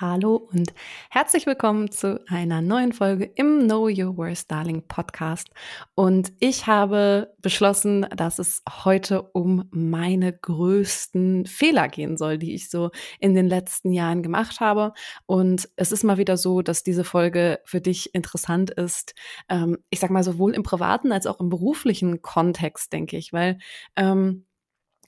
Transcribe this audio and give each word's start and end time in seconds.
Hallo 0.00 0.36
und 0.36 0.72
herzlich 1.10 1.44
willkommen 1.44 1.90
zu 1.90 2.24
einer 2.26 2.62
neuen 2.62 2.94
Folge 2.94 3.26
im 3.34 3.64
Know 3.64 3.82
Your 3.82 4.16
Worst 4.16 4.50
Darling 4.50 4.88
Podcast. 4.88 5.50
Und 5.94 6.32
ich 6.38 6.66
habe 6.66 7.34
beschlossen, 7.42 8.06
dass 8.16 8.38
es 8.38 8.62
heute 8.82 9.20
um 9.20 9.68
meine 9.72 10.32
größten 10.32 11.44
Fehler 11.44 11.88
gehen 11.88 12.16
soll, 12.16 12.38
die 12.38 12.54
ich 12.54 12.70
so 12.70 12.90
in 13.18 13.34
den 13.34 13.46
letzten 13.46 13.92
Jahren 13.92 14.22
gemacht 14.22 14.60
habe. 14.60 14.94
Und 15.26 15.68
es 15.76 15.92
ist 15.92 16.02
mal 16.02 16.16
wieder 16.16 16.38
so, 16.38 16.62
dass 16.62 16.82
diese 16.82 17.04
Folge 17.04 17.60
für 17.66 17.82
dich 17.82 18.14
interessant 18.14 18.70
ist. 18.70 19.14
Ähm, 19.50 19.76
ich 19.90 20.00
sag 20.00 20.08
mal 20.08 20.24
sowohl 20.24 20.54
im 20.54 20.62
privaten 20.62 21.12
als 21.12 21.26
auch 21.26 21.40
im 21.40 21.50
beruflichen 21.50 22.22
Kontext, 22.22 22.94
denke 22.94 23.18
ich, 23.18 23.34
weil 23.34 23.58
ähm, 23.96 24.46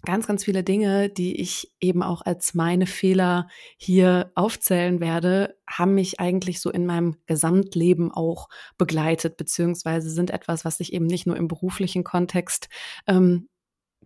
ganz, 0.04 0.26
ganz 0.26 0.44
viele 0.44 0.64
Dinge, 0.64 1.08
die 1.08 1.40
ich 1.40 1.72
eben 1.80 2.02
auch 2.02 2.22
als 2.22 2.54
meine 2.54 2.86
Fehler 2.86 3.48
hier 3.76 4.32
aufzählen 4.34 5.00
werde, 5.00 5.56
haben 5.68 5.94
mich 5.94 6.20
eigentlich 6.20 6.60
so 6.60 6.70
in 6.70 6.86
meinem 6.86 7.16
Gesamtleben 7.26 8.10
auch 8.12 8.48
begleitet, 8.78 9.36
beziehungsweise 9.36 10.10
sind 10.10 10.30
etwas, 10.30 10.64
was 10.64 10.78
sich 10.78 10.92
eben 10.92 11.06
nicht 11.06 11.26
nur 11.26 11.36
im 11.36 11.48
beruflichen 11.48 12.04
Kontext 12.04 12.68
ähm, 13.06 13.48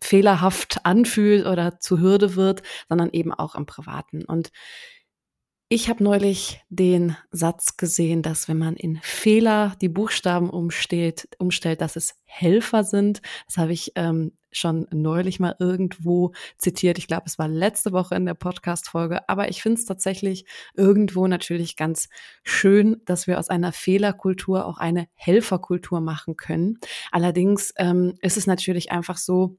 fehlerhaft 0.01 0.85
anfühlt 0.85 1.47
oder 1.47 1.81
zu 1.81 2.01
Hürde 2.01 2.37
wird, 2.37 2.63
sondern 2.89 3.11
eben 3.11 3.33
auch 3.33 3.55
im 3.55 3.67
privaten. 3.67 4.25
Und 4.25 4.51
ich 5.69 5.89
habe 5.89 6.05
neulich 6.05 6.61
den 6.69 7.17
Satz 7.33 7.77
gesehen, 7.77 8.23
dass 8.23 8.49
wenn 8.49 8.59
man 8.59 8.77
in 8.77 9.01
Fehler 9.03 9.75
die 9.81 9.89
Buchstaben 9.89 10.49
umstellt, 10.49 11.29
umstellt 11.39 11.81
dass 11.81 11.97
es 11.97 12.15
Helfer 12.25 12.85
sind. 12.85 13.21
Das 13.47 13.57
habe 13.57 13.73
ich 13.73 13.91
ähm, 13.97 14.33
schon 14.53 14.87
neulich 14.93 15.41
mal 15.41 15.57
irgendwo 15.59 16.33
zitiert. 16.57 16.99
Ich 16.99 17.09
glaube, 17.09 17.25
es 17.27 17.39
war 17.39 17.49
letzte 17.49 17.93
Woche 17.93 18.15
in 18.15 18.27
der 18.27 18.35
Podcast-Folge. 18.35 19.29
Aber 19.29 19.49
ich 19.49 19.61
finde 19.61 19.81
es 19.81 19.87
tatsächlich 19.87 20.47
irgendwo 20.75 21.27
natürlich 21.27 21.77
ganz 21.77 22.09
schön, 22.45 23.03
dass 23.05 23.27
wir 23.27 23.39
aus 23.39 23.49
einer 23.49 23.73
Fehlerkultur 23.73 24.67
auch 24.67 24.79
eine 24.79 25.09
Helferkultur 25.15 26.01
machen 26.01 26.37
können. 26.37 26.79
Allerdings 27.11 27.75
ähm, 27.77 28.15
ist 28.21 28.37
es 28.37 28.47
natürlich 28.47 28.93
einfach 28.93 29.17
so, 29.17 29.59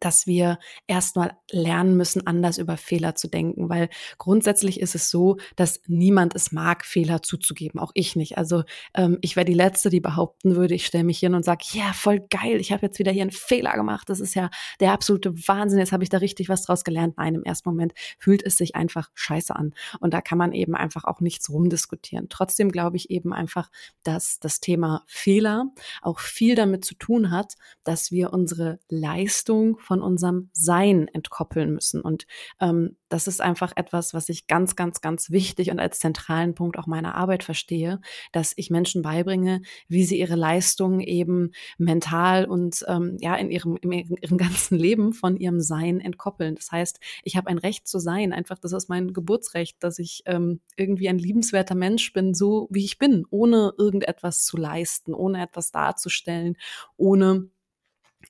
dass 0.00 0.26
wir 0.26 0.58
erstmal 0.86 1.36
lernen 1.50 1.96
müssen, 1.96 2.26
anders 2.26 2.58
über 2.58 2.76
Fehler 2.76 3.14
zu 3.14 3.28
denken, 3.28 3.68
weil 3.68 3.88
grundsätzlich 4.18 4.80
ist 4.80 4.94
es 4.94 5.10
so, 5.10 5.36
dass 5.56 5.80
niemand 5.86 6.34
es 6.34 6.52
mag, 6.52 6.84
Fehler 6.84 7.22
zuzugeben, 7.22 7.80
auch 7.80 7.92
ich 7.94 8.16
nicht. 8.16 8.38
Also 8.38 8.64
ähm, 8.94 9.18
ich 9.20 9.36
wäre 9.36 9.44
die 9.44 9.54
Letzte, 9.54 9.90
die 9.90 10.00
behaupten 10.00 10.56
würde, 10.56 10.74
ich 10.74 10.86
stelle 10.86 11.04
mich 11.04 11.18
hin 11.18 11.34
und 11.34 11.44
sage, 11.44 11.64
ja, 11.72 11.92
voll 11.92 12.20
geil, 12.30 12.56
ich 12.60 12.72
habe 12.72 12.86
jetzt 12.86 12.98
wieder 12.98 13.12
hier 13.12 13.22
einen 13.22 13.30
Fehler 13.30 13.72
gemacht, 13.74 14.08
das 14.08 14.20
ist 14.20 14.34
ja 14.34 14.50
der 14.80 14.92
absolute 14.92 15.34
Wahnsinn, 15.48 15.78
jetzt 15.78 15.92
habe 15.92 16.04
ich 16.04 16.10
da 16.10 16.18
richtig 16.18 16.48
was 16.48 16.62
draus 16.62 16.84
gelernt. 16.84 17.16
Nein, 17.16 17.34
im 17.34 17.44
ersten 17.44 17.68
Moment 17.68 17.92
fühlt 18.18 18.44
es 18.44 18.56
sich 18.56 18.74
einfach 18.74 19.10
scheiße 19.14 19.54
an 19.54 19.74
und 20.00 20.14
da 20.14 20.20
kann 20.20 20.38
man 20.38 20.52
eben 20.52 20.74
einfach 20.74 21.04
auch 21.04 21.20
nichts 21.20 21.50
rumdiskutieren. 21.50 22.28
Trotzdem 22.28 22.70
glaube 22.70 22.96
ich 22.96 23.10
eben 23.10 23.32
einfach, 23.32 23.70
dass 24.02 24.38
das 24.40 24.60
Thema 24.60 25.04
Fehler 25.06 25.66
auch 26.00 26.18
viel 26.18 26.54
damit 26.54 26.84
zu 26.84 26.94
tun 26.94 27.30
hat, 27.30 27.54
dass 27.84 28.10
wir 28.10 28.32
unsere 28.32 28.78
Leistung 28.88 29.78
von 29.82 30.02
unserem 30.02 30.50
Sein 30.52 31.08
entkoppeln 31.08 31.72
müssen. 31.72 32.00
Und 32.00 32.26
ähm, 32.60 32.96
das 33.08 33.26
ist 33.26 33.40
einfach 33.40 33.72
etwas, 33.76 34.14
was 34.14 34.28
ich 34.28 34.46
ganz, 34.46 34.74
ganz, 34.74 35.00
ganz 35.00 35.30
wichtig 35.30 35.70
und 35.70 35.78
als 35.78 35.98
zentralen 35.98 36.54
Punkt 36.54 36.78
auch 36.78 36.86
meiner 36.86 37.14
Arbeit 37.14 37.44
verstehe, 37.44 38.00
dass 38.32 38.54
ich 38.56 38.70
Menschen 38.70 39.02
beibringe, 39.02 39.62
wie 39.88 40.04
sie 40.04 40.18
ihre 40.18 40.34
Leistungen 40.34 41.00
eben 41.00 41.52
mental 41.76 42.46
und 42.46 42.84
ähm, 42.88 43.16
ja 43.20 43.34
in 43.36 43.50
ihrem, 43.50 43.76
in 43.76 43.92
ihrem 43.92 44.38
ganzen 44.38 44.78
Leben 44.78 45.12
von 45.12 45.36
ihrem 45.36 45.60
Sein 45.60 46.00
entkoppeln. 46.00 46.54
Das 46.54 46.72
heißt, 46.72 47.00
ich 47.22 47.36
habe 47.36 47.48
ein 47.48 47.58
Recht 47.58 47.86
zu 47.86 47.98
sein. 47.98 48.32
Einfach, 48.32 48.58
das 48.58 48.72
ist 48.72 48.88
mein 48.88 49.12
Geburtsrecht, 49.12 49.82
dass 49.84 49.98
ich 49.98 50.22
ähm, 50.26 50.60
irgendwie 50.76 51.08
ein 51.08 51.18
liebenswerter 51.18 51.74
Mensch 51.74 52.12
bin, 52.12 52.34
so 52.34 52.68
wie 52.70 52.84
ich 52.84 52.98
bin, 52.98 53.26
ohne 53.30 53.74
irgendetwas 53.76 54.44
zu 54.44 54.56
leisten, 54.56 55.14
ohne 55.14 55.42
etwas 55.42 55.70
darzustellen, 55.70 56.56
ohne 56.96 57.50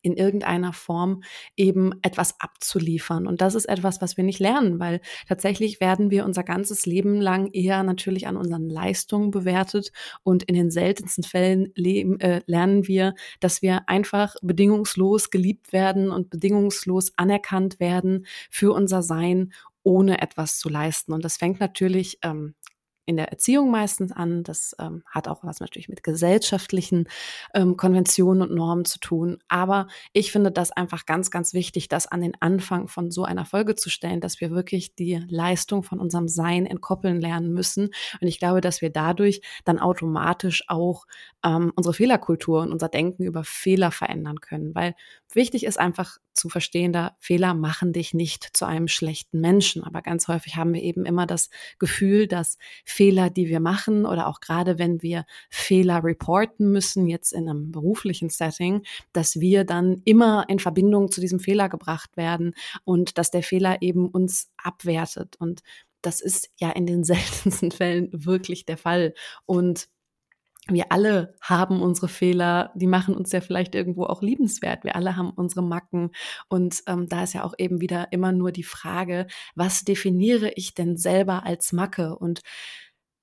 in 0.02 0.16
irgendeiner 0.16 0.72
Form 0.72 1.22
eben 1.56 1.92
etwas 2.02 2.40
abzuliefern. 2.40 3.26
Und 3.26 3.40
das 3.40 3.54
ist 3.54 3.66
etwas, 3.66 4.00
was 4.00 4.16
wir 4.16 4.24
nicht 4.24 4.40
lernen, 4.40 4.78
weil 4.80 5.00
tatsächlich 5.28 5.80
werden 5.80 6.10
wir 6.10 6.24
unser 6.24 6.42
ganzes 6.42 6.86
Leben 6.86 7.20
lang 7.20 7.50
eher 7.52 7.82
natürlich 7.82 8.26
an 8.26 8.36
unseren 8.36 8.68
Leistungen 8.68 9.30
bewertet 9.30 9.92
und 10.22 10.42
in 10.42 10.54
den 10.54 10.70
seltensten 10.70 11.24
Fällen 11.24 11.72
leben, 11.74 12.20
äh, 12.20 12.42
lernen 12.46 12.86
wir, 12.86 13.14
dass 13.40 13.62
wir 13.62 13.88
einfach 13.88 14.34
bedingungslos 14.42 15.30
geliebt 15.30 15.72
werden 15.72 16.10
und 16.10 16.30
bedingungslos 16.30 17.12
anerkannt 17.16 17.80
werden 17.80 18.26
für 18.50 18.72
unser 18.72 19.02
Sein 19.02 19.52
ohne 19.84 20.22
etwas 20.22 20.58
zu 20.58 20.69
leisten. 20.69 21.12
Und 21.12 21.24
das 21.24 21.36
fängt 21.36 21.60
natürlich 21.60 22.19
ähm, 22.22 22.54
in 23.04 23.16
der 23.16 23.28
Erziehung 23.28 23.70
meistens 23.70 24.12
an. 24.12 24.44
Das 24.44 24.76
ähm, 24.78 25.02
hat 25.06 25.28
auch 25.28 25.42
was 25.44 25.60
natürlich 25.60 25.88
mit 25.88 26.02
gesellschaftlichen 26.02 27.08
ähm, 27.54 27.76
Konventionen 27.76 28.42
und 28.42 28.54
Normen 28.54 28.84
zu 28.84 28.98
tun. 29.00 29.38
Aber 29.48 29.88
ich 30.12 30.32
finde 30.32 30.52
das 30.52 30.70
einfach 30.72 31.06
ganz, 31.06 31.30
ganz 31.30 31.54
wichtig, 31.54 31.88
das 31.88 32.06
an 32.06 32.20
den 32.20 32.34
Anfang 32.40 32.88
von 32.88 33.10
so 33.10 33.24
einer 33.24 33.44
Folge 33.44 33.74
zu 33.74 33.90
stellen, 33.90 34.20
dass 34.20 34.40
wir 34.40 34.50
wirklich 34.50 34.94
die 34.94 35.24
Leistung 35.28 35.82
von 35.82 35.98
unserem 35.98 36.28
Sein 36.28 36.66
entkoppeln 36.66 37.20
lernen 37.20 37.52
müssen. 37.52 37.90
Und 38.20 38.28
ich 38.28 38.38
glaube, 38.38 38.60
dass 38.60 38.82
wir 38.82 38.90
dadurch 38.90 39.42
dann 39.64 39.78
automatisch 39.78 40.64
auch 40.69 41.06
ähm, 41.44 41.72
unsere 41.74 41.94
Fehlerkultur 41.94 42.62
und 42.62 42.72
unser 42.72 42.88
Denken 42.88 43.24
über 43.24 43.44
Fehler 43.44 43.90
verändern 43.90 44.40
können. 44.40 44.74
Weil 44.74 44.94
wichtig 45.34 45.65
ist 45.65 45.78
einfach 45.78 46.19
zu 46.32 46.48
verstehen, 46.48 46.93
da 46.93 47.16
Fehler 47.20 47.54
machen 47.54 47.93
dich 47.93 48.15
nicht 48.15 48.48
zu 48.56 48.65
einem 48.65 48.88
schlechten 48.88 49.41
Menschen. 49.41 49.84
Aber 49.84 50.03
ganz 50.03 50.28
häufig 50.28 50.56
haben 50.56 50.72
wir 50.72 50.82
eben 50.82 51.04
immer 51.04 51.26
das 51.26 51.50
Gefühl, 51.78 52.26
dass 52.26 52.59
Fehler, 52.84 53.31
die 53.31 53.48
wir 53.48 53.60
machen 53.60 54.06
oder 54.06 54.26
auch 54.26 54.41
gerade 54.41 54.78
wenn 54.78 55.03
wir 55.03 55.25
Fehler 55.50 56.03
reporten 56.03 56.72
müssen, 56.72 57.06
jetzt 57.06 57.32
in 57.32 57.48
einem 57.48 57.72
beruflichen 57.72 58.31
Setting, 58.31 58.82
dass 59.12 59.41
wir 59.41 59.65
dann 59.65 60.03
immer 60.04 60.44
in 60.48 60.59
Verbindung 60.59 61.10
zu 61.10 61.20
diesem 61.20 61.41
Fehler 61.41 61.69
gebracht 61.69 62.16
werden 62.16 62.54
und 62.84 63.19
dass 63.19 63.31
der 63.31 63.43
Fehler 63.43 63.82
eben 63.82 64.09
uns 64.09 64.50
abwertet. 64.56 65.37
Und 65.38 65.62
das 66.03 66.20
ist 66.20 66.50
ja 66.59 66.70
in 66.70 66.87
den 66.87 67.04
seltensten 67.04 67.70
Fällen 67.70 68.09
wirklich 68.12 68.66
der 68.66 68.76
Fall. 68.76 69.14
Und 69.47 69.88
wir 70.69 70.93
alle 70.93 71.34
haben 71.41 71.83
unsere 71.83 72.09
Fehler, 72.09 72.73
die 72.77 72.87
machen 72.87 73.17
uns 73.17 73.33
ja 73.33 73.41
vielleicht 73.41 73.75
irgendwo 73.75 74.05
auch 74.05 74.23
liebenswert. 74.23 74.84
Wir 74.84 74.95
alle 74.95 75.17
haben 75.17 75.31
unsere 75.31 75.62
Macken. 75.62 76.12
Und 76.49 76.83
ähm, 76.87 77.09
da 77.09 77.25
ist 77.25 77.33
ja 77.33 77.43
auch 77.45 77.55
eben 77.59 77.81
wieder 77.81 78.12
immer 78.12 78.31
nur 78.31 78.53
die 78.53 78.62
Frage, 78.62 79.27
was 79.56 79.84
definiere 79.84 80.53
ich 80.55 80.75
denn 80.75 80.97
selber 80.97 81.45
als 81.45 81.73
Macke? 81.73 82.17
Und 82.17 82.43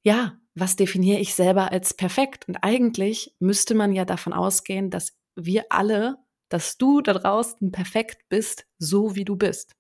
ja, 0.04 0.38
was 0.54 0.76
definiere 0.76 1.20
ich 1.20 1.34
selber 1.34 1.72
als 1.72 1.94
perfekt? 1.94 2.48
Und 2.50 2.58
eigentlich 2.58 3.34
müsste 3.40 3.74
man 3.74 3.94
ja 3.94 4.04
davon 4.04 4.34
ausgehen, 4.34 4.90
dass 4.90 5.18
wir 5.36 5.66
alle, 5.70 6.18
dass 6.50 6.78
du 6.78 7.02
da 7.02 7.14
draußen 7.14 7.72
perfekt 7.72 8.28
bist, 8.28 8.66
so 8.80 9.16
wie 9.16 9.24
du 9.24 9.38
bist. 9.38 9.79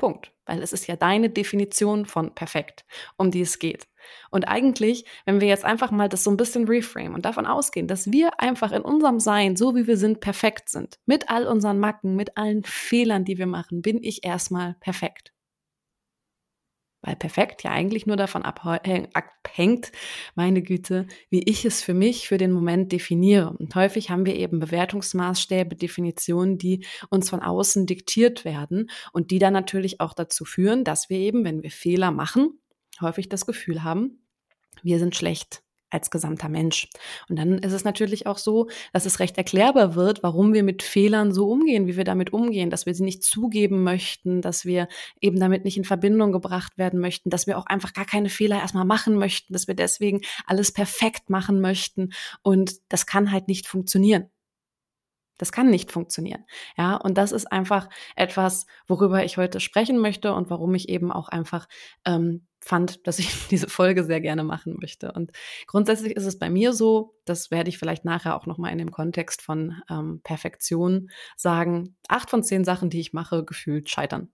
Punkt. 0.00 0.32
Weil 0.46 0.62
es 0.62 0.72
ist 0.72 0.88
ja 0.88 0.96
deine 0.96 1.28
Definition 1.28 2.06
von 2.06 2.34
perfekt, 2.34 2.84
um 3.18 3.30
die 3.30 3.42
es 3.42 3.58
geht. 3.58 3.86
Und 4.30 4.48
eigentlich, 4.48 5.04
wenn 5.26 5.40
wir 5.40 5.46
jetzt 5.46 5.64
einfach 5.64 5.90
mal 5.90 6.08
das 6.08 6.24
so 6.24 6.30
ein 6.30 6.38
bisschen 6.38 6.66
reframe 6.66 7.14
und 7.14 7.26
davon 7.26 7.46
ausgehen, 7.46 7.86
dass 7.86 8.10
wir 8.10 8.40
einfach 8.40 8.72
in 8.72 8.82
unserem 8.82 9.20
Sein, 9.20 9.56
so 9.56 9.76
wie 9.76 9.86
wir 9.86 9.98
sind, 9.98 10.20
perfekt 10.20 10.70
sind, 10.70 10.98
mit 11.04 11.28
all 11.28 11.46
unseren 11.46 11.78
Macken, 11.78 12.16
mit 12.16 12.36
allen 12.38 12.64
Fehlern, 12.64 13.24
die 13.26 13.36
wir 13.38 13.46
machen, 13.46 13.82
bin 13.82 14.02
ich 14.02 14.24
erstmal 14.24 14.74
perfekt. 14.80 15.32
Weil 17.02 17.16
perfekt 17.16 17.62
ja 17.62 17.70
eigentlich 17.70 18.06
nur 18.06 18.16
davon 18.16 18.42
abhängt, 18.42 19.92
meine 20.34 20.60
Güte, 20.60 21.06
wie 21.30 21.42
ich 21.42 21.64
es 21.64 21.82
für 21.82 21.94
mich 21.94 22.28
für 22.28 22.36
den 22.36 22.52
Moment 22.52 22.92
definiere. 22.92 23.50
Und 23.58 23.74
häufig 23.74 24.10
haben 24.10 24.26
wir 24.26 24.36
eben 24.36 24.58
Bewertungsmaßstäbe, 24.58 25.76
Definitionen, 25.76 26.58
die 26.58 26.84
uns 27.08 27.30
von 27.30 27.40
außen 27.40 27.86
diktiert 27.86 28.44
werden 28.44 28.90
und 29.12 29.30
die 29.30 29.38
dann 29.38 29.54
natürlich 29.54 30.00
auch 30.00 30.12
dazu 30.12 30.44
führen, 30.44 30.84
dass 30.84 31.08
wir 31.08 31.18
eben, 31.18 31.44
wenn 31.44 31.62
wir 31.62 31.70
Fehler 31.70 32.10
machen, 32.10 32.60
häufig 33.00 33.30
das 33.30 33.46
Gefühl 33.46 33.82
haben, 33.82 34.26
wir 34.82 34.98
sind 34.98 35.16
schlecht 35.16 35.62
als 35.90 36.10
gesamter 36.10 36.48
Mensch. 36.48 36.88
Und 37.28 37.36
dann 37.36 37.58
ist 37.58 37.72
es 37.72 37.84
natürlich 37.84 38.26
auch 38.26 38.38
so, 38.38 38.68
dass 38.92 39.06
es 39.06 39.20
recht 39.20 39.38
erklärbar 39.38 39.94
wird, 39.94 40.22
warum 40.22 40.52
wir 40.52 40.62
mit 40.62 40.82
Fehlern 40.82 41.32
so 41.32 41.50
umgehen, 41.50 41.86
wie 41.86 41.96
wir 41.96 42.04
damit 42.04 42.32
umgehen, 42.32 42.70
dass 42.70 42.86
wir 42.86 42.94
sie 42.94 43.04
nicht 43.04 43.22
zugeben 43.22 43.82
möchten, 43.82 44.42
dass 44.42 44.64
wir 44.64 44.88
eben 45.20 45.38
damit 45.38 45.64
nicht 45.64 45.76
in 45.76 45.84
Verbindung 45.84 46.32
gebracht 46.32 46.78
werden 46.78 47.00
möchten, 47.00 47.30
dass 47.30 47.46
wir 47.46 47.58
auch 47.58 47.66
einfach 47.66 47.92
gar 47.92 48.06
keine 48.06 48.28
Fehler 48.28 48.60
erstmal 48.60 48.84
machen 48.84 49.16
möchten, 49.16 49.52
dass 49.52 49.68
wir 49.68 49.74
deswegen 49.74 50.20
alles 50.46 50.72
perfekt 50.72 51.30
machen 51.30 51.60
möchten. 51.60 52.12
Und 52.42 52.76
das 52.88 53.06
kann 53.06 53.32
halt 53.32 53.48
nicht 53.48 53.66
funktionieren. 53.66 54.30
Das 55.40 55.52
kann 55.52 55.70
nicht 55.70 55.90
funktionieren. 55.90 56.44
Ja, 56.76 56.96
und 56.96 57.16
das 57.16 57.32
ist 57.32 57.50
einfach 57.50 57.88
etwas, 58.14 58.66
worüber 58.86 59.24
ich 59.24 59.38
heute 59.38 59.58
sprechen 59.58 59.98
möchte 59.98 60.34
und 60.34 60.50
warum 60.50 60.74
ich 60.74 60.90
eben 60.90 61.10
auch 61.10 61.30
einfach 61.30 61.66
ähm, 62.04 62.46
fand, 62.60 63.06
dass 63.06 63.18
ich 63.18 63.30
diese 63.48 63.68
Folge 63.68 64.04
sehr 64.04 64.20
gerne 64.20 64.44
machen 64.44 64.76
möchte. 64.78 65.12
Und 65.12 65.32
grundsätzlich 65.66 66.14
ist 66.14 66.26
es 66.26 66.38
bei 66.38 66.50
mir 66.50 66.74
so, 66.74 67.14
das 67.24 67.50
werde 67.50 67.70
ich 67.70 67.78
vielleicht 67.78 68.04
nachher 68.04 68.36
auch 68.36 68.44
nochmal 68.44 68.72
in 68.72 68.78
dem 68.78 68.90
Kontext 68.90 69.40
von 69.40 69.80
ähm, 69.88 70.20
Perfektion 70.22 71.08
sagen, 71.38 71.96
acht 72.08 72.28
von 72.28 72.42
zehn 72.42 72.64
Sachen, 72.64 72.90
die 72.90 73.00
ich 73.00 73.14
mache, 73.14 73.42
gefühlt 73.42 73.88
scheitern. 73.88 74.30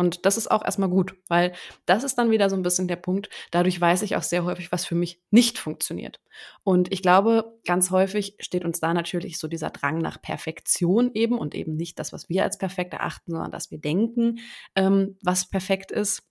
Und 0.00 0.24
das 0.24 0.38
ist 0.38 0.50
auch 0.50 0.64
erstmal 0.64 0.88
gut, 0.88 1.14
weil 1.28 1.52
das 1.84 2.04
ist 2.04 2.14
dann 2.14 2.30
wieder 2.30 2.48
so 2.48 2.56
ein 2.56 2.62
bisschen 2.62 2.88
der 2.88 2.96
Punkt. 2.96 3.28
Dadurch 3.50 3.78
weiß 3.78 4.00
ich 4.00 4.16
auch 4.16 4.22
sehr 4.22 4.46
häufig, 4.46 4.72
was 4.72 4.86
für 4.86 4.94
mich 4.94 5.20
nicht 5.30 5.58
funktioniert. 5.58 6.22
Und 6.62 6.90
ich 6.90 7.02
glaube, 7.02 7.60
ganz 7.66 7.90
häufig 7.90 8.34
steht 8.40 8.64
uns 8.64 8.80
da 8.80 8.94
natürlich 8.94 9.38
so 9.38 9.46
dieser 9.46 9.68
Drang 9.68 9.98
nach 9.98 10.22
Perfektion 10.22 11.10
eben 11.12 11.36
und 11.36 11.54
eben 11.54 11.76
nicht 11.76 11.98
das, 11.98 12.14
was 12.14 12.30
wir 12.30 12.44
als 12.44 12.56
perfekt 12.56 12.94
erachten, 12.94 13.32
sondern 13.32 13.50
dass 13.50 13.70
wir 13.70 13.78
denken, 13.78 14.38
ähm, 14.74 15.18
was 15.22 15.50
perfekt 15.50 15.92
ist. 15.92 16.22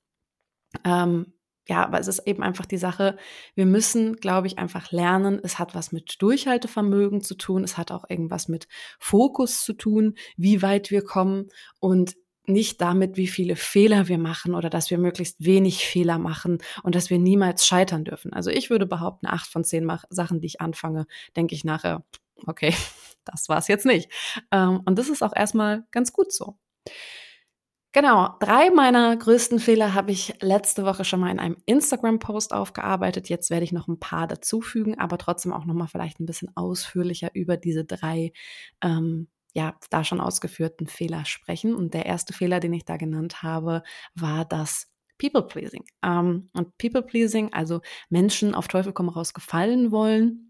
Ähm, 0.84 1.34
ja, 1.68 1.86
aber 1.86 2.00
es 2.00 2.08
ist 2.08 2.26
eben 2.26 2.42
einfach 2.42 2.66
die 2.66 2.80
Sache, 2.80 3.18
wir 3.54 3.68
müssen, 3.68 4.16
glaube 4.16 4.48
ich, 4.48 4.58
einfach 4.58 4.92
lernen. 4.92 5.40
Es 5.44 5.60
hat 5.60 5.76
was 5.76 5.92
mit 5.92 6.16
Durchhaltevermögen 6.24 7.22
zu 7.22 7.36
tun. 7.36 7.64
Es 7.64 7.78
hat 7.78 7.92
auch 7.92 8.10
irgendwas 8.10 8.48
mit 8.48 8.68
Fokus 8.98 9.64
zu 9.64 9.74
tun, 9.74 10.16
wie 10.38 10.64
weit 10.64 10.90
wir 10.90 11.04
kommen. 11.04 11.50
Und 11.80 12.16
nicht 12.50 12.82
damit, 12.82 13.18
wie 13.18 13.28
viele 13.28 13.56
Fehler 13.56 14.08
wir 14.08 14.18
machen 14.18 14.56
oder 14.56 14.70
dass 14.70 14.90
wir 14.90 14.98
möglichst 14.98 15.44
wenig 15.44 15.86
Fehler 15.86 16.18
machen 16.18 16.60
und 16.84 16.96
dass 16.96 17.10
wir 17.10 17.20
niemals 17.20 17.66
scheitern 17.66 18.04
dürfen. 18.04 18.34
Also 18.34 18.50
ich 18.50 18.70
würde 18.70 18.86
behaupten, 18.86 19.28
acht 19.28 19.50
von 19.50 19.64
zehn 19.64 19.90
Sachen, 20.10 20.42
die 20.42 20.48
ich 20.48 20.62
anfange, 20.62 21.06
denke 21.36 21.56
ich 21.56 21.64
nachher, 21.64 22.04
okay, 22.48 22.74
das 23.26 23.50
war 23.50 23.58
es 23.58 23.68
jetzt 23.68 23.86
nicht. 23.86 24.12
Ähm, 24.52 24.82
und 24.86 24.98
das 25.00 25.10
ist 25.10 25.24
auch 25.24 25.36
erstmal 25.36 25.86
ganz 25.92 26.12
gut 26.14 26.34
so. 26.34 26.58
Genau, 27.92 28.36
drei 28.40 28.70
meiner 28.70 29.18
größten 29.18 29.58
Fehler 29.58 29.96
habe 29.96 30.12
ich 30.12 30.36
letzte 30.42 30.86
Woche 30.86 31.04
schon 31.04 31.20
mal 31.20 31.32
in 31.32 31.40
einem 31.40 31.58
Instagram-Post 31.66 32.54
aufgearbeitet. 32.54 33.30
Jetzt 33.30 33.50
werde 33.50 33.64
ich 33.64 33.72
noch 33.72 33.88
ein 33.88 34.00
paar 34.00 34.28
dazufügen, 34.28 35.00
aber 35.00 35.18
trotzdem 35.18 35.54
auch 35.54 35.66
noch 35.66 35.74
mal 35.74 35.88
vielleicht 35.88 36.20
ein 36.20 36.28
bisschen 36.28 36.56
ausführlicher 36.56 37.32
über 37.34 37.58
diese 37.58 37.86
drei 37.86 38.32
ähm, 38.84 39.28
ja, 39.54 39.78
da 39.90 40.04
schon 40.04 40.22
ausgeführten 40.22 40.88
Fehler 40.88 41.26
sprechen. 41.26 41.74
Und 41.76 41.94
der 41.94 42.06
erste 42.06 42.34
Fehler, 42.34 42.60
den 42.60 42.74
ich 42.74 42.86
da 42.86 42.98
genannt 42.98 43.44
habe, 43.44 43.84
war 44.16 44.46
das 44.46 44.88
People-Pleasing. 45.18 45.86
Ähm, 46.04 46.50
und 46.54 46.78
People-Pleasing, 46.78 47.54
also 47.54 47.82
Menschen 48.10 48.56
auf 48.56 48.68
Teufel 48.68 48.94
komm 48.94 49.10
raus 49.10 49.34
gefallen 49.34 49.92
wollen, 49.92 50.49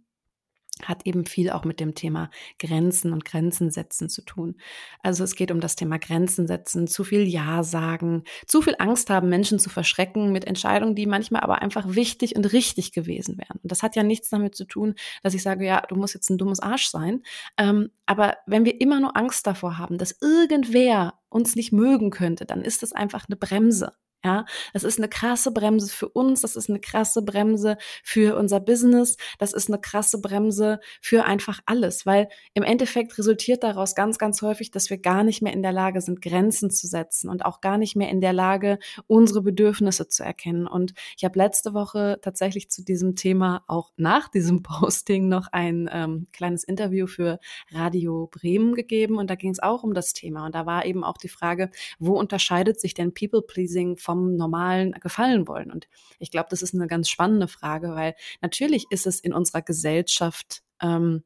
hat 0.83 1.05
eben 1.05 1.25
viel 1.25 1.49
auch 1.51 1.65
mit 1.65 1.79
dem 1.79 1.95
Thema 1.95 2.29
Grenzen 2.57 3.13
und 3.13 3.25
Grenzen 3.25 3.71
setzen 3.71 4.09
zu 4.09 4.21
tun. 4.21 4.55
Also 5.01 5.23
es 5.23 5.35
geht 5.35 5.51
um 5.51 5.59
das 5.59 5.75
Thema 5.75 5.97
Grenzen 5.99 6.47
setzen, 6.47 6.87
zu 6.87 7.03
viel 7.03 7.27
Ja 7.27 7.63
sagen, 7.63 8.23
zu 8.45 8.61
viel 8.61 8.75
Angst 8.79 9.09
haben, 9.09 9.29
Menschen 9.29 9.59
zu 9.59 9.69
verschrecken 9.69 10.31
mit 10.31 10.45
Entscheidungen, 10.45 10.95
die 10.95 11.05
manchmal 11.05 11.41
aber 11.41 11.61
einfach 11.61 11.95
wichtig 11.95 12.35
und 12.35 12.51
richtig 12.53 12.91
gewesen 12.91 13.37
wären. 13.37 13.59
Und 13.61 13.71
das 13.71 13.83
hat 13.83 13.95
ja 13.95 14.03
nichts 14.03 14.29
damit 14.29 14.55
zu 14.55 14.65
tun, 14.65 14.95
dass 15.23 15.33
ich 15.33 15.43
sage, 15.43 15.65
ja, 15.65 15.81
du 15.87 15.95
musst 15.95 16.13
jetzt 16.13 16.29
ein 16.29 16.37
dummes 16.37 16.59
Arsch 16.59 16.87
sein. 16.87 17.21
Ähm, 17.57 17.89
aber 18.05 18.37
wenn 18.45 18.65
wir 18.65 18.81
immer 18.81 18.99
nur 18.99 19.15
Angst 19.15 19.45
davor 19.47 19.77
haben, 19.77 19.97
dass 19.97 20.17
irgendwer 20.21 21.19
uns 21.29 21.55
nicht 21.55 21.71
mögen 21.71 22.09
könnte, 22.09 22.45
dann 22.45 22.61
ist 22.61 22.83
das 22.83 22.91
einfach 22.91 23.25
eine 23.27 23.35
Bremse. 23.35 23.93
Ja, 24.25 24.45
das 24.73 24.83
ist 24.83 24.97
eine 24.97 25.07
krasse 25.07 25.51
Bremse 25.51 25.87
für 25.87 26.09
uns, 26.09 26.41
das 26.41 26.57
ist 26.57 26.69
eine 26.69 26.81
krasse 26.81 27.21
Bremse 27.21 27.77
für 28.03 28.37
unser 28.37 28.59
Business, 28.59 29.15
das 29.37 29.53
ist 29.53 29.69
eine 29.69 29.79
krasse 29.79 30.19
Bremse 30.19 30.81
für 31.01 31.23
einfach 31.23 31.61
alles, 31.65 32.05
weil 32.05 32.27
im 32.53 32.63
Endeffekt 32.63 33.17
resultiert 33.17 33.63
daraus 33.63 33.95
ganz, 33.95 34.17
ganz 34.17 34.41
häufig, 34.41 34.71
dass 34.71 34.89
wir 34.89 34.97
gar 34.97 35.23
nicht 35.23 35.41
mehr 35.41 35.53
in 35.53 35.63
der 35.63 35.71
Lage 35.71 36.01
sind, 36.01 36.21
Grenzen 36.21 36.69
zu 36.69 36.85
setzen 36.85 37.29
und 37.29 37.45
auch 37.45 37.61
gar 37.61 37.77
nicht 37.77 37.95
mehr 37.95 38.09
in 38.09 38.19
der 38.19 38.33
Lage, 38.33 38.79
unsere 39.07 39.41
Bedürfnisse 39.41 40.09
zu 40.09 40.23
erkennen. 40.23 40.67
Und 40.67 40.93
ich 41.15 41.23
habe 41.23 41.39
letzte 41.39 41.73
Woche 41.73 42.19
tatsächlich 42.21 42.69
zu 42.69 42.83
diesem 42.83 43.15
Thema 43.15 43.63
auch 43.67 43.91
nach 43.95 44.27
diesem 44.27 44.63
Posting 44.63 45.29
noch 45.29 45.47
ein 45.53 45.89
ähm, 45.93 46.27
kleines 46.33 46.65
Interview 46.65 47.07
für 47.07 47.39
Radio 47.71 48.27
Bremen 48.27 48.75
gegeben 48.75 49.17
und 49.17 49.29
da 49.29 49.35
ging 49.35 49.51
es 49.51 49.61
auch 49.61 49.83
um 49.83 49.93
das 49.93 50.11
Thema 50.11 50.45
und 50.45 50.55
da 50.55 50.65
war 50.65 50.85
eben 50.85 51.05
auch 51.05 51.17
die 51.17 51.29
Frage, 51.29 51.71
wo 51.99 52.19
unterscheidet 52.19 52.81
sich 52.81 52.93
denn 52.93 53.13
People 53.13 53.41
Pleasing 53.41 53.95
vom 54.09 54.35
normalen 54.35 54.93
Gefallen 54.93 55.47
wollen? 55.47 55.71
Und 55.71 55.87
ich 56.17 56.31
glaube, 56.31 56.47
das 56.49 56.63
ist 56.63 56.73
eine 56.73 56.87
ganz 56.87 57.09
spannende 57.09 57.47
Frage, 57.47 57.93
weil 57.93 58.15
natürlich 58.41 58.85
ist 58.89 59.05
es 59.05 59.19
in 59.19 59.33
unserer 59.33 59.61
Gesellschaft 59.61 60.63
ähm, 60.81 61.23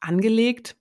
angelegt, 0.00 0.76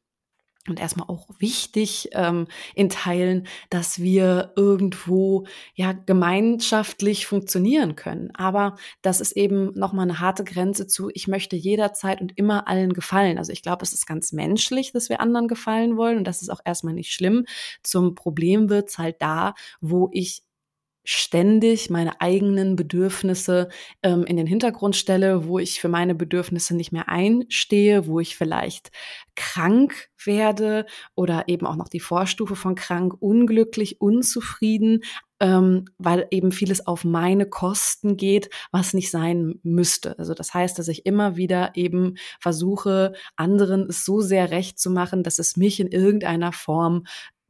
und 0.68 0.80
erstmal 0.80 1.08
auch 1.08 1.28
wichtig 1.40 2.10
ähm, 2.12 2.48
in 2.76 2.90
Teilen, 2.90 3.48
dass 3.70 4.02
wir 4.02 4.52
irgendwo 4.56 5.46
ja 5.76 5.94
gemeinschaftlich 5.94 7.26
funktionieren 7.26 7.96
können. 7.96 8.32
Aber 8.36 8.76
das 9.02 9.22
ist 9.22 9.32
eben 9.34 9.72
nochmal 9.76 10.04
eine 10.04 10.20
harte 10.20 10.44
Grenze 10.44 10.88
zu, 10.88 11.10
ich 11.14 11.28
möchte 11.28 11.56
jederzeit 11.56 12.22
und 12.22 12.38
immer 12.38 12.68
allen 12.68 12.94
gefallen. 12.94 13.38
Also 13.38 13.52
ich 13.52 13.62
glaube, 13.62 13.84
es 13.84 13.94
ist 13.94 14.06
ganz 14.06 14.32
menschlich, 14.32 14.92
dass 14.92 15.10
wir 15.10 15.22
anderen 15.22 15.48
gefallen 15.48 15.98
wollen 15.98 16.18
und 16.18 16.26
das 16.26 16.42
ist 16.42 16.50
auch 16.50 16.62
erstmal 16.66 16.94
nicht 16.94 17.14
schlimm. 17.14 17.46
Zum 17.84 18.16
Problem 18.16 18.70
wird's 18.70 18.98
halt 18.98 19.22
da, 19.22 19.54
wo 19.80 20.10
ich 20.12 20.44
ständig 21.10 21.90
meine 21.90 22.20
eigenen 22.20 22.76
Bedürfnisse 22.76 23.70
ähm, 24.04 24.26
in 24.26 24.36
den 24.36 24.46
Hintergrund 24.46 24.94
stelle, 24.94 25.46
wo 25.48 25.58
ich 25.58 25.80
für 25.80 25.88
meine 25.88 26.16
Bedürfnisse 26.16 26.76
nicht 26.76 26.92
mehr 26.92 27.08
einstehe, 27.08 28.08
wo 28.08 28.20
ich 28.20 28.36
vielleicht 28.36 28.92
krank 29.36 30.10
werde 30.26 30.86
oder 31.16 31.46
eben 31.48 31.66
auch 31.66 31.78
noch 31.78 31.88
die 31.88 32.02
Vorstufe 32.02 32.58
von 32.58 32.76
krank, 32.76 33.14
unglücklich, 33.22 34.02
unzufrieden, 34.02 35.02
ähm, 35.40 35.86
weil 35.98 36.28
eben 36.30 36.52
vieles 36.52 36.86
auf 36.86 37.06
meine 37.06 37.46
Kosten 37.46 38.18
geht, 38.18 38.50
was 38.74 38.94
nicht 38.94 39.10
sein 39.10 39.62
müsste. 39.64 40.20
Also 40.20 40.34
das 40.34 40.54
heißt, 40.54 40.78
dass 40.78 40.90
ich 40.90 41.06
immer 41.06 41.38
wieder 41.38 41.72
eben 41.76 42.16
versuche, 42.42 43.14
anderen 43.38 43.88
es 43.88 44.04
so 44.04 44.20
sehr 44.20 44.52
recht 44.52 44.78
zu 44.78 44.92
machen, 44.92 45.24
dass 45.24 45.40
es 45.40 45.56
mich 45.56 45.80
in 45.80 45.88
irgendeiner 45.88 46.52
Form 46.52 47.06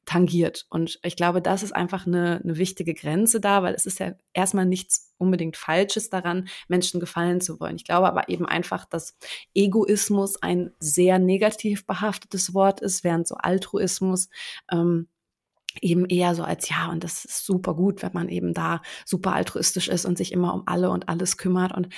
tangiert. 0.08 0.66
Und 0.70 1.00
ich 1.04 1.18
glaube, 1.18 1.42
das 1.42 1.62
ist 1.62 1.74
einfach 1.74 2.08
eine, 2.08 2.40
eine 2.42 2.58
wichtige 2.58 2.94
Grenze 2.94 3.42
da, 3.42 3.62
weil 3.62 3.76
es 3.76 3.86
ist 3.86 4.00
ja 4.00 4.14
erstmal 4.34 4.66
nichts 4.66 5.14
unbedingt 5.18 5.58
Falsches 5.58 6.10
daran, 6.10 6.48
Menschen 6.70 7.02
gefallen 7.02 7.42
zu 7.42 7.60
wollen. 7.60 7.76
Ich 7.76 7.84
glaube 7.84 8.08
aber 8.08 8.30
eben 8.30 8.46
einfach, 8.46 8.86
dass 8.86 9.18
Egoismus 9.54 10.42
ein 10.42 10.72
sehr 10.80 11.20
negativ 11.20 11.86
behaftetes 11.86 12.54
Wort 12.54 12.80
ist, 12.80 13.04
während 13.04 13.28
so 13.28 13.36
Altruismus 13.36 14.30
ähm, 14.72 15.10
eben 15.82 16.06
eher 16.06 16.36
so 16.36 16.44
als 16.44 16.70
ja, 16.70 16.90
und 16.90 17.04
das 17.04 17.26
ist 17.26 17.46
super 17.46 17.76
gut, 17.76 18.02
wenn 18.02 18.14
man 18.14 18.30
eben 18.30 18.54
da 18.54 18.82
super 19.06 19.34
altruistisch 19.34 19.90
ist 19.90 20.06
und 20.06 20.18
sich 20.18 20.32
immer 20.32 20.54
um 20.54 20.64
alle 20.68 20.90
und 20.90 21.10
alles 21.10 21.38
kümmert. 21.38 21.76
Und 21.76 21.90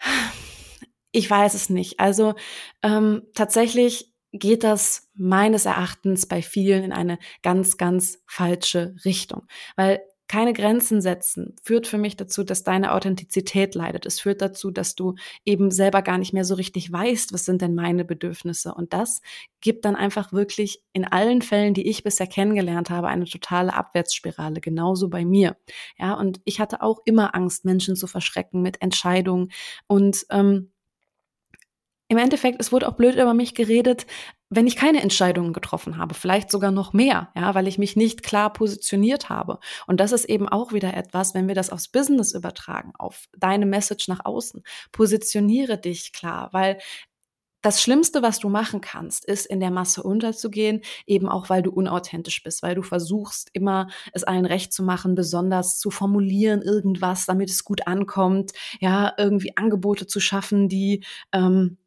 ich 1.12 1.30
weiß 1.30 1.54
es 1.54 1.70
nicht. 1.70 1.98
Also 1.98 2.34
ähm, 2.82 3.22
tatsächlich 3.34 4.12
geht 4.32 4.64
das 4.64 5.08
meines 5.14 5.64
Erachtens 5.64 6.26
bei 6.26 6.42
vielen 6.42 6.84
in 6.84 6.92
eine 6.92 7.18
ganz, 7.42 7.76
ganz 7.76 8.22
falsche 8.26 8.94
Richtung. 9.04 9.46
Weil 9.76 10.00
keine 10.28 10.52
Grenzen 10.52 11.00
setzen 11.00 11.56
führt 11.62 11.86
für 11.86 11.96
mich 11.96 12.14
dazu, 12.14 12.44
dass 12.44 12.62
deine 12.62 12.92
Authentizität 12.92 13.74
leidet. 13.74 14.04
Es 14.04 14.20
führt 14.20 14.42
dazu, 14.42 14.70
dass 14.70 14.94
du 14.94 15.14
eben 15.46 15.70
selber 15.70 16.02
gar 16.02 16.18
nicht 16.18 16.34
mehr 16.34 16.44
so 16.44 16.54
richtig 16.54 16.92
weißt, 16.92 17.32
was 17.32 17.46
sind 17.46 17.62
denn 17.62 17.74
meine 17.74 18.04
Bedürfnisse. 18.04 18.74
Und 18.74 18.92
das 18.92 19.22
gibt 19.62 19.86
dann 19.86 19.96
einfach 19.96 20.32
wirklich 20.32 20.82
in 20.92 21.06
allen 21.06 21.40
Fällen, 21.40 21.72
die 21.72 21.88
ich 21.88 22.04
bisher 22.04 22.26
kennengelernt 22.26 22.90
habe, 22.90 23.08
eine 23.08 23.24
totale 23.24 23.72
Abwärtsspirale. 23.72 24.60
Genauso 24.60 25.08
bei 25.08 25.24
mir. 25.24 25.56
Ja, 25.98 26.12
und 26.12 26.42
ich 26.44 26.60
hatte 26.60 26.82
auch 26.82 26.98
immer 27.06 27.34
Angst, 27.34 27.64
Menschen 27.64 27.96
zu 27.96 28.06
verschrecken 28.06 28.60
mit 28.60 28.82
Entscheidungen 28.82 29.50
und 29.86 30.26
ähm, 30.28 30.72
im 32.08 32.16
Endeffekt, 32.18 32.60
es 32.60 32.72
wurde 32.72 32.88
auch 32.88 32.94
blöd 32.94 33.16
über 33.16 33.34
mich 33.34 33.54
geredet, 33.54 34.06
wenn 34.50 34.66
ich 34.66 34.76
keine 34.76 35.02
Entscheidungen 35.02 35.52
getroffen 35.52 35.98
habe, 35.98 36.14
vielleicht 36.14 36.50
sogar 36.50 36.70
noch 36.70 36.94
mehr, 36.94 37.30
ja, 37.36 37.54
weil 37.54 37.68
ich 37.68 37.76
mich 37.76 37.96
nicht 37.96 38.22
klar 38.22 38.50
positioniert 38.52 39.28
habe. 39.28 39.58
Und 39.86 40.00
das 40.00 40.12
ist 40.12 40.24
eben 40.24 40.48
auch 40.48 40.72
wieder 40.72 40.94
etwas, 40.94 41.34
wenn 41.34 41.48
wir 41.48 41.54
das 41.54 41.68
aufs 41.68 41.88
Business 41.88 42.32
übertragen, 42.32 42.92
auf 42.98 43.26
deine 43.36 43.66
Message 43.66 44.08
nach 44.08 44.24
außen. 44.24 44.62
Positioniere 44.90 45.78
dich 45.78 46.12
klar, 46.14 46.48
weil 46.52 46.78
das 47.60 47.82
Schlimmste, 47.82 48.22
was 48.22 48.38
du 48.38 48.48
machen 48.48 48.80
kannst, 48.80 49.24
ist 49.24 49.44
in 49.44 49.60
der 49.60 49.72
Masse 49.72 50.02
unterzugehen, 50.02 50.80
eben 51.06 51.28
auch 51.28 51.50
weil 51.50 51.62
du 51.62 51.70
unauthentisch 51.70 52.42
bist, 52.42 52.62
weil 52.62 52.76
du 52.76 52.82
versuchst 52.82 53.50
immer 53.52 53.88
es 54.12 54.24
allen 54.24 54.46
recht 54.46 54.72
zu 54.72 54.82
machen, 54.82 55.14
besonders 55.14 55.78
zu 55.78 55.90
formulieren 55.90 56.62
irgendwas, 56.62 57.26
damit 57.26 57.50
es 57.50 57.64
gut 57.64 57.86
ankommt, 57.86 58.52
ja, 58.80 59.12
irgendwie 59.18 59.56
Angebote 59.56 60.06
zu 60.06 60.20
schaffen, 60.20 60.68
die 60.68 61.04
ähm, 61.32 61.78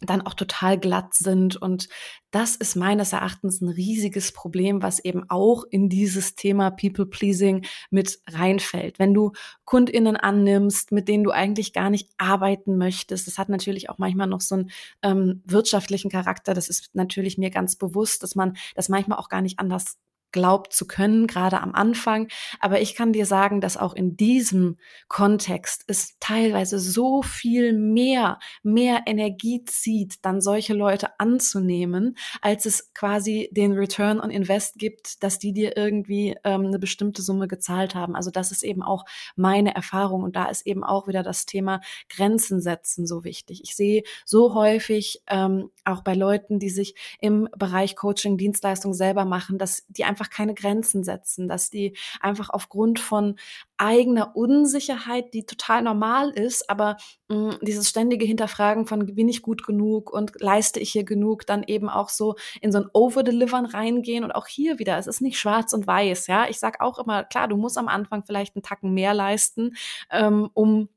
dann 0.00 0.22
auch 0.22 0.34
total 0.34 0.78
glatt 0.78 1.14
sind. 1.14 1.56
Und 1.56 1.88
das 2.30 2.56
ist 2.56 2.76
meines 2.76 3.12
Erachtens 3.12 3.60
ein 3.60 3.68
riesiges 3.68 4.32
Problem, 4.32 4.82
was 4.82 4.98
eben 4.98 5.24
auch 5.28 5.64
in 5.70 5.88
dieses 5.88 6.34
Thema 6.34 6.70
People-Pleasing 6.70 7.64
mit 7.90 8.20
reinfällt. 8.30 8.98
Wenn 8.98 9.14
du 9.14 9.32
KundInnen 9.64 10.16
annimmst, 10.16 10.92
mit 10.92 11.08
denen 11.08 11.24
du 11.24 11.30
eigentlich 11.30 11.72
gar 11.72 11.90
nicht 11.90 12.10
arbeiten 12.18 12.76
möchtest, 12.76 13.26
das 13.26 13.38
hat 13.38 13.48
natürlich 13.48 13.90
auch 13.90 13.98
manchmal 13.98 14.26
noch 14.26 14.40
so 14.40 14.56
einen 14.56 14.70
ähm, 15.02 15.42
wirtschaftlichen 15.44 16.10
Charakter. 16.10 16.54
Das 16.54 16.68
ist 16.68 16.90
natürlich 16.94 17.38
mir 17.38 17.50
ganz 17.50 17.76
bewusst, 17.76 18.22
dass 18.22 18.34
man 18.34 18.56
das 18.74 18.88
manchmal 18.88 19.18
auch 19.18 19.28
gar 19.28 19.42
nicht 19.42 19.58
anders 19.58 19.98
glaubt 20.34 20.72
zu 20.72 20.86
können, 20.86 21.28
gerade 21.28 21.60
am 21.60 21.74
Anfang. 21.76 22.26
Aber 22.58 22.80
ich 22.80 22.96
kann 22.96 23.12
dir 23.12 23.24
sagen, 23.24 23.60
dass 23.60 23.76
auch 23.76 23.94
in 23.94 24.16
diesem 24.16 24.76
Kontext 25.06 25.84
es 25.86 26.16
teilweise 26.18 26.80
so 26.80 27.22
viel 27.22 27.72
mehr, 27.72 28.40
mehr 28.64 29.02
Energie 29.06 29.64
zieht, 29.64 30.24
dann 30.24 30.40
solche 30.40 30.74
Leute 30.74 31.20
anzunehmen, 31.20 32.16
als 32.42 32.66
es 32.66 32.92
quasi 32.94 33.48
den 33.52 33.72
Return 33.72 34.20
on 34.20 34.30
Invest 34.30 34.76
gibt, 34.76 35.22
dass 35.22 35.38
die 35.38 35.52
dir 35.52 35.76
irgendwie 35.76 36.36
ähm, 36.42 36.66
eine 36.66 36.80
bestimmte 36.80 37.22
Summe 37.22 37.46
gezahlt 37.46 37.94
haben. 37.94 38.16
Also 38.16 38.32
das 38.32 38.50
ist 38.50 38.64
eben 38.64 38.82
auch 38.82 39.04
meine 39.36 39.72
Erfahrung 39.76 40.24
und 40.24 40.34
da 40.34 40.46
ist 40.46 40.66
eben 40.66 40.82
auch 40.82 41.06
wieder 41.06 41.22
das 41.22 41.46
Thema 41.46 41.80
Grenzen 42.08 42.60
setzen 42.60 43.06
so 43.06 43.22
wichtig. 43.22 43.60
Ich 43.62 43.76
sehe 43.76 44.02
so 44.24 44.54
häufig 44.54 45.22
ähm, 45.28 45.70
auch 45.84 46.02
bei 46.02 46.14
Leuten, 46.14 46.58
die 46.58 46.70
sich 46.70 46.96
im 47.20 47.48
Bereich 47.56 47.94
Coaching, 47.94 48.36
Dienstleistung 48.36 48.94
selber 48.94 49.24
machen, 49.24 49.58
dass 49.58 49.84
die 49.86 50.02
einfach 50.04 50.23
keine 50.30 50.54
Grenzen 50.54 51.04
setzen, 51.04 51.48
dass 51.48 51.70
die 51.70 51.96
einfach 52.20 52.50
aufgrund 52.50 53.00
von 53.00 53.36
eigener 53.76 54.36
Unsicherheit, 54.36 55.34
die 55.34 55.46
total 55.46 55.82
normal 55.82 56.30
ist, 56.30 56.70
aber 56.70 56.96
mh, 57.28 57.52
hm, 57.52 57.58
dieses 57.62 57.88
ständige 57.88 58.24
Hinterfragen 58.24 58.86
von 58.86 59.14
bin 59.14 59.28
ich 59.28 59.42
gut 59.42 59.66
genug 59.66 60.12
und 60.12 60.32
leiste 60.40 60.80
ich 60.80 60.92
hier 60.92 61.04
genug, 61.04 61.46
dann 61.46 61.62
eben 61.64 61.88
auch 61.88 62.08
so 62.08 62.36
in 62.60 62.72
so 62.72 62.78
ein 62.78 62.88
Overdelivern 62.92 63.66
reingehen 63.66 64.24
und 64.24 64.32
auch 64.32 64.46
hier 64.46 64.78
wieder, 64.78 64.98
es 64.98 65.06
ist 65.06 65.20
nicht 65.20 65.38
schwarz 65.38 65.72
und 65.72 65.86
weiß, 65.86 66.26
ja. 66.28 66.48
Ich 66.48 66.58
sag 66.58 66.80
auch 66.80 66.98
immer, 66.98 67.24
klar, 67.24 67.48
du 67.48 67.56
musst 67.56 67.78
am 67.78 67.88
Anfang 67.88 68.24
vielleicht 68.24 68.56
einen 68.56 68.62
Tacken 68.62 68.94
mehr 68.94 69.14
leisten, 69.14 69.74
ähm, 70.10 70.50
um 70.54 70.88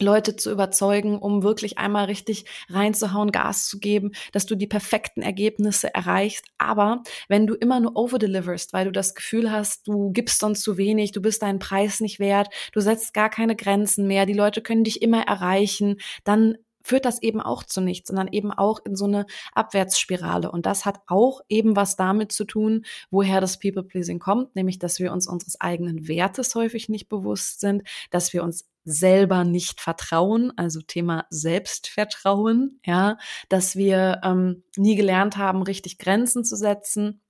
Leute 0.00 0.36
zu 0.36 0.50
überzeugen, 0.50 1.18
um 1.18 1.42
wirklich 1.42 1.78
einmal 1.78 2.06
richtig 2.06 2.44
reinzuhauen, 2.68 3.32
Gas 3.32 3.66
zu 3.66 3.78
geben, 3.78 4.12
dass 4.32 4.46
du 4.46 4.54
die 4.54 4.66
perfekten 4.66 5.22
Ergebnisse 5.22 5.92
erreichst. 5.92 6.44
Aber 6.58 7.02
wenn 7.28 7.46
du 7.46 7.54
immer 7.54 7.80
nur 7.80 7.96
overdeliverst, 7.96 8.72
weil 8.72 8.86
du 8.86 8.92
das 8.92 9.14
Gefühl 9.14 9.50
hast, 9.50 9.88
du 9.88 10.10
gibst 10.12 10.40
sonst 10.40 10.62
zu 10.62 10.76
wenig, 10.76 11.12
du 11.12 11.20
bist 11.20 11.42
deinen 11.42 11.58
Preis 11.58 12.00
nicht 12.00 12.20
wert, 12.20 12.48
du 12.72 12.80
setzt 12.80 13.14
gar 13.14 13.30
keine 13.30 13.56
Grenzen 13.56 14.06
mehr, 14.06 14.26
die 14.26 14.34
Leute 14.34 14.62
können 14.62 14.84
dich 14.84 15.02
immer 15.02 15.22
erreichen, 15.22 15.96
dann 16.24 16.56
führt 16.88 17.04
das 17.04 17.22
eben 17.22 17.40
auch 17.40 17.64
zu 17.64 17.80
nichts, 17.80 18.08
sondern 18.08 18.28
eben 18.28 18.50
auch 18.50 18.80
in 18.84 18.96
so 18.96 19.04
eine 19.04 19.26
Abwärtsspirale. 19.52 20.50
Und 20.50 20.64
das 20.64 20.86
hat 20.86 21.00
auch 21.06 21.42
eben 21.48 21.76
was 21.76 21.96
damit 21.96 22.32
zu 22.32 22.44
tun, 22.44 22.84
woher 23.10 23.40
das 23.42 23.58
People-Pleasing 23.58 24.18
kommt, 24.18 24.56
nämlich, 24.56 24.78
dass 24.78 24.98
wir 24.98 25.12
uns 25.12 25.28
unseres 25.28 25.60
eigenen 25.60 26.08
Wertes 26.08 26.54
häufig 26.54 26.88
nicht 26.88 27.08
bewusst 27.08 27.60
sind, 27.60 27.82
dass 28.10 28.32
wir 28.32 28.42
uns 28.42 28.66
selber 28.88 29.44
nicht 29.44 29.80
vertrauen, 29.80 30.52
also 30.56 30.80
Thema 30.80 31.26
Selbstvertrauen, 31.30 32.80
ja, 32.84 33.18
dass 33.48 33.76
wir 33.76 34.20
ähm, 34.24 34.64
nie 34.76 34.96
gelernt 34.96 35.36
haben, 35.36 35.62
richtig 35.62 35.98
Grenzen 35.98 36.44
zu 36.44 36.56
setzen 36.56 37.20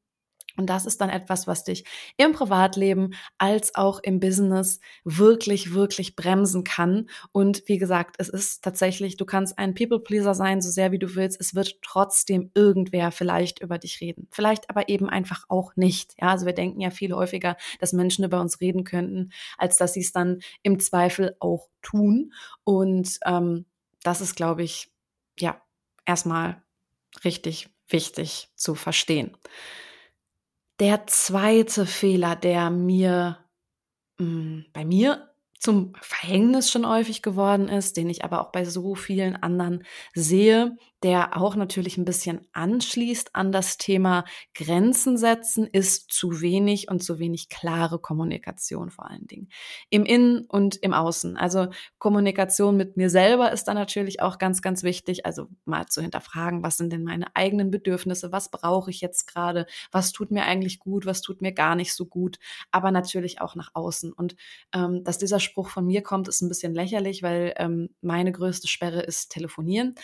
und 0.59 0.67
das 0.67 0.87
ist 0.87 1.01
dann 1.01 1.09
etwas, 1.09 1.47
was 1.47 1.63
dich 1.63 1.85
im 2.17 2.33
Privatleben 2.33 3.15
als 3.39 3.77
auch 3.77 4.01
im 4.03 4.19
Business 4.19 4.81
wirklich, 5.05 5.73
wirklich 5.73 6.17
bremsen 6.17 6.65
kann. 6.65 7.09
Und 7.31 7.63
wie 7.67 7.79
gesagt, 7.79 8.17
es 8.19 8.29
ist 8.29 8.65
tatsächlich, 8.65 9.17
du 9.17 9.25
kannst 9.25 9.57
ein 9.57 9.75
People-Pleaser 9.75 10.35
sein, 10.35 10.61
so 10.61 10.69
sehr 10.69 10.91
wie 10.91 10.99
du 10.99 11.15
willst. 11.15 11.41
Es 11.41 11.55
wird 11.55 11.81
trotzdem 11.81 12.51
irgendwer 12.55 13.13
vielleicht 13.13 13.61
über 13.61 13.79
dich 13.79 14.01
reden. 14.01 14.27
Vielleicht 14.33 14.69
aber 14.69 14.89
eben 14.89 15.09
einfach 15.09 15.45
auch 15.49 15.77
nicht. 15.77 16.15
Ja, 16.21 16.31
also 16.31 16.45
wir 16.45 16.55
denken 16.55 16.81
ja 16.81 16.91
viel 16.91 17.15
häufiger, 17.15 17.57
dass 17.79 17.93
Menschen 17.93 18.25
über 18.25 18.41
uns 18.41 18.61
reden 18.61 18.83
könnten, 18.83 19.31
als 19.59 19.77
dass 19.77 19.95
sie 19.95 20.01
es 20.01 20.11
dann 20.11 20.41
im 20.65 20.81
Zweifel 20.81 21.37
auch 21.39 21.69
tun. 21.83 22.33
Und 22.65 23.19
ähm, 23.25 23.65
das 24.03 24.21
ist, 24.21 24.35
glaube 24.35 24.65
ich, 24.65 24.91
ja, 25.39 25.63
erstmal 26.05 26.63
richtig 27.25 27.69
wichtig 27.89 28.49
zu 28.57 28.75
verstehen. 28.75 29.37
Der 30.81 31.07
zweite 31.07 31.87
Fehler, 31.87 32.37
der 32.37 32.71
mir 32.71 33.39
mh, 34.19 34.27
hm, 34.27 34.65
bei 34.73 34.85
mir 34.85 35.29
zum 35.59 35.93
Verhängnis 36.01 36.71
schon 36.71 36.89
häufig 36.89 37.21
geworden 37.21 37.69
ist, 37.69 37.97
den 37.97 38.09
ich 38.09 38.25
aber 38.25 38.41
auch 38.41 38.53
bei 38.53 38.65
so 38.65 38.95
vielen 38.95 39.35
anderen 39.35 39.85
sehe, 40.15 40.77
der 41.03 41.37
auch 41.37 41.55
natürlich 41.55 41.97
ein 41.97 42.05
bisschen 42.05 42.47
anschließt 42.53 43.35
an 43.35 43.53
das 43.53 43.79
Thema 43.79 44.25
Grenzen 44.55 45.17
setzen, 45.17 45.67
ist 45.67 46.11
zu 46.11 46.41
wenig 46.41 46.91
und 46.91 47.03
zu 47.03 47.19
wenig 47.19 47.49
klare 47.49 47.99
Kommunikation 48.01 48.91
vor 48.91 49.09
allen 49.09 49.27
Dingen. 49.27 49.49
Im 49.91 50.05
Innen 50.05 50.45
und 50.47 50.77
im 50.77 50.93
Außen. 50.93 51.37
Also 51.37 51.69
Kommunikation 51.99 52.77
mit 52.77 52.97
mir 52.97 53.11
selber 53.11 53.53
ist 53.53 53.65
da 53.65 53.75
natürlich 53.75 54.21
auch 54.21 54.39
ganz, 54.39 54.61
ganz 54.61 54.83
wichtig. 54.83 55.25
Also 55.25 55.49
mal 55.65 55.87
zu 55.87 56.03
hinterfragen, 56.03 56.63
was 56.63 56.77
sind 56.77 56.93
denn 56.93 57.05
meine 57.05 57.27
eigenen 57.37 57.71
Bedürfnisse? 57.71 58.33
Was 58.33 58.51
brauche 58.51 58.91
ich 58.91 59.01
jetzt 59.01 59.27
gerade? 59.27 59.67
Was 59.93 60.13
tut 60.13 60.33
mir 60.33 60.45
eigentlich 60.45 60.81
gut? 60.81 61.07
Was 61.07 61.23
tut 61.23 61.41
mir 61.43 61.53
gar 61.53 61.77
nicht 61.77 61.95
so 61.95 62.07
gut? 62.07 62.39
Aber 62.73 62.91
natürlich 62.91 63.41
auch 63.41 63.55
nach 63.55 63.71
außen. 63.75 64.13
Und 64.13 64.35
ähm, 64.75 65.05
dass 65.05 65.19
dieser 65.19 65.39
Spruch 65.39 65.69
von 65.69 65.87
mir 65.87 66.03
kommt, 66.03 66.27
ist 66.27 66.41
ein 66.41 66.49
bisschen 66.49 66.75
lächerlich, 66.75 67.23
weil 67.23 67.55
ähm, 67.57 67.91
meine 68.01 68.33
größte 68.33 68.67
Sperre 68.67 69.01
ist 69.01 69.31
Telefonieren. 69.31 69.95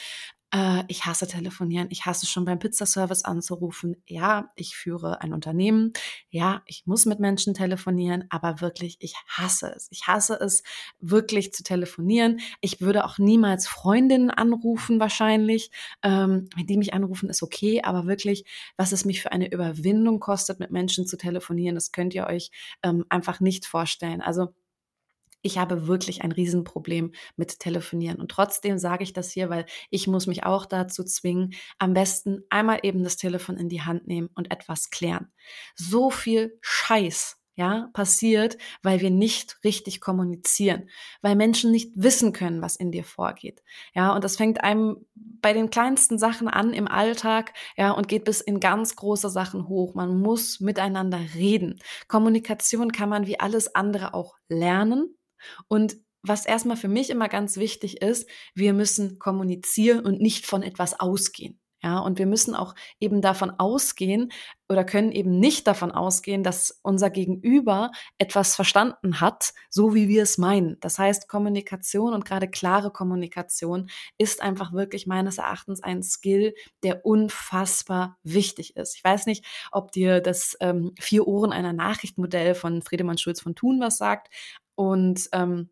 Äh, 0.55 0.85
ich 0.89 1.05
hasse 1.05 1.27
telefonieren. 1.27 1.89
Ich 1.91 2.07
hasse 2.07 2.27
schon 2.27 2.45
beim 2.45 2.59
Pizzaservice 2.59 3.25
anzurufen. 3.25 3.97
Ja, 4.07 4.53
ich 4.55 4.77
führe 4.77 5.21
ein 5.21 5.33
Unternehmen. 5.33 5.93
Ja, 6.31 6.63
ich 6.67 6.87
muss 6.87 7.07
mit 7.07 7.19
Menschen 7.19 7.55
telefonieren, 7.55 8.25
aber 8.31 8.61
wirklich, 8.61 8.97
ich 9.01 9.15
hasse 9.27 9.73
es. 9.75 9.89
Ich 9.91 10.07
hasse 10.07 10.35
es, 10.41 10.63
wirklich 11.01 11.53
zu 11.53 11.65
telefonieren. 11.65 12.41
Ich 12.61 12.81
würde 12.81 13.05
auch 13.05 13.19
niemals 13.19 13.67
Freundinnen 13.67 14.31
anrufen, 14.31 15.01
wahrscheinlich. 15.01 15.71
Ähm, 16.03 16.49
wenn 16.57 16.67
die 16.67 16.79
mich 16.79 16.95
anrufen, 16.95 17.29
ist 17.29 17.43
okay, 17.43 17.83
aber 17.83 18.07
wirklich, 18.07 18.45
was 18.77 18.93
es 18.93 19.05
mich 19.05 19.23
für 19.23 19.33
eine 19.33 19.51
Überwindung 19.51 20.21
kostet, 20.21 20.61
mit 20.61 20.71
Menschen 20.71 21.07
zu 21.07 21.17
telefonieren, 21.17 21.75
das 21.75 21.91
könnt 21.93 22.15
ihr 22.15 22.27
euch 22.27 22.51
ähm, 22.83 23.05
einfach 23.09 23.41
nicht 23.41 23.67
vorstellen. 23.67 24.21
Also, 24.23 24.55
ich 25.45 25.59
habe 25.59 25.87
wirklich 25.87 26.23
ein 26.23 26.33
Riesenproblem 26.33 27.13
mit 27.37 27.61
Telefonieren. 27.61 28.19
Und 28.19 28.31
trotzdem 28.31 28.79
sage 28.79 29.05
ich 29.05 29.13
das 29.13 29.31
hier, 29.31 29.51
weil 29.51 29.67
ich 29.91 30.07
muss 30.07 30.27
mich 30.27 30.45
auch 30.45 30.65
dazu 30.67 31.05
zwingen, 31.05 31.53
am 31.79 31.93
besten 31.93 32.43
einmal 32.49 32.81
eben 32.83 33.05
das 33.05 33.17
Telefon 33.17 33.59
in 33.59 33.69
die 33.69 33.83
Hand 33.83 34.07
nehmen 34.07 34.31
und 34.35 34.51
etwas 34.51 34.91
klären. 34.91 35.29
So 35.77 36.11
viel 36.11 36.59
Scheiß 36.63 37.37
ja, 37.57 37.89
passiert, 37.93 38.59
weil 38.83 39.01
wir 39.01 39.11
nicht 39.11 39.59
richtig 39.63 40.01
kommunizieren, 40.01 40.89
weil 41.23 41.37
Menschen 41.37 41.71
nicht 41.71 41.93
wissen 41.95 42.33
können, 42.33 42.63
was 42.63 42.75
in 42.77 42.91
dir 42.91 43.05
vorgeht. 43.05 43.63
Ja, 43.95 44.15
und 44.15 44.25
das 44.25 44.37
fängt 44.37 44.65
einem 44.65 45.07
bei 45.15 45.53
den 45.53 45.71
kleinsten 45.71 46.19
Sachen 46.19 46.49
an 46.49 46.73
im 46.73 46.89
Alltag, 46.89 47.53
ja, 47.77 47.93
und 47.93 48.09
geht 48.09 48.25
bis 48.25 48.41
in 48.41 48.61
ganz 48.61 48.97
große 48.97 49.29
Sachen 49.31 49.69
hoch. 49.69 49.95
Man 49.95 50.21
muss 50.21 50.59
miteinander 50.61 51.21
reden. 51.35 51.81
Kommunikation 52.09 52.93
kann 52.93 53.09
man 53.09 53.27
wie 53.27 53.39
alles 53.39 53.75
andere 53.75 54.15
auch 54.15 54.37
lernen. 54.49 55.15
Und 55.69 55.97
was 56.23 56.47
erstmal 56.47 56.77
für 56.77 56.89
mich 56.89 57.11
immer 57.11 57.29
ganz 57.29 57.57
wichtig 57.57 58.01
ist, 58.01 58.29
wir 58.55 58.73
müssen 58.73 59.19
kommunizieren 59.19 60.05
und 60.07 60.21
nicht 60.21 60.47
von 60.47 60.63
etwas 60.63 60.99
ausgehen. 60.99 61.61
Ja, 61.85 61.99
und 61.99 62.19
wir 62.19 62.25
müssen 62.25 62.55
auch 62.55 62.75
eben 62.99 63.21
davon 63.21 63.51
ausgehen 63.59 64.33
oder 64.71 64.85
können 64.85 65.13
eben 65.13 65.39
nicht 65.39 65.67
davon 65.67 65.93
ausgehen, 65.93 66.43
dass 66.43 66.81
unser 66.83 67.11
Gegenüber 67.11 67.91
etwas 68.17 68.57
verstanden 68.57 69.21
hat, 69.21 69.53
so 69.69 69.95
wie 69.95 70.09
wir 70.09 70.23
es 70.23 70.39
meinen. 70.39 70.79
Das 70.81 70.99
heißt, 70.99 71.29
Kommunikation 71.29 72.15
und 72.15 72.25
gerade 72.25 72.49
klare 72.49 72.91
Kommunikation 72.91 73.91
ist 74.17 74.41
einfach 74.41 74.73
wirklich 74.73 75.07
meines 75.07 75.37
Erachtens 75.37 75.83
ein 75.83 76.03
Skill, 76.03 76.55
der 76.83 77.05
unfassbar 77.05 78.17
wichtig 78.23 78.77
ist. 78.77 78.97
Ich 78.97 79.05
weiß 79.05 79.27
nicht, 79.27 79.45
ob 79.71 79.93
dir 79.93 80.23
das 80.23 80.57
ähm, 80.61 80.93
Vier 80.99 81.29
Ohren 81.29 81.53
einer 81.53 81.75
Nachricht 81.75 82.17
Modell 82.17 82.55
von 82.55 82.81
Friedemann 82.81 83.19
Schulz 83.19 83.43
von 83.43 83.55
Thun 83.55 83.79
was 83.81 83.99
sagt, 83.99 84.29
und 84.75 85.29
ähm, 85.33 85.71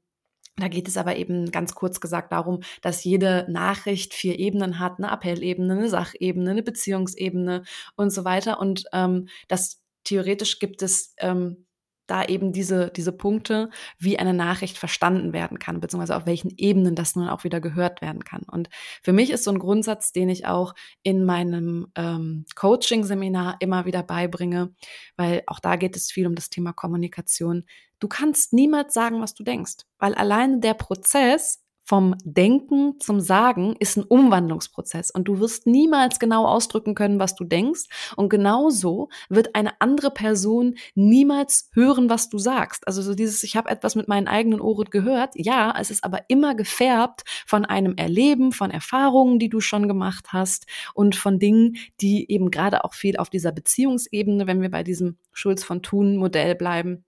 da 0.57 0.69
geht 0.69 0.87
es 0.87 0.97
aber 0.97 1.17
eben 1.17 1.51
ganz 1.51 1.75
kurz 1.75 2.01
gesagt 2.01 2.33
darum, 2.33 2.61
dass 2.83 3.05
jede 3.05 3.47
Nachricht 3.49 4.13
vier 4.13 4.39
Ebenen 4.39 4.79
hat, 4.79 4.99
eine 4.99 5.11
Appellebene, 5.11 5.73
eine 5.73 5.89
Sachebene, 5.89 6.51
eine 6.51 6.63
Beziehungsebene 6.63 7.65
und 7.97 8.11
so 8.11 8.25
weiter. 8.25 8.61
Und 8.61 8.85
ähm, 8.93 9.29
das 9.49 9.83
theoretisch 10.05 10.59
gibt 10.59 10.83
es 10.83 11.15
ähm, 11.19 11.67
da 12.07 12.25
eben 12.25 12.53
diese, 12.53 12.91
diese 12.91 13.13
Punkte, 13.13 13.71
wie 13.99 14.19
eine 14.19 14.35
Nachricht 14.35 14.77
verstanden 14.77 15.33
werden 15.33 15.59
kann, 15.59 15.81
beziehungsweise 15.81 16.17
auf 16.17 16.27
welchen 16.27 16.51
Ebenen 16.59 16.95
das 16.95 17.17
nun 17.17 17.29
auch 17.29 17.45
wieder 17.45 17.61
gehört 17.61 18.03
werden 18.03 18.23
kann. 18.25 18.43
Und 18.43 18.69
für 19.03 19.15
mich 19.15 19.31
ist 19.31 19.45
so 19.45 19.51
ein 19.51 19.59
Grundsatz, 19.59 20.13
den 20.13 20.29
ich 20.29 20.47
auch 20.47 20.75
in 21.03 21.25
meinem 21.25 21.87
ähm, 21.95 22.45
Coaching-Seminar 22.57 23.57
immer 23.61 23.87
wieder 23.87 24.03
beibringe, 24.03 24.75
weil 25.17 25.43
auch 25.47 25.61
da 25.61 25.77
geht 25.77 25.97
es 25.97 26.11
viel 26.11 26.27
um 26.27 26.35
das 26.35 26.51
Thema 26.51 26.73
Kommunikation. 26.73 27.65
Du 28.03 28.09
kannst 28.09 28.53
niemals 28.53 28.95
sagen, 28.95 29.21
was 29.21 29.33
du 29.33 29.45
denkst, 29.45 29.75
weil 30.01 30.17
alleine 30.17 30.59
der 30.59 30.75
Prozess 30.75 31.63
vom 31.85 32.17
Denken 32.25 32.99
zum 32.99 33.21
Sagen 33.21 33.77
ist 33.79 33.97
ein 33.97 34.03
Umwandlungsprozess 34.03 35.13
und 35.13 35.29
du 35.29 35.39
wirst 35.39 35.69
niemals 35.69 36.19
genau 36.19 36.45
ausdrücken 36.47 36.97
können, 36.97 37.21
was 37.21 37.37
du 37.37 37.45
denkst. 37.45 38.15
Und 38.17 38.29
genauso 38.29 39.09
wird 39.29 39.55
eine 39.55 39.81
andere 39.81 40.11
Person 40.11 40.75
niemals 40.97 41.71
hören, 41.75 42.11
was 42.11 42.29
du 42.29 42.39
sagst. 42.39 42.89
Also 42.89 43.03
so 43.03 43.15
dieses, 43.15 43.45
ich 43.45 43.55
habe 43.55 43.71
etwas 43.71 43.95
mit 43.95 44.09
meinen 44.09 44.27
eigenen 44.27 44.61
Ohren 44.61 44.91
gehört. 44.91 45.35
Ja, 45.37 45.73
es 45.79 45.93
ist 45.93 46.03
aber 46.03 46.23
immer 46.27 46.57
gefärbt 46.57 47.23
von 47.47 47.65
einem 47.65 47.95
Erleben, 47.97 48.51
von 48.51 48.73
Erfahrungen, 48.73 49.39
die 49.39 49.49
du 49.49 49.61
schon 49.61 49.87
gemacht 49.87 50.33
hast 50.33 50.67
und 50.93 51.15
von 51.15 51.39
Dingen, 51.39 51.77
die 52.01 52.29
eben 52.33 52.51
gerade 52.51 52.83
auch 52.83 52.95
viel 52.95 53.17
auf 53.17 53.31
dieser 53.31 53.53
Beziehungsebene, 53.53 54.49
wenn 54.49 54.61
wir 54.61 54.73
bei 54.73 54.83
diesem 54.83 55.19
Schulz 55.33 55.63
von 55.63 55.83
Thun 55.83 56.17
Modell 56.17 56.57
bleiben, 56.57 57.05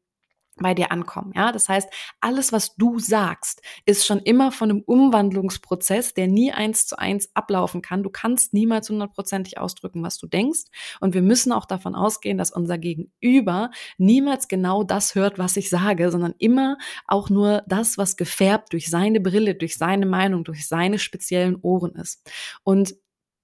bei 0.56 0.74
dir 0.74 0.92
ankommen. 0.92 1.32
Ja, 1.34 1.52
das 1.52 1.68
heißt, 1.68 1.88
alles, 2.20 2.52
was 2.52 2.76
du 2.76 2.98
sagst, 2.98 3.60
ist 3.86 4.06
schon 4.06 4.20
immer 4.20 4.52
von 4.52 4.70
einem 4.70 4.82
Umwandlungsprozess, 4.82 6.14
der 6.14 6.28
nie 6.28 6.52
eins 6.52 6.86
zu 6.86 6.98
eins 6.98 7.30
ablaufen 7.34 7.82
kann. 7.82 8.02
Du 8.02 8.10
kannst 8.10 8.54
niemals 8.54 8.88
hundertprozentig 8.88 9.58
ausdrücken, 9.58 10.02
was 10.02 10.18
du 10.18 10.26
denkst. 10.26 10.64
Und 11.00 11.14
wir 11.14 11.22
müssen 11.22 11.52
auch 11.52 11.66
davon 11.66 11.94
ausgehen, 11.94 12.38
dass 12.38 12.50
unser 12.50 12.78
Gegenüber 12.78 13.70
niemals 13.98 14.48
genau 14.48 14.84
das 14.84 15.14
hört, 15.14 15.38
was 15.38 15.56
ich 15.56 15.70
sage, 15.70 16.10
sondern 16.10 16.34
immer 16.38 16.78
auch 17.06 17.30
nur 17.30 17.62
das, 17.66 17.98
was 17.98 18.16
gefärbt 18.16 18.72
durch 18.72 18.88
seine 18.90 19.20
Brille, 19.20 19.54
durch 19.54 19.76
seine 19.76 20.06
Meinung, 20.06 20.44
durch 20.44 20.68
seine 20.68 20.98
speziellen 20.98 21.56
Ohren 21.56 21.94
ist. 21.96 22.22
Und 22.62 22.94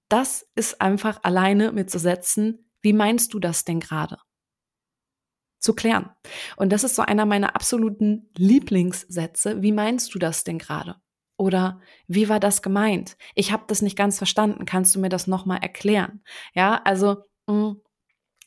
das 0.07 0.47
ist 0.55 0.81
einfach 0.81 1.19
alleine 1.23 1.71
mit 1.71 1.89
zu 1.89 1.99
setzen. 1.99 2.69
Wie 2.81 2.93
meinst 2.93 3.33
du 3.33 3.39
das 3.39 3.65
denn 3.65 3.79
gerade? 3.79 4.17
Zu 5.61 5.73
klären. 5.73 6.09
Und 6.57 6.71
das 6.73 6.83
ist 6.83 6.95
so 6.95 7.03
einer 7.03 7.25
meiner 7.25 7.55
absoluten 7.55 8.29
Lieblingssätze. 8.35 9.61
Wie 9.61 9.71
meinst 9.71 10.13
du 10.13 10.19
das 10.19 10.43
denn 10.43 10.57
gerade? 10.57 10.95
Oder 11.37 11.79
wie 12.07 12.29
war 12.29 12.39
das 12.39 12.61
gemeint? 12.61 13.15
Ich 13.35 13.51
habe 13.51 13.63
das 13.67 13.81
nicht 13.81 13.97
ganz 13.97 14.17
verstanden. 14.17 14.65
Kannst 14.65 14.95
du 14.95 14.99
mir 14.99 15.09
das 15.09 15.27
nochmal 15.27 15.59
erklären? 15.61 16.23
Ja, 16.53 16.81
also 16.83 17.23
mh, 17.47 17.53
mm, 17.53 17.81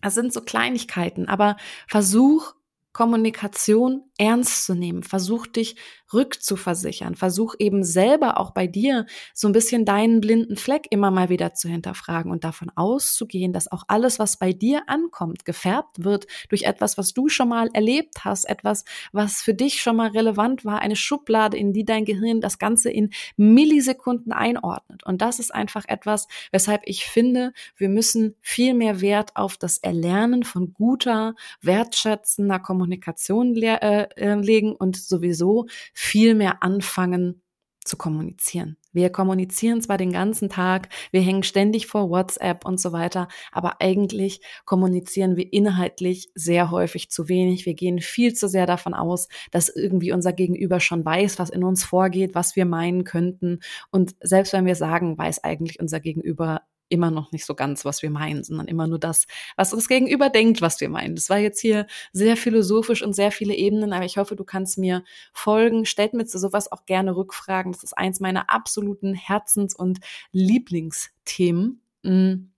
das 0.02 0.14
sind 0.14 0.34
so 0.34 0.42
Kleinigkeiten, 0.42 1.28
aber 1.28 1.56
versuch 1.88 2.52
Kommunikation 2.94 4.04
ernst 4.18 4.64
zu 4.64 4.74
nehmen. 4.74 5.02
Versuch 5.02 5.48
dich 5.48 5.74
rückzuversichern. 6.12 7.16
Versuch 7.16 7.56
eben 7.58 7.82
selber 7.82 8.38
auch 8.38 8.52
bei 8.52 8.68
dir 8.68 9.04
so 9.34 9.48
ein 9.48 9.52
bisschen 9.52 9.84
deinen 9.84 10.20
blinden 10.20 10.56
Fleck 10.56 10.86
immer 10.90 11.10
mal 11.10 11.28
wieder 11.28 11.54
zu 11.54 11.68
hinterfragen 11.68 12.30
und 12.30 12.44
davon 12.44 12.70
auszugehen, 12.76 13.52
dass 13.52 13.70
auch 13.70 13.82
alles, 13.88 14.20
was 14.20 14.36
bei 14.36 14.52
dir 14.52 14.84
ankommt, 14.86 15.44
gefärbt 15.44 16.04
wird 16.04 16.26
durch 16.48 16.62
etwas, 16.62 16.96
was 16.96 17.12
du 17.14 17.28
schon 17.28 17.48
mal 17.48 17.68
erlebt 17.74 18.24
hast, 18.24 18.44
etwas, 18.44 18.84
was 19.10 19.42
für 19.42 19.54
dich 19.54 19.82
schon 19.82 19.96
mal 19.96 20.10
relevant 20.10 20.64
war, 20.64 20.78
eine 20.78 20.94
Schublade, 20.94 21.56
in 21.56 21.72
die 21.72 21.84
dein 21.84 22.04
Gehirn 22.04 22.40
das 22.40 22.60
Ganze 22.60 22.90
in 22.90 23.10
Millisekunden 23.36 24.32
einordnet. 24.32 25.04
Und 25.04 25.20
das 25.20 25.40
ist 25.40 25.52
einfach 25.52 25.84
etwas, 25.88 26.28
weshalb 26.52 26.82
ich 26.84 27.06
finde, 27.06 27.52
wir 27.76 27.88
müssen 27.88 28.36
viel 28.40 28.74
mehr 28.74 29.00
Wert 29.00 29.34
auf 29.34 29.56
das 29.56 29.78
Erlernen 29.78 30.44
von 30.44 30.72
guter, 30.72 31.34
wertschätzender 31.60 32.60
Kommunikation 32.60 32.83
äh, 32.90 34.08
äh, 34.16 34.34
legen 34.34 34.74
und 34.74 34.96
sowieso 34.96 35.66
viel 35.92 36.34
mehr 36.34 36.62
anfangen 36.62 37.42
zu 37.84 37.96
kommunizieren. 37.96 38.76
Wir 38.92 39.10
kommunizieren 39.10 39.82
zwar 39.82 39.98
den 39.98 40.12
ganzen 40.12 40.48
Tag, 40.48 40.88
wir 41.10 41.20
hängen 41.20 41.42
ständig 41.42 41.86
vor 41.86 42.08
WhatsApp 42.10 42.64
und 42.64 42.80
so 42.80 42.92
weiter, 42.92 43.28
aber 43.52 43.80
eigentlich 43.80 44.40
kommunizieren 44.64 45.36
wir 45.36 45.52
inhaltlich 45.52 46.30
sehr 46.34 46.70
häufig 46.70 47.10
zu 47.10 47.28
wenig. 47.28 47.66
Wir 47.66 47.74
gehen 47.74 48.00
viel 48.00 48.32
zu 48.34 48.48
sehr 48.48 48.66
davon 48.66 48.94
aus, 48.94 49.28
dass 49.50 49.68
irgendwie 49.68 50.12
unser 50.12 50.32
Gegenüber 50.32 50.80
schon 50.80 51.04
weiß, 51.04 51.38
was 51.38 51.50
in 51.50 51.64
uns 51.64 51.84
vorgeht, 51.84 52.34
was 52.34 52.56
wir 52.56 52.64
meinen 52.64 53.04
könnten. 53.04 53.60
Und 53.90 54.14
selbst 54.20 54.52
wenn 54.52 54.66
wir 54.66 54.76
sagen, 54.76 55.18
weiß 55.18 55.44
eigentlich 55.44 55.80
unser 55.80 56.00
Gegenüber 56.00 56.62
immer 56.94 57.10
noch 57.10 57.32
nicht 57.32 57.44
so 57.44 57.54
ganz, 57.54 57.84
was 57.84 58.02
wir 58.02 58.10
meinen, 58.10 58.44
sondern 58.44 58.68
immer 58.68 58.86
nur 58.86 58.98
das, 58.98 59.26
was 59.56 59.74
uns 59.74 59.88
gegenüber 59.88 60.30
denkt, 60.30 60.62
was 60.62 60.80
wir 60.80 60.88
meinen. 60.88 61.16
Das 61.16 61.28
war 61.28 61.38
jetzt 61.38 61.60
hier 61.60 61.86
sehr 62.12 62.36
philosophisch 62.36 63.02
und 63.02 63.12
sehr 63.12 63.32
viele 63.32 63.54
Ebenen, 63.54 63.92
aber 63.92 64.04
ich 64.04 64.16
hoffe, 64.16 64.36
du 64.36 64.44
kannst 64.44 64.78
mir 64.78 65.04
folgen. 65.32 65.84
Stellt 65.84 66.14
mir 66.14 66.24
zu 66.24 66.38
sowas 66.38 66.70
auch 66.70 66.86
gerne 66.86 67.16
Rückfragen. 67.16 67.72
Das 67.72 67.82
ist 67.82 67.98
eins 67.98 68.20
meiner 68.20 68.48
absoluten 68.48 69.12
Herzens- 69.12 69.74
und 69.74 69.98
Lieblingsthemen. 70.32 71.82
Mm. 72.02 72.50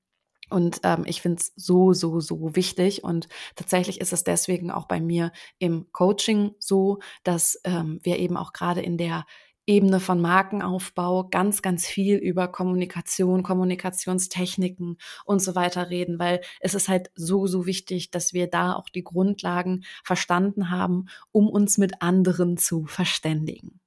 Und 0.49 0.81
ähm, 0.85 1.03
ich 1.07 1.23
finde 1.23 1.41
es 1.41 1.53
so, 1.57 1.93
so, 1.93 2.21
so 2.21 2.55
wichtig. 2.55 3.03
Und 3.03 3.27
tatsächlich 3.57 4.01
ist 4.01 4.13
es 4.13 4.23
deswegen 4.23 4.71
auch 4.71 4.87
bei 4.87 5.01
mir 5.01 5.33
im 5.59 5.87
Coaching 5.91 6.55
so, 6.61 7.01
dass 7.25 7.61
ähm, 7.65 7.99
wir 8.03 8.19
eben 8.19 8.37
auch 8.37 8.53
gerade 8.53 8.81
in 8.81 8.97
der 8.97 9.27
Ebene 9.67 9.99
von 10.01 10.21
Markenaufbau 10.21 11.29
ganz, 11.29 11.61
ganz 11.61 11.87
viel 11.87 12.17
über 12.17 12.49
Kommunikation, 12.49 13.43
Kommunikationstechniken 13.43 14.97
und 15.25 15.41
so 15.41 15.55
weiter 15.55 15.91
reden, 15.91 16.19
weil 16.19 16.41
es 16.61 16.75
ist 16.75 16.89
halt 16.89 17.11
so, 17.15 17.47
so 17.47 17.67
wichtig, 17.67 18.11
dass 18.11 18.33
wir 18.33 18.47
da 18.47 18.75
auch 18.75 18.89
die 18.89 19.03
Grundlagen 19.05 19.85
verstanden 20.05 20.71
haben, 20.71 21.07
um 21.33 21.49
uns 21.49 21.79
mit 21.79 22.01
anderen 22.01 22.57
zu 22.57 22.87
verständigen. 22.87 23.81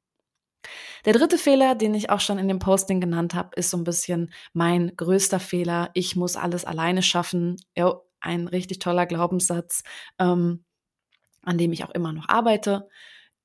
Der 1.05 1.13
dritte 1.13 1.37
Fehler, 1.37 1.75
den 1.75 1.93
ich 1.93 2.09
auch 2.09 2.19
schon 2.19 2.37
in 2.37 2.47
dem 2.47 2.59
Posting 2.59 2.99
genannt 2.99 3.33
habe, 3.33 3.55
ist 3.55 3.69
so 3.69 3.77
ein 3.77 3.85
bisschen 3.85 4.31
mein 4.53 4.95
größter 4.95 5.39
Fehler. 5.39 5.89
Ich 5.93 6.15
muss 6.15 6.35
alles 6.35 6.65
alleine 6.65 7.01
schaffen. 7.01 7.55
Ja, 7.75 8.01
ein 8.19 8.47
richtig 8.47 8.79
toller 8.79 9.05
Glaubenssatz, 9.05 9.83
ähm, 10.19 10.65
an 11.43 11.57
dem 11.57 11.71
ich 11.71 11.85
auch 11.85 11.91
immer 11.91 12.11
noch 12.11 12.27
arbeite. 12.27 12.89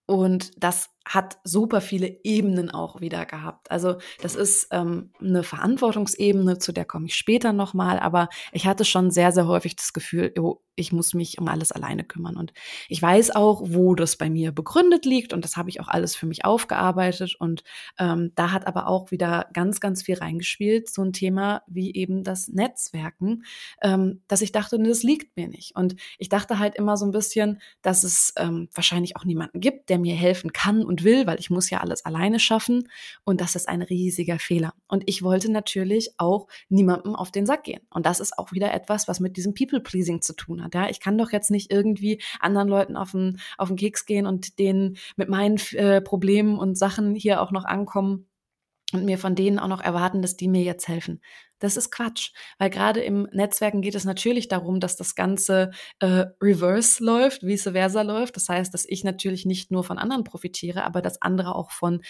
Und 0.06 0.50
das 0.62 0.90
hat 1.04 1.38
super 1.44 1.80
viele 1.80 2.24
Ebenen 2.24 2.70
auch 2.70 3.00
wieder 3.00 3.26
gehabt. 3.26 3.70
Also 3.70 3.96
das 4.22 4.34
ist 4.34 4.68
ähm, 4.70 5.10
eine 5.20 5.42
Verantwortungsebene, 5.42 6.58
zu 6.58 6.72
der 6.72 6.84
komme 6.84 7.06
ich 7.06 7.14
später 7.14 7.52
nochmal, 7.52 7.98
aber 7.98 8.28
ich 8.52 8.66
hatte 8.66 8.84
schon 8.84 9.10
sehr, 9.10 9.32
sehr 9.32 9.46
häufig 9.46 9.76
das 9.76 9.92
Gefühl, 9.92 10.32
jo, 10.36 10.62
ich 10.76 10.92
muss 10.92 11.14
mich 11.14 11.38
um 11.38 11.48
alles 11.48 11.72
alleine 11.72 12.04
kümmern. 12.04 12.36
Und 12.36 12.52
ich 12.88 13.00
weiß 13.00 13.36
auch, 13.36 13.62
wo 13.64 13.94
das 13.94 14.16
bei 14.16 14.28
mir 14.28 14.52
begründet 14.52 15.04
liegt 15.04 15.32
und 15.32 15.44
das 15.44 15.56
habe 15.56 15.70
ich 15.70 15.80
auch 15.80 15.88
alles 15.88 16.16
für 16.16 16.26
mich 16.26 16.44
aufgearbeitet. 16.44 17.36
Und 17.38 17.62
ähm, 17.98 18.32
da 18.34 18.50
hat 18.50 18.66
aber 18.66 18.88
auch 18.88 19.10
wieder 19.10 19.48
ganz, 19.52 19.80
ganz 19.80 20.02
viel 20.02 20.16
reingespielt, 20.16 20.90
so 20.90 21.02
ein 21.02 21.12
Thema 21.12 21.62
wie 21.66 21.94
eben 21.94 22.24
das 22.24 22.48
Netzwerken, 22.48 23.44
ähm, 23.82 24.22
dass 24.26 24.42
ich 24.42 24.52
dachte, 24.52 24.78
das 24.78 25.02
liegt 25.02 25.36
mir 25.36 25.48
nicht. 25.48 25.76
Und 25.76 25.96
ich 26.18 26.28
dachte 26.28 26.58
halt 26.58 26.74
immer 26.74 26.96
so 26.96 27.06
ein 27.06 27.12
bisschen, 27.12 27.60
dass 27.82 28.02
es 28.04 28.32
ähm, 28.36 28.68
wahrscheinlich 28.72 29.16
auch 29.16 29.24
niemanden 29.24 29.60
gibt, 29.60 29.88
der 29.90 29.98
mir 29.98 30.14
helfen 30.14 30.52
kann 30.52 30.84
und 30.84 30.93
will, 31.02 31.26
weil 31.26 31.40
ich 31.40 31.50
muss 31.50 31.70
ja 31.70 31.80
alles 31.80 32.04
alleine 32.04 32.38
schaffen. 32.38 32.88
Und 33.24 33.40
das 33.40 33.56
ist 33.56 33.68
ein 33.68 33.82
riesiger 33.82 34.38
Fehler. 34.38 34.74
Und 34.86 35.02
ich 35.06 35.22
wollte 35.22 35.50
natürlich 35.50 36.12
auch 36.18 36.46
niemandem 36.68 37.16
auf 37.16 37.32
den 37.32 37.46
Sack 37.46 37.64
gehen. 37.64 37.80
Und 37.90 38.06
das 38.06 38.20
ist 38.20 38.38
auch 38.38 38.52
wieder 38.52 38.72
etwas, 38.72 39.08
was 39.08 39.18
mit 39.18 39.36
diesem 39.36 39.54
People-Pleasing 39.54 40.22
zu 40.22 40.34
tun 40.34 40.62
hat. 40.62 40.74
Ja, 40.74 40.88
ich 40.88 41.00
kann 41.00 41.18
doch 41.18 41.32
jetzt 41.32 41.50
nicht 41.50 41.72
irgendwie 41.72 42.22
anderen 42.38 42.68
Leuten 42.68 42.96
auf 42.96 43.10
den, 43.10 43.40
auf 43.58 43.68
den 43.68 43.76
Keks 43.76 44.06
gehen 44.06 44.26
und 44.26 44.58
denen 44.58 44.96
mit 45.16 45.28
meinen 45.28 45.58
äh, 45.72 46.00
Problemen 46.00 46.58
und 46.58 46.78
Sachen 46.78 47.14
hier 47.14 47.40
auch 47.40 47.50
noch 47.50 47.64
ankommen 47.64 48.28
und 48.92 49.04
mir 49.04 49.18
von 49.18 49.34
denen 49.34 49.58
auch 49.58 49.68
noch 49.68 49.80
erwarten, 49.80 50.22
dass 50.22 50.36
die 50.36 50.48
mir 50.48 50.62
jetzt 50.62 50.86
helfen. 50.88 51.20
Das 51.64 51.78
ist 51.78 51.90
Quatsch, 51.90 52.32
weil 52.58 52.68
gerade 52.68 53.00
im 53.00 53.26
Netzwerken 53.32 53.80
geht 53.80 53.94
es 53.94 54.04
natürlich 54.04 54.48
darum, 54.48 54.80
dass 54.80 54.96
das 54.96 55.14
Ganze 55.14 55.70
äh, 55.98 56.26
reverse 56.42 57.02
läuft, 57.02 57.42
vice 57.42 57.70
versa 57.72 58.02
läuft. 58.02 58.36
Das 58.36 58.50
heißt, 58.50 58.74
dass 58.74 58.84
ich 58.86 59.02
natürlich 59.02 59.46
nicht 59.46 59.70
nur 59.70 59.82
von 59.82 59.96
anderen 59.96 60.24
profitiere, 60.24 60.84
aber 60.84 61.00
dass 61.00 61.22
andere 61.22 61.54
auch 61.54 61.70
von 61.70 62.02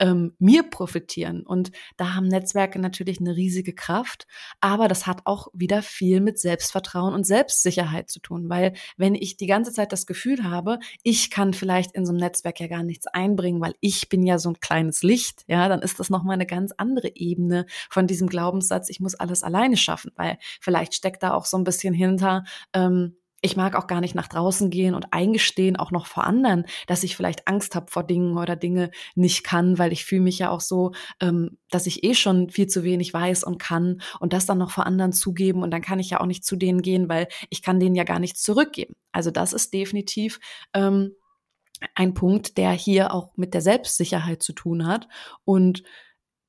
ähm, 0.00 0.34
mir 0.38 0.64
profitieren. 0.64 1.42
Und 1.46 1.70
da 1.96 2.14
haben 2.14 2.26
Netzwerke 2.26 2.78
natürlich 2.78 3.20
eine 3.20 3.36
riesige 3.36 3.74
Kraft, 3.74 4.26
aber 4.60 4.88
das 4.88 5.06
hat 5.06 5.22
auch 5.26 5.48
wieder 5.52 5.82
viel 5.82 6.20
mit 6.20 6.38
Selbstvertrauen 6.38 7.14
und 7.14 7.24
Selbstsicherheit 7.24 8.10
zu 8.10 8.18
tun, 8.18 8.48
weil 8.48 8.72
wenn 8.96 9.14
ich 9.14 9.36
die 9.36 9.46
ganze 9.46 9.72
Zeit 9.72 9.92
das 9.92 10.06
Gefühl 10.06 10.44
habe, 10.44 10.78
ich 11.02 11.30
kann 11.30 11.52
vielleicht 11.52 11.92
in 11.92 12.06
so 12.06 12.12
einem 12.12 12.20
Netzwerk 12.20 12.58
ja 12.60 12.66
gar 12.66 12.82
nichts 12.82 13.06
einbringen, 13.06 13.60
weil 13.60 13.74
ich 13.80 14.08
bin 14.08 14.26
ja 14.26 14.38
so 14.38 14.48
ein 14.48 14.60
kleines 14.60 15.02
Licht, 15.02 15.44
ja, 15.46 15.68
dann 15.68 15.82
ist 15.82 16.00
das 16.00 16.10
nochmal 16.10 16.34
eine 16.34 16.46
ganz 16.46 16.72
andere 16.76 17.14
Ebene 17.14 17.66
von 17.90 18.06
diesem 18.06 18.28
Glaubenssatz, 18.28 18.88
ich 18.88 19.00
muss 19.00 19.14
alles 19.14 19.42
alleine 19.42 19.76
schaffen, 19.76 20.12
weil 20.16 20.38
vielleicht 20.60 20.94
steckt 20.94 21.22
da 21.22 21.34
auch 21.34 21.44
so 21.44 21.58
ein 21.58 21.64
bisschen 21.64 21.94
hinter, 21.94 22.44
ähm, 22.72 23.16
ich 23.42 23.56
mag 23.56 23.74
auch 23.74 23.86
gar 23.86 24.00
nicht 24.00 24.14
nach 24.14 24.28
draußen 24.28 24.70
gehen 24.70 24.94
und 24.94 25.12
eingestehen, 25.12 25.76
auch 25.76 25.90
noch 25.90 26.06
vor 26.06 26.24
anderen, 26.24 26.66
dass 26.86 27.04
ich 27.04 27.16
vielleicht 27.16 27.48
Angst 27.48 27.74
habe 27.74 27.90
vor 27.90 28.04
Dingen 28.04 28.36
oder 28.36 28.56
Dinge 28.56 28.90
nicht 29.14 29.44
kann, 29.44 29.78
weil 29.78 29.92
ich 29.92 30.04
fühle 30.04 30.22
mich 30.22 30.38
ja 30.38 30.50
auch 30.50 30.60
so, 30.60 30.92
ähm, 31.20 31.58
dass 31.70 31.86
ich 31.86 32.04
eh 32.04 32.14
schon 32.14 32.50
viel 32.50 32.66
zu 32.66 32.84
wenig 32.84 33.14
weiß 33.14 33.44
und 33.44 33.58
kann 33.58 34.02
und 34.20 34.32
das 34.32 34.46
dann 34.46 34.58
noch 34.58 34.70
vor 34.70 34.86
anderen 34.86 35.12
zugeben 35.12 35.62
und 35.62 35.70
dann 35.70 35.82
kann 35.82 35.98
ich 35.98 36.10
ja 36.10 36.20
auch 36.20 36.26
nicht 36.26 36.44
zu 36.44 36.56
denen 36.56 36.82
gehen, 36.82 37.08
weil 37.08 37.28
ich 37.48 37.62
kann 37.62 37.80
denen 37.80 37.94
ja 37.94 38.04
gar 38.04 38.18
nichts 38.18 38.42
zurückgeben. 38.42 38.94
Also 39.12 39.30
das 39.30 39.52
ist 39.52 39.72
definitiv 39.72 40.38
ähm, 40.74 41.14
ein 41.94 42.14
Punkt, 42.14 42.58
der 42.58 42.72
hier 42.72 43.14
auch 43.14 43.36
mit 43.36 43.54
der 43.54 43.62
Selbstsicherheit 43.62 44.42
zu 44.42 44.52
tun 44.52 44.86
hat 44.86 45.08
und 45.44 45.82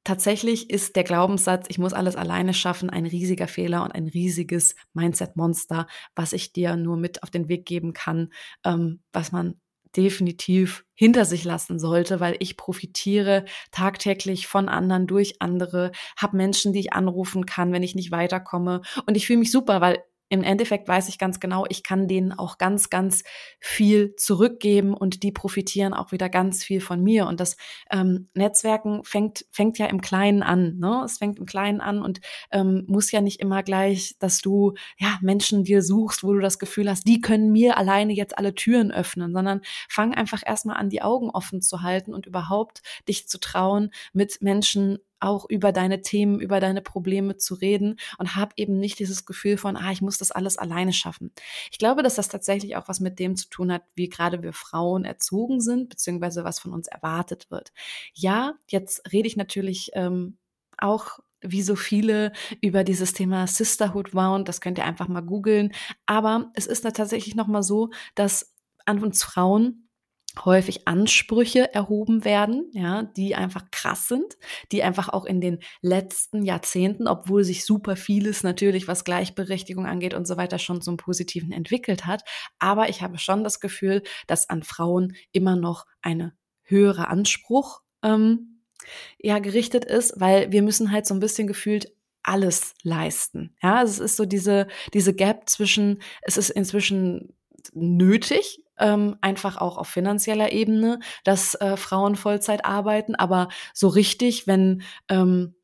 Tatsächlich 0.04 0.72
ist 0.72 0.96
der 0.96 1.04
Glaubenssatz, 1.04 1.68
ich 1.70 1.78
muss 1.78 1.94
alles 1.94 2.16
alleine 2.16 2.56
schaffen, 2.56 2.90
ein 2.90 3.06
riesiger 3.06 3.48
Fehler 3.48 3.84
und 3.84 3.92
ein 3.92 4.08
riesiges 4.08 4.76
Mindset-Monster, 4.94 5.86
was 6.16 6.34
ich 6.34 6.54
dir 6.54 6.76
nur 6.76 6.98
mit 6.98 7.22
auf 7.22 7.30
den 7.30 7.48
Weg 7.50 7.66
geben 7.66 7.94
kann, 7.94 8.34
ähm, 8.66 9.02
was 9.14 9.32
man 9.32 9.60
definitiv 9.96 10.86
hinter 10.96 11.26
sich 11.26 11.44
lassen 11.44 11.78
sollte, 11.78 12.20
weil 12.20 12.36
ich 12.40 12.58
profitiere 12.58 13.46
tagtäglich 13.72 14.48
von 14.48 14.70
anderen 14.70 15.06
durch 15.06 15.42
andere, 15.42 15.92
habe 16.18 16.38
Menschen, 16.38 16.74
die 16.74 16.80
ich 16.80 16.94
anrufen 16.94 17.46
kann, 17.46 17.72
wenn 17.74 17.84
ich 17.84 17.94
nicht 17.94 18.12
weiterkomme. 18.12 18.82
Und 19.06 19.18
ich 19.18 19.28
fühle 19.28 19.40
mich 19.40 19.52
super, 19.52 19.82
weil 19.82 20.04
im 20.32 20.44
Endeffekt 20.44 20.88
weiß 20.88 21.10
ich 21.10 21.18
ganz 21.18 21.42
genau, 21.42 21.66
ich 21.68 21.84
kann 21.84 22.08
denen 22.08 22.32
auch 22.32 22.58
ganz, 22.58 22.90
ganz 22.90 23.26
viel 23.60 24.16
zurückgeben 24.16 24.94
und 24.94 25.24
die 25.24 25.34
profitieren 25.34 25.94
auch 25.94 26.14
wieder 26.14 26.30
ganz 26.30 26.64
viel 26.64 26.80
von 26.80 27.04
mir. 27.04 27.28
Und 27.28 27.42
das 27.42 27.58
ähm, 27.92 28.30
Netzwerken 28.34 29.04
fängt, 29.04 29.46
fängt 29.52 29.78
ja 29.78 29.88
im 29.88 30.00
Kleinen 30.00 30.42
an. 30.42 30.78
Ne? 30.80 31.02
Es 31.04 31.18
fängt 31.18 31.38
im 31.38 31.46
Kleinen 31.46 31.82
an 31.82 32.02
und 32.02 32.22
ähm, 32.50 32.86
muss 32.88 33.12
ja 33.12 33.20
nicht 33.20 33.42
immer 33.42 33.62
gleich, 33.62 34.16
dass 34.20 34.40
du 34.40 34.74
ja 34.98 35.20
Menschen 35.22 35.66
dir 35.66 35.84
suchst, 35.84 36.24
wo 36.24 36.32
du 36.32 36.40
das 36.40 36.60
Gefühl 36.60 36.90
hast, 36.90 37.06
die 37.06 37.20
können 37.20 37.52
mir 37.52 37.78
alleine 37.78 38.14
jetzt 38.14 38.38
alle 38.38 38.56
Türen 38.56 38.94
öffnen, 38.94 39.34
sondern 39.34 39.60
fang 39.90 40.14
einfach 40.14 40.44
erstmal 40.46 40.78
an, 40.78 40.90
die 40.90 41.02
Augen 41.02 41.30
offen 41.30 41.62
zu 41.62 41.82
halten 41.82 42.14
und 42.14 42.26
überhaupt 42.26 42.82
dich 43.10 43.28
zu 43.28 43.38
trauen, 43.38 43.92
mit 44.14 44.42
Menschen 44.42 45.00
auch 45.22 45.46
über 45.50 45.72
deine 45.72 46.02
Themen, 46.02 46.40
über 46.40 46.60
deine 46.60 46.82
Probleme 46.82 47.38
zu 47.38 47.56
reden 47.56 47.98
und 48.18 48.36
hab 48.36 48.54
eben 48.58 48.80
nicht 48.80 49.00
dieses 49.00 49.26
Gefühl 49.26 49.58
von, 49.58 49.78
ah, 49.78 49.92
ich 49.92 50.02
muss 50.02 50.18
das 50.18 50.32
alles 50.32 50.58
alleine 50.58 50.94
schaffen. 50.94 51.32
Ich 51.72 51.78
glaube, 51.78 52.04
dass 52.04 52.16
das 52.16 52.28
tatsächlich 52.28 52.76
auch 52.76 52.88
was 52.88 53.00
mit 53.00 53.20
dem 53.20 53.36
zu 53.36 53.50
tun 53.50 53.72
hat, 53.72 53.84
wie 53.96 54.10
gerade 54.10 54.44
wir 54.44 54.54
Frauen 54.54 55.06
erzogen 55.06 55.62
sind, 55.62 55.90
beziehungsweise 55.90 56.44
was 56.44 56.60
von 56.60 56.74
uns 56.74 56.88
erwartet 56.88 57.52
wird. 57.52 57.72
Ja, 58.14 58.56
jetzt 58.68 59.12
rede 59.12 59.28
ich 59.28 59.38
natürlich 59.38 59.92
ähm, 59.94 60.38
auch 60.78 61.20
wie 61.42 61.62
so 61.62 61.76
viele 61.76 62.32
über 62.62 62.84
dieses 62.84 63.14
Thema 63.14 63.48
Sisterhood 63.48 64.14
Wound, 64.14 64.48
das 64.48 64.62
könnt 64.62 64.78
ihr 64.78 64.86
einfach 64.86 65.08
mal 65.08 65.22
googeln. 65.22 65.72
Aber 66.06 66.52
es 66.54 66.68
ist 66.68 66.82
tatsächlich 66.82 67.36
nochmal 67.36 67.64
so, 67.64 67.90
dass 68.16 68.54
an 68.86 69.04
uns 69.04 69.24
Frauen 69.24 69.90
häufig 70.46 70.88
Ansprüche 70.88 71.74
erhoben 71.74 72.24
werden, 72.24 72.70
ja, 72.74 73.04
die 73.04 73.36
einfach 73.36 73.70
krass 73.72 74.08
sind, 74.08 74.38
die 74.72 74.84
einfach 74.84 75.10
auch 75.10 75.26
in 75.26 75.42
den 75.42 75.60
letzten 75.82 76.44
Jahrzehnten, 76.44 77.08
obwohl 77.08 77.44
sich 77.44 77.66
super 77.66 77.96
vieles 77.96 78.44
natürlich, 78.44 78.88
was 78.88 79.04
Gleichberechtigung 79.04 79.86
angeht 79.86 80.14
und 80.14 80.26
so 80.26 80.38
weiter, 80.38 80.60
schon 80.60 80.82
zum 80.82 80.98
Positiven 80.98 81.52
entwickelt 81.52 82.06
hat. 82.06 82.24
Aber 82.60 82.90
ich 82.90 83.02
habe 83.02 83.18
schon 83.18 83.44
das 83.44 83.60
Gefühl, 83.60 84.04
dass 84.28 84.50
an 84.50 84.64
Frauen 84.64 85.16
immer 85.32 85.56
noch 85.56 85.86
eine 86.02 86.34
höhere 86.64 87.08
Anspruch 87.10 87.82
ähm, 88.04 88.62
ja 89.20 89.40
gerichtet 89.40 89.86
ist, 89.86 90.20
weil 90.20 90.52
wir 90.52 90.62
müssen 90.62 90.92
halt 90.92 91.06
so 91.06 91.14
ein 91.14 91.20
bisschen 91.20 91.48
gefühlt 91.48 91.94
alles 92.24 92.74
leisten. 92.84 93.56
Ja, 93.62 93.78
also 93.78 93.92
es 93.92 94.12
ist 94.12 94.18
so 94.18 94.26
diese, 94.26 94.68
diese 94.94 95.14
Gap 95.14 95.50
zwischen, 95.50 96.02
es 96.22 96.38
ist 96.38 96.52
inzwischen 96.52 97.36
nötig, 97.74 98.64
ähm, 98.80 99.18
einfach 99.22 99.58
auch 99.58 99.78
auf 99.78 99.88
finanzieller 99.88 100.52
Ebene, 100.52 101.00
dass 101.24 101.56
äh, 101.56 101.78
Frauen 101.78 102.16
Vollzeit 102.16 102.66
arbeiten, 102.66 103.16
aber 103.16 103.50
so 103.74 103.88
richtig, 103.88 104.48
wenn 104.48 104.84
ähm, 105.10 105.56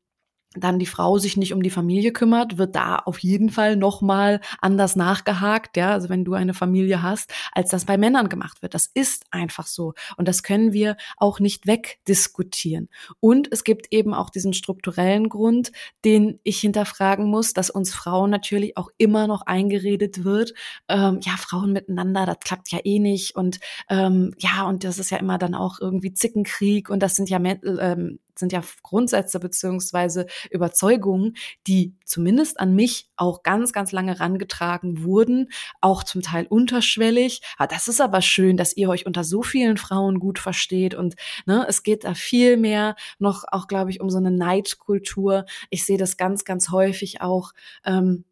dann 0.54 0.78
die 0.78 0.86
Frau 0.86 1.18
sich 1.18 1.36
nicht 1.36 1.52
um 1.52 1.62
die 1.62 1.70
Familie 1.70 2.12
kümmert, 2.12 2.56
wird 2.56 2.74
da 2.74 2.96
auf 2.96 3.18
jeden 3.18 3.50
Fall 3.50 3.76
nochmal 3.76 4.40
anders 4.60 4.96
nachgehakt, 4.96 5.76
ja, 5.76 5.92
also 5.92 6.08
wenn 6.08 6.24
du 6.24 6.32
eine 6.34 6.54
Familie 6.54 7.02
hast, 7.02 7.32
als 7.52 7.70
das 7.70 7.84
bei 7.84 7.98
Männern 7.98 8.28
gemacht 8.30 8.62
wird. 8.62 8.74
Das 8.74 8.86
ist 8.86 9.26
einfach 9.30 9.66
so. 9.66 9.92
Und 10.16 10.26
das 10.26 10.42
können 10.42 10.72
wir 10.72 10.96
auch 11.18 11.38
nicht 11.38 11.66
wegdiskutieren. 11.66 12.88
Und 13.20 13.52
es 13.52 13.62
gibt 13.62 13.88
eben 13.92 14.14
auch 14.14 14.30
diesen 14.30 14.54
strukturellen 14.54 15.28
Grund, 15.28 15.70
den 16.04 16.40
ich 16.44 16.60
hinterfragen 16.60 17.26
muss, 17.26 17.52
dass 17.52 17.68
uns 17.68 17.94
Frauen 17.94 18.30
natürlich 18.30 18.76
auch 18.78 18.88
immer 18.96 19.26
noch 19.26 19.42
eingeredet 19.42 20.24
wird, 20.24 20.54
ähm, 20.88 21.20
ja, 21.22 21.32
Frauen 21.36 21.72
miteinander, 21.72 22.24
das 22.24 22.38
klappt 22.40 22.72
ja 22.72 22.78
eh 22.84 22.98
nicht 22.98 23.36
und 23.36 23.60
ähm, 23.90 24.34
ja, 24.38 24.66
und 24.66 24.84
das 24.84 24.98
ist 24.98 25.10
ja 25.10 25.18
immer 25.18 25.36
dann 25.36 25.54
auch 25.54 25.78
irgendwie 25.78 26.14
Zickenkrieg 26.14 26.88
und 26.88 27.02
das 27.02 27.16
sind 27.16 27.28
ja 27.28 27.38
ähm, 27.38 28.18
sind 28.38 28.52
ja 28.52 28.62
Grundsätze 28.82 29.40
beziehungsweise 29.40 30.26
Überzeugungen, 30.50 31.36
die 31.66 31.94
zumindest 32.04 32.60
an 32.60 32.74
mich 32.74 33.10
auch 33.16 33.42
ganz, 33.42 33.72
ganz 33.72 33.92
lange 33.92 34.20
rangetragen 34.20 35.02
wurden, 35.04 35.50
auch 35.80 36.04
zum 36.04 36.22
Teil 36.22 36.46
unterschwellig. 36.46 37.42
Ah, 37.58 37.66
das 37.66 37.88
ist 37.88 38.00
aber 38.00 38.22
schön, 38.22 38.56
dass 38.56 38.76
ihr 38.76 38.88
euch 38.88 39.06
unter 39.06 39.24
so 39.24 39.42
vielen 39.42 39.76
Frauen 39.76 40.18
gut 40.20 40.38
versteht 40.38 40.94
und 40.94 41.16
ne, 41.46 41.66
es 41.68 41.82
geht 41.82 42.04
da 42.04 42.14
viel 42.14 42.56
mehr 42.56 42.96
noch 43.18 43.44
auch, 43.50 43.66
glaube 43.66 43.90
ich, 43.90 44.00
um 44.00 44.10
so 44.10 44.18
eine 44.18 44.30
Neidkultur. 44.30 45.44
Ich 45.70 45.84
sehe 45.84 45.98
das 45.98 46.16
ganz, 46.16 46.44
ganz 46.44 46.70
häufig 46.70 47.20
auch. 47.20 47.52
Ähm, 47.84 48.24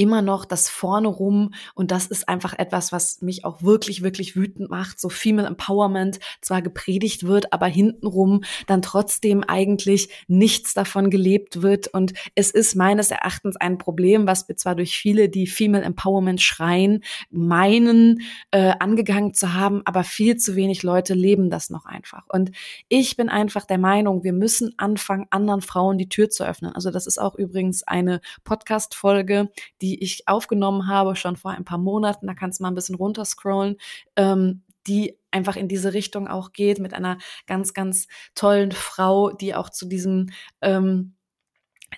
immer 0.00 0.22
noch 0.22 0.46
das 0.46 0.70
vorne 0.70 1.08
rum 1.08 1.52
und 1.74 1.90
das 1.90 2.06
ist 2.06 2.26
einfach 2.26 2.58
etwas, 2.58 2.90
was 2.90 3.20
mich 3.20 3.44
auch 3.44 3.62
wirklich, 3.62 4.02
wirklich 4.02 4.34
wütend 4.34 4.70
macht. 4.70 4.98
So 4.98 5.10
Female 5.10 5.46
Empowerment 5.46 6.20
zwar 6.40 6.62
gepredigt 6.62 7.26
wird, 7.26 7.52
aber 7.52 7.66
hintenrum 7.66 8.42
dann 8.66 8.80
trotzdem 8.80 9.44
eigentlich 9.44 10.08
nichts 10.26 10.72
davon 10.72 11.10
gelebt 11.10 11.60
wird 11.60 11.88
und 11.88 12.14
es 12.34 12.50
ist 12.50 12.76
meines 12.76 13.10
Erachtens 13.10 13.56
ein 13.56 13.76
Problem, 13.76 14.26
was 14.26 14.48
wir 14.48 14.56
zwar 14.56 14.74
durch 14.74 14.96
viele, 14.96 15.28
die 15.28 15.46
Female 15.46 15.84
Empowerment 15.84 16.40
schreien, 16.40 17.04
meinen, 17.30 18.22
äh, 18.52 18.72
angegangen 18.80 19.34
zu 19.34 19.52
haben, 19.52 19.82
aber 19.84 20.02
viel 20.02 20.36
zu 20.38 20.56
wenig 20.56 20.82
Leute 20.82 21.12
leben 21.12 21.50
das 21.50 21.68
noch 21.68 21.84
einfach. 21.84 22.24
Und 22.28 22.52
ich 22.88 23.18
bin 23.18 23.28
einfach 23.28 23.66
der 23.66 23.76
Meinung, 23.78 24.24
wir 24.24 24.32
müssen 24.32 24.72
anfangen, 24.78 25.26
anderen 25.28 25.60
Frauen 25.60 25.98
die 25.98 26.08
Tür 26.08 26.30
zu 26.30 26.44
öffnen. 26.46 26.72
Also 26.74 26.90
das 26.90 27.06
ist 27.06 27.18
auch 27.18 27.34
übrigens 27.34 27.82
eine 27.82 28.22
Podcast-Folge, 28.44 29.50
die 29.82 29.89
ich 29.96 30.28
aufgenommen 30.28 30.88
habe, 30.88 31.16
schon 31.16 31.36
vor 31.36 31.52
ein 31.52 31.64
paar 31.64 31.78
Monaten. 31.78 32.26
Da 32.26 32.34
kannst 32.34 32.60
du 32.60 32.62
mal 32.62 32.70
ein 32.70 32.74
bisschen 32.74 32.96
runterscrollen. 32.96 33.76
Ähm, 34.16 34.62
die 34.86 35.18
einfach 35.30 35.56
in 35.56 35.68
diese 35.68 35.92
Richtung 35.92 36.26
auch 36.26 36.52
geht, 36.52 36.78
mit 36.78 36.94
einer 36.94 37.18
ganz, 37.46 37.74
ganz 37.74 38.08
tollen 38.34 38.72
Frau, 38.72 39.30
die 39.30 39.54
auch 39.54 39.70
zu 39.70 39.86
diesem 39.86 40.30
ähm, 40.62 41.14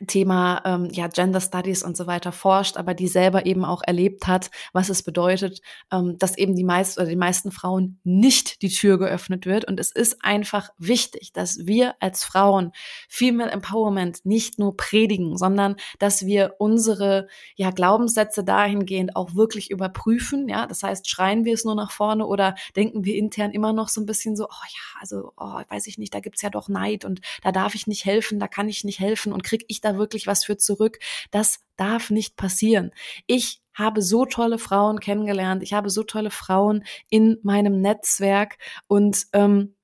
Thema 0.07 0.63
ähm, 0.65 0.89
ja 0.91 1.09
Gender 1.09 1.41
Studies 1.41 1.83
und 1.83 1.97
so 1.97 2.07
weiter 2.07 2.33
forscht, 2.33 2.77
aber 2.77 2.95
die 2.95 3.09
selber 3.09 3.47
eben 3.47 3.65
auch 3.65 3.83
erlebt 3.87 4.27
hat, 4.27 4.51
was 4.73 4.89
es 4.89 5.03
bedeutet, 5.03 5.61
ähm, 5.93 6.17
dass 6.19 6.39
eben 6.39 6.55
die 6.55 6.65
meisten 6.65 7.01
oder 7.01 7.11
die 7.11 7.17
meisten 7.17 7.53
Frauen 7.53 7.99
nicht 8.03 8.63
die 8.63 8.71
Tür 8.71 8.99
geöffnet 8.99 9.47
wird. 9.47 9.67
Und 9.67 9.79
es 9.79 9.93
ist 9.93 10.25
einfach 10.25 10.71
wichtig, 10.79 11.33
dass 11.33 11.67
wir 11.67 11.95
als 12.01 12.25
Frauen 12.25 12.73
Female 13.09 13.51
Empowerment 13.51 14.25
nicht 14.25 14.59
nur 14.59 14.77
predigen, 14.77 15.37
sondern 15.37 15.77
dass 15.99 16.25
wir 16.27 16.55
unsere 16.59 17.29
ja 17.55 17.71
Glaubenssätze 17.71 18.45
dahingehend 18.45 19.15
auch 19.15 19.35
wirklich 19.35 19.71
überprüfen. 19.71 20.49
Ja, 20.49 20.67
das 20.67 20.83
heißt, 20.83 21.09
schreien 21.09 21.45
wir 21.45 21.55
es 21.55 21.65
nur 21.65 21.75
nach 21.75 21.91
vorne 21.91 22.27
oder 22.27 22.55
denken 22.77 23.05
wir 23.05 23.17
intern 23.17 23.51
immer 23.51 23.73
noch 23.73 23.89
so 23.89 24.01
ein 24.01 24.07
bisschen 24.07 24.37
so, 24.37 24.45
oh 24.45 24.67
ja, 24.69 25.01
also 25.01 25.33
oh, 25.37 25.61
weiß 25.69 25.87
ich 25.87 25.99
nicht, 25.99 26.15
da 26.15 26.21
gibt's 26.21 26.43
ja 26.43 26.51
doch 26.51 26.69
Neid 26.69 27.05
und 27.05 27.21
da 27.43 27.53
darf 27.53 27.75
ich 27.75 27.87
nicht 27.87 28.05
helfen, 28.07 28.41
da 28.41 28.49
kann 28.49 28.69
ich 28.69 28.85
nicht 28.85 28.99
helfen 28.99 29.33
und 29.33 29.45
krieg 29.45 29.65
ich 29.69 29.82
da 29.85 29.99
wirklich 29.99 30.27
was 30.27 30.45
für 30.45 30.57
zurück. 30.57 30.99
Das 31.31 31.61
darf 31.77 32.11
nicht 32.11 32.37
passieren. 32.37 32.93
Ich 33.27 33.63
habe 33.75 34.03
so 34.03 34.27
tolle 34.27 34.59
Frauen 34.59 35.01
kennengelernt. 35.01 35.63
Ich 35.63 35.73
habe 35.73 35.91
so 35.91 36.03
tolle 36.03 36.31
Frauen 36.31 36.85
in 37.09 37.39
meinem 37.43 37.81
Netzwerk 37.81 38.59
und 38.87 39.27
ähm, 39.33 39.75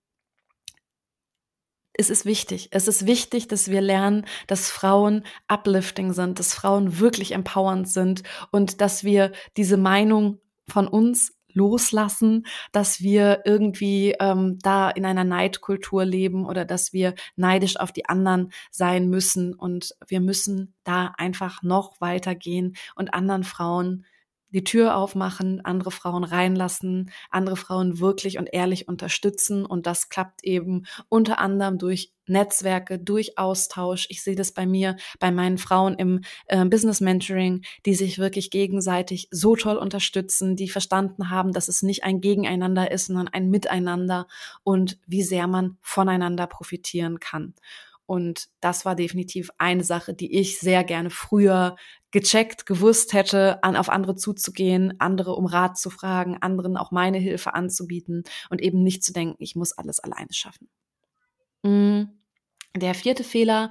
es 1.95 2.11
ist 2.11 2.25
wichtig. 2.25 2.69
Es 2.71 2.87
ist 2.87 3.07
wichtig, 3.07 3.49
dass 3.49 3.69
wir 3.71 3.81
lernen, 3.81 4.25
dass 4.47 4.71
Frauen 4.71 5.25
uplifting 5.49 6.13
sind, 6.13 6.39
dass 6.39 6.55
Frauen 6.55 7.01
wirklich 7.01 7.33
empowernd 7.33 7.89
sind 7.89 8.23
und 8.53 8.81
dass 8.81 9.03
wir 9.03 9.33
diese 9.57 9.77
Meinung 9.77 10.41
von 10.69 10.87
uns 10.87 11.38
loslassen, 11.59 12.47
dass 12.73 13.01
wir 13.01 13.43
irgendwie 13.45 14.15
ähm, 14.21 14.59
da 14.63 14.89
in 14.91 15.05
einer 15.05 15.25
Neidkultur 15.25 16.05
leben 16.05 16.47
oder 16.47 16.65
dass 16.65 16.93
wir 16.93 17.15
neidisch 17.37 17.77
auf 17.79 17.93
die 17.93 18.07
anderen 18.07 18.53
sein 18.71 19.09
müssen. 19.09 19.55
Und 19.55 19.95
wir 20.07 20.21
müssen 20.21 20.75
da 20.85 21.13
einfach 21.19 21.63
noch 21.63 22.01
weitergehen 22.01 22.77
und 22.95 23.13
anderen 23.13 23.45
Frauen 23.45 24.07
die 24.51 24.65
Tür 24.65 24.97
aufmachen, 24.97 25.65
andere 25.65 25.91
Frauen 25.91 26.25
reinlassen, 26.25 27.11
andere 27.31 27.57
Frauen 27.57 28.01
wirklich 28.01 28.39
und 28.39 28.49
ehrlich 28.53 28.89
unterstützen. 28.89 29.67
Und 29.67 29.87
das 29.87 30.09
klappt 30.09 30.45
eben 30.45 30.87
unter 31.09 31.39
anderem 31.39 31.79
durch 31.79 32.13
Netzwerke, 32.27 32.99
durch 32.99 33.39
Austausch. 33.39 34.07
Ich 34.11 34.23
sehe 34.23 34.37
das 34.37 34.53
bei 34.53 34.67
mir, 34.67 34.97
bei 35.19 35.31
meinen 35.31 35.59
Frauen 35.59 35.95
im 35.95 36.23
äh, 36.47 36.65
Business 36.65 37.01
Mentoring, 37.01 37.63
die 37.87 37.95
sich 37.95 38.19
wirklich 38.19 38.51
gegenseitig 38.51 39.29
so 39.31 39.57
toll 39.57 39.77
unterstützen, 39.77 40.57
die 40.57 40.69
verstanden 40.69 41.31
haben, 41.31 41.53
dass 41.53 41.69
es 41.69 41.83
nicht 41.83 42.05
ein 42.05 42.21
Gegeneinander 42.21 42.91
ist, 42.91 43.07
sondern 43.07 43.29
ein 43.29 43.51
Miteinander 43.51 44.27
und 44.63 44.99
wie 45.07 45.23
sehr 45.23 45.47
man 45.47 45.79
voneinander 45.83 46.47
profitieren 46.47 47.21
kann. 47.21 47.55
Und 48.09 48.49
das 48.63 48.87
war 48.87 48.95
definitiv 48.95 49.51
eine 49.59 49.85
Sache, 49.85 50.15
die 50.15 50.39
ich 50.39 50.59
sehr 50.59 50.83
gerne 50.83 51.11
früher 51.11 51.77
gecheckt, 52.11 52.67
gewusst 52.67 53.13
hätte, 53.13 53.63
an, 53.63 53.77
auf 53.77 53.89
andere 53.89 54.17
zuzugehen, 54.17 54.99
andere 54.99 55.35
um 55.35 55.47
Rat 55.47 55.79
zu 55.79 55.91
fragen, 55.91 56.39
anderen 56.41 56.77
auch 56.77 56.91
meine 56.91 57.19
Hilfe 57.19 57.55
anzubieten 57.55 58.25
und 58.51 58.61
eben 58.63 58.83
nicht 58.83 59.05
zu 59.05 59.13
denken, 59.13 59.37
ich 59.39 59.57
muss 59.57 59.73
alles 59.73 60.01
alleine 60.01 60.33
schaffen. 60.33 60.69
Mm, 61.63 62.05
der 62.77 62.95
vierte 62.95 63.25
Fehler, 63.25 63.71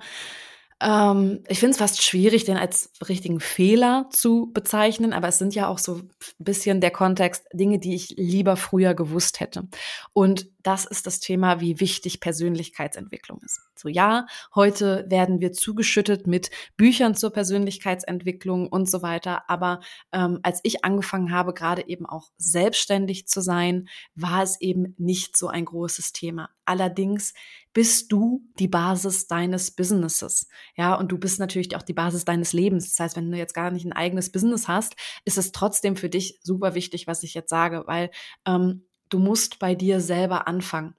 Ähm, 0.79 1.43
ich 1.47 1.59
finde 1.59 1.71
es 1.71 1.77
fast 1.77 2.03
schwierig, 2.03 2.45
den 2.45 2.57
als 2.57 2.91
richtigen 3.07 3.39
Fehler 3.39 4.07
zu 4.11 4.51
bezeichnen, 4.53 5.11
aber 5.13 5.27
es 5.27 5.39
sind 5.39 5.55
ja 5.55 5.67
auch 5.67 5.79
so 5.79 5.95
ein 5.95 6.09
bisschen 6.37 6.81
der 6.81 6.91
Kontext 6.91 7.45
Dinge, 7.51 7.79
die 7.79 7.95
ich 7.95 8.09
lieber 8.17 8.55
früher 8.57 8.93
gewusst 8.93 9.39
hätte. 9.39 9.67
Und 10.13 10.47
das 10.61 10.85
ist 10.85 11.07
das 11.07 11.19
Thema, 11.19 11.61
wie 11.61 11.79
wichtig 11.79 12.19
Persönlichkeitsentwicklung 12.19 13.39
ist. 13.41 13.61
So 13.75 13.89
ja, 13.89 14.27
heute 14.53 15.05
werden 15.07 15.39
wir 15.39 15.53
zugeschüttet 15.53 16.27
mit 16.27 16.51
Büchern 16.75 17.15
zur 17.15 17.31
Persönlichkeitsentwicklung 17.31 18.67
und 18.67 18.89
so 18.89 19.01
weiter. 19.01 19.49
Aber 19.49 19.79
ähm, 20.11 20.39
als 20.43 20.59
ich 20.63 20.83
angefangen 20.83 21.31
habe, 21.31 21.53
gerade 21.53 21.87
eben 21.87 22.05
auch 22.05 22.29
selbstständig 22.37 23.27
zu 23.27 23.41
sein, 23.41 23.87
war 24.13 24.43
es 24.43 24.59
eben 24.59 24.93
nicht 24.97 25.37
so 25.37 25.47
ein 25.47 25.65
großes 25.65 26.11
Thema. 26.11 26.49
Allerdings 26.65 27.33
bist 27.77 28.11
du 28.11 28.41
die 28.57 28.67
Basis 28.67 29.27
deines 29.27 29.69
Businesses. 29.69 30.47
Ja, 30.75 30.95
und 30.95 31.11
du 31.11 31.19
bist 31.19 31.39
natürlich 31.39 31.75
auch 31.75 31.83
die 31.83 31.93
Basis 31.93 32.25
deines 32.25 32.51
Lebens. 32.51 32.89
Das 32.89 32.99
heißt, 32.99 33.15
wenn 33.15 33.31
du 33.31 33.37
jetzt 33.37 33.53
gar 33.53 33.69
nicht 33.69 33.85
ein 33.85 33.93
eigenes 33.93 34.31
Business 34.31 34.67
hast, 34.67 34.95
ist 35.25 35.37
es 35.37 35.51
trotzdem 35.51 35.95
für 35.95 36.09
dich 36.09 36.39
super 36.41 36.73
wichtig, 36.73 37.05
was 37.05 37.21
ich 37.21 37.35
jetzt 37.35 37.51
sage, 37.51 37.83
weil 37.85 38.09
ähm, 38.47 38.87
du 39.09 39.19
musst 39.19 39.59
bei 39.59 39.75
dir 39.75 40.01
selber 40.01 40.47
anfangen 40.47 40.95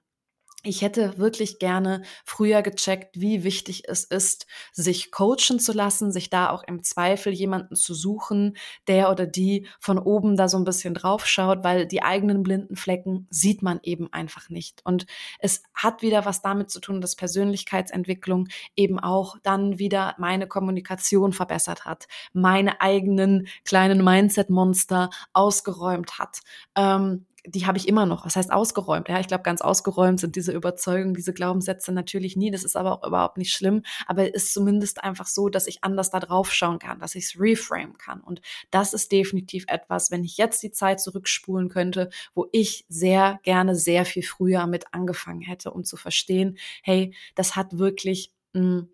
ich 0.63 0.81
hätte 0.81 1.17
wirklich 1.17 1.57
gerne 1.57 2.01
früher 2.25 2.61
gecheckt, 2.61 3.19
wie 3.19 3.43
wichtig 3.45 3.83
es 3.87 4.03
ist, 4.03 4.45
sich 4.73 5.09
coachen 5.09 5.57
zu 5.59 5.71
lassen, 5.71 6.11
sich 6.11 6.29
da 6.29 6.49
auch 6.49 6.63
im 6.63 6.83
Zweifel 6.83 7.31
jemanden 7.31 7.75
zu 7.75 7.93
suchen, 7.93 8.57
der 8.87 9.09
oder 9.09 9.25
die 9.25 9.67
von 9.79 9.97
oben 9.97 10.35
da 10.35 10.49
so 10.49 10.57
ein 10.57 10.65
bisschen 10.65 10.93
drauf 10.93 11.25
schaut, 11.25 11.63
weil 11.63 11.87
die 11.87 12.03
eigenen 12.03 12.43
blinden 12.43 12.75
Flecken 12.75 13.27
sieht 13.29 13.61
man 13.61 13.79
eben 13.83 14.11
einfach 14.11 14.49
nicht. 14.49 14.81
Und 14.83 15.05
es 15.39 15.63
hat 15.73 16.01
wieder 16.01 16.25
was 16.25 16.41
damit 16.41 16.69
zu 16.69 16.81
tun, 16.81 16.99
dass 16.99 17.15
Persönlichkeitsentwicklung 17.15 18.49
eben 18.75 18.99
auch 18.99 19.37
dann 19.43 19.79
wieder 19.79 20.15
meine 20.17 20.47
Kommunikation 20.47 21.31
verbessert 21.31 21.85
hat, 21.85 22.07
meine 22.33 22.81
eigenen 22.81 23.47
kleinen 23.63 24.03
Mindset-Monster 24.03 25.09
ausgeräumt 25.31 26.19
hat. 26.19 26.39
Ähm, 26.75 27.25
die 27.45 27.65
habe 27.65 27.77
ich 27.77 27.87
immer 27.87 28.05
noch. 28.05 28.25
Was 28.25 28.35
heißt 28.35 28.51
ausgeräumt? 28.51 29.09
Ja, 29.09 29.19
ich 29.19 29.27
glaube, 29.27 29.43
ganz 29.43 29.61
ausgeräumt 29.61 30.19
sind 30.19 30.35
diese 30.35 30.51
Überzeugungen, 30.51 31.13
diese 31.13 31.33
Glaubenssätze 31.33 31.91
natürlich 31.91 32.35
nie. 32.35 32.51
Das 32.51 32.63
ist 32.63 32.75
aber 32.75 32.93
auch 32.93 33.07
überhaupt 33.07 33.37
nicht 33.37 33.53
schlimm. 33.53 33.83
Aber 34.07 34.27
es 34.27 34.43
ist 34.43 34.53
zumindest 34.53 35.03
einfach 35.03 35.27
so, 35.27 35.49
dass 35.49 35.67
ich 35.67 35.83
anders 35.83 36.09
da 36.09 36.19
drauf 36.19 36.51
schauen 36.53 36.79
kann, 36.79 36.99
dass 36.99 37.15
ich 37.15 37.25
es 37.25 37.39
reframe 37.39 37.97
kann. 37.97 38.21
Und 38.21 38.41
das 38.71 38.93
ist 38.93 39.11
definitiv 39.11 39.65
etwas, 39.67 40.11
wenn 40.11 40.23
ich 40.23 40.37
jetzt 40.37 40.61
die 40.63 40.71
Zeit 40.71 40.99
zurückspulen 40.99 41.69
könnte, 41.69 42.09
wo 42.33 42.47
ich 42.51 42.85
sehr 42.89 43.39
gerne 43.43 43.75
sehr 43.75 44.05
viel 44.05 44.23
früher 44.23 44.67
mit 44.67 44.93
angefangen 44.93 45.41
hätte, 45.41 45.71
um 45.71 45.83
zu 45.83 45.97
verstehen, 45.97 46.57
hey, 46.83 47.13
das 47.35 47.55
hat 47.55 47.77
wirklich 47.77 48.33
mh, 48.53 48.61
hm, 48.61 48.89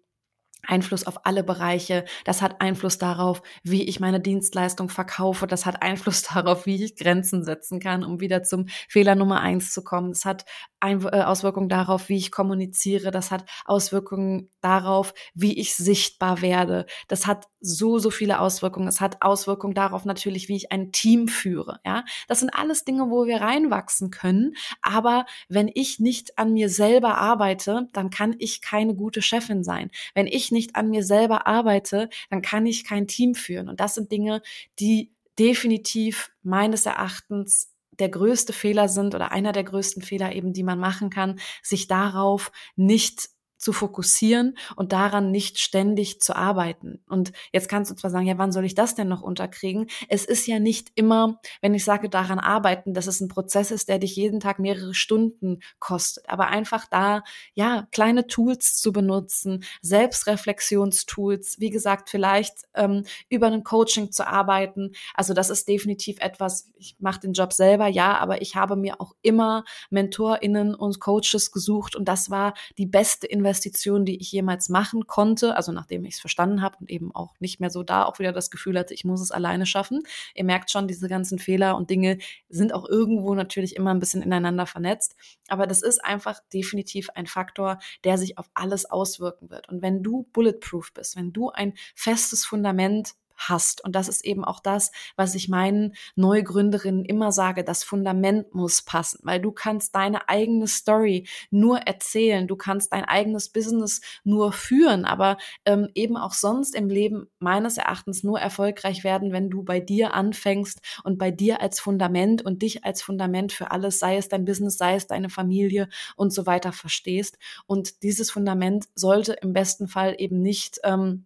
Einfluss 0.68 1.06
auf 1.06 1.26
alle 1.26 1.44
Bereiche. 1.44 2.06
Das 2.24 2.42
hat 2.42 2.62
Einfluss 2.62 2.98
darauf, 2.98 3.42
wie 3.64 3.84
ich 3.84 4.00
meine 4.00 4.20
Dienstleistung 4.20 4.90
verkaufe. 4.90 5.48
Das 5.48 5.66
hat 5.66 5.82
Einfluss 5.82 6.24
darauf, 6.34 6.66
wie 6.66 6.84
ich 6.84 6.96
Grenzen 6.96 7.44
setzen 7.44 7.80
kann, 7.80 8.04
um 8.04 8.20
wieder 8.20 8.44
zum 8.44 8.68
Fehler 8.90 9.16
Nummer 9.16 9.42
eins 9.42 9.72
zu 9.72 9.84
kommen. 9.84 10.10
Das 10.12 10.26
hat 10.26 10.46
äh, 10.82 11.22
Auswirkungen 11.22 11.70
darauf, 11.70 12.10
wie 12.10 12.18
ich 12.18 12.32
kommuniziere. 12.32 13.12
Das 13.12 13.32
hat 13.32 13.46
Auswirkungen 13.66 14.52
darauf, 14.62 15.14
wie 15.34 15.58
ich 15.60 15.76
sichtbar 15.76 16.42
werde. 16.42 16.86
Das 17.08 17.26
hat 17.26 17.48
so, 17.60 17.98
so 17.98 18.12
viele 18.12 18.40
Auswirkungen. 18.40 18.88
Es 18.88 19.02
hat 19.02 19.22
Auswirkungen 19.22 19.74
darauf 19.74 20.06
natürlich, 20.06 20.48
wie 20.48 20.56
ich 20.56 20.72
ein 20.72 20.92
Team 20.92 21.28
führe. 21.28 21.80
Ja, 21.86 22.04
das 22.28 22.40
sind 22.40 22.52
alles 22.52 22.84
Dinge, 22.84 23.10
wo 23.10 23.26
wir 23.26 23.42
reinwachsen 23.42 24.12
können. 24.12 24.54
Aber 24.82 25.26
wenn 25.50 25.70
ich 25.74 26.00
nicht 26.00 26.38
an 26.38 26.54
mir 26.54 26.70
selber 26.70 27.18
arbeite, 27.18 27.88
dann 27.94 28.10
kann 28.10 28.36
ich 28.38 28.62
keine 28.62 28.96
gute 28.96 29.22
Chefin 29.22 29.64
sein. 29.64 29.90
Wenn 30.14 30.28
ich 30.28 30.52
nicht 30.56 30.76
an 30.76 30.90
mir 30.90 31.04
selber 31.04 31.46
arbeite, 31.46 32.10
dann 32.32 32.42
kann 32.42 32.66
ich 32.66 32.84
kein 32.84 33.08
Team 33.08 33.36
führen. 33.36 33.70
Und 33.70 33.80
das 33.80 33.94
sind 33.94 34.12
Dinge, 34.12 34.42
die 34.80 35.12
definitiv 35.38 36.32
meines 36.42 36.86
Erachtens 36.86 37.72
der 38.00 38.10
größte 38.10 38.54
Fehler 38.54 38.90
sind 38.90 39.16
oder 39.16 39.32
einer 39.32 39.52
der 39.52 39.64
größten 39.64 40.02
Fehler 40.02 40.34
eben, 40.34 40.54
die 40.54 40.64
man 40.64 40.80
machen 40.80 41.10
kann, 41.10 41.40
sich 41.62 41.88
darauf 41.88 42.52
nicht 42.76 43.30
zu 43.58 43.74
fokussieren 43.74 44.58
und 44.76 44.92
daran 44.92 45.32
nicht 45.32 45.60
ständig 45.60 46.20
zu 46.20 46.36
arbeiten. 46.36 47.02
Und 47.08 47.32
jetzt 47.52 47.70
kannst 47.70 47.90
du 47.90 47.96
zwar 47.96 48.12
sagen, 48.12 48.28
ja, 48.28 48.38
wann 48.38 48.52
soll 48.52 48.66
ich 48.66 48.76
das 48.76 48.96
denn 48.96 49.08
noch 49.08 49.22
unterkriegen? 49.22 49.88
Es 50.10 50.26
ist 50.26 50.46
ja 50.46 50.60
nicht 50.60 50.92
immer, 50.96 51.40
wenn 51.62 51.74
ich 51.74 51.84
sage, 51.84 52.10
daran 52.10 52.40
arbeiten, 52.40 52.94
dass 52.94 53.08
es 53.08 53.22
ein 53.22 53.28
Prozess 53.28 53.72
ist, 53.72 53.88
der 53.90 54.00
dich 54.00 54.16
jeden 54.16 54.40
Tag 54.40 54.60
mehrere 54.60 54.94
Stunden 54.94 55.60
kostet. 55.80 56.30
Aber 56.30 56.48
einfach 56.48 56.86
da, 56.90 57.24
ja, 57.54 57.88
kleine 57.92 58.28
Tools 58.28 58.76
zu 58.76 58.92
benutzen, 58.92 59.64
Selbstreflexionstools, 59.82 61.60
wie 61.60 61.70
gesagt, 61.70 62.10
vielleicht 62.10 62.66
ähm, 62.74 63.06
über 63.30 63.48
ein 63.48 63.64
Coaching 63.64 64.12
zu 64.12 64.28
arbeiten. 64.28 64.92
Also 65.14 65.34
das 65.34 65.50
ist 65.50 65.68
definitiv 65.68 66.20
etwas, 66.20 66.72
ich 66.78 66.98
mache 67.00 67.22
den 67.22 67.34
Job 67.34 67.54
selber, 67.54 67.88
ja, 67.88 68.18
aber 68.18 68.42
ich 68.42 68.56
habe 68.56 68.76
mir 68.76 69.00
auch 69.00 69.14
immer 69.22 69.64
MentorInnen 69.90 70.76
und 70.76 71.00
Coaches 71.00 71.52
gesucht 71.52 71.96
und 71.96 72.06
das 72.06 72.30
war 72.30 72.54
die 72.78 72.86
beste 72.86 73.26
Investition 73.26 73.45
Investition, 73.46 74.06
die 74.06 74.20
ich 74.20 74.32
jemals 74.32 74.70
machen 74.70 75.06
konnte, 75.06 75.56
also 75.56 75.72
nachdem 75.72 76.04
ich 76.06 76.16
es 76.16 76.20
verstanden 76.20 76.62
habe 76.62 76.78
und 76.80 76.90
eben 76.90 77.14
auch 77.14 77.36
nicht 77.40 77.60
mehr 77.60 77.70
so 77.70 77.84
da 77.84 78.04
auch 78.04 78.18
wieder 78.18 78.32
das 78.32 78.50
Gefühl 78.50 78.78
hatte, 78.78 78.94
ich 78.94 79.06
muss 79.06 79.22
es 79.22 79.32
alleine 79.32 79.66
schaffen. 79.66 80.02
Ihr 80.34 80.44
merkt 80.44 80.72
schon, 80.72 80.88
diese 80.88 81.08
ganzen 81.08 81.38
Fehler 81.38 81.76
und 81.76 81.90
Dinge 81.90 82.18
sind 82.50 82.74
auch 82.74 82.88
irgendwo 82.90 83.36
natürlich 83.36 83.76
immer 83.76 83.94
ein 83.94 84.00
bisschen 84.00 84.24
ineinander 84.24 84.66
vernetzt, 84.66 85.16
aber 85.48 85.68
das 85.68 85.84
ist 85.84 86.04
einfach 86.04 86.40
definitiv 86.54 87.10
ein 87.12 87.28
Faktor, 87.28 87.78
der 88.04 88.18
sich 88.18 88.38
auf 88.38 88.50
alles 88.56 88.90
auswirken 88.90 89.50
wird. 89.50 89.70
Und 89.70 89.82
wenn 89.82 90.02
du 90.02 90.28
bulletproof 90.34 90.92
bist, 90.94 91.16
wenn 91.16 91.32
du 91.32 91.52
ein 91.52 91.74
festes 91.94 92.46
Fundament 92.46 93.14
hast. 93.36 93.84
Und 93.84 93.96
das 93.96 94.08
ist 94.08 94.26
eben 94.26 94.44
auch 94.46 94.60
das, 94.60 94.92
was 95.16 95.36
ich 95.36 95.50
meinen 95.50 95.96
Neugründerinnen 96.16 97.06
immer 97.06 97.32
sage, 97.32 97.64
das 97.64 97.84
Fundament 97.84 98.54
muss 98.54 98.82
passen, 98.82 99.20
weil 99.24 99.40
du 99.40 99.52
kannst 99.52 99.96
deine 99.96 100.30
eigene 100.30 100.68
Story 100.68 101.28
nur 101.52 101.80
erzählen, 101.80 102.48
du 102.48 102.56
kannst 102.56 102.94
dein 102.94 103.06
eigenes 103.06 103.50
Business 103.50 104.02
nur 104.24 104.52
führen, 104.52 105.06
aber 105.06 105.38
ähm, 105.66 105.90
eben 105.96 106.18
auch 106.18 106.34
sonst 106.34 106.76
im 106.76 106.90
Leben 106.90 107.28
meines 107.40 107.78
Erachtens 107.78 108.24
nur 108.24 108.40
erfolgreich 108.40 109.04
werden, 109.04 109.32
wenn 109.32 109.50
du 109.50 109.64
bei 109.64 109.80
dir 109.80 110.14
anfängst 110.14 110.82
und 111.04 111.18
bei 111.18 111.32
dir 111.32 111.62
als 111.62 111.80
Fundament 111.80 112.42
und 112.42 112.62
dich 112.62 112.84
als 112.86 113.02
Fundament 113.02 113.52
für 113.52 113.72
alles, 113.72 114.00
sei 114.00 114.18
es 114.18 114.30
dein 114.30 114.46
Business, 114.46 114.78
sei 114.78 114.96
es 114.96 115.08
deine 115.08 115.30
Familie 115.30 115.90
und 116.16 116.34
so 116.34 116.46
weiter 116.46 116.72
verstehst. 116.72 117.38
Und 117.68 118.04
dieses 118.04 118.32
Fundament 118.32 118.86
sollte 118.96 119.34
im 119.34 119.54
besten 119.54 119.88
Fall 119.88 120.16
eben 120.18 120.42
nicht 120.42 120.80
ähm, 120.84 121.26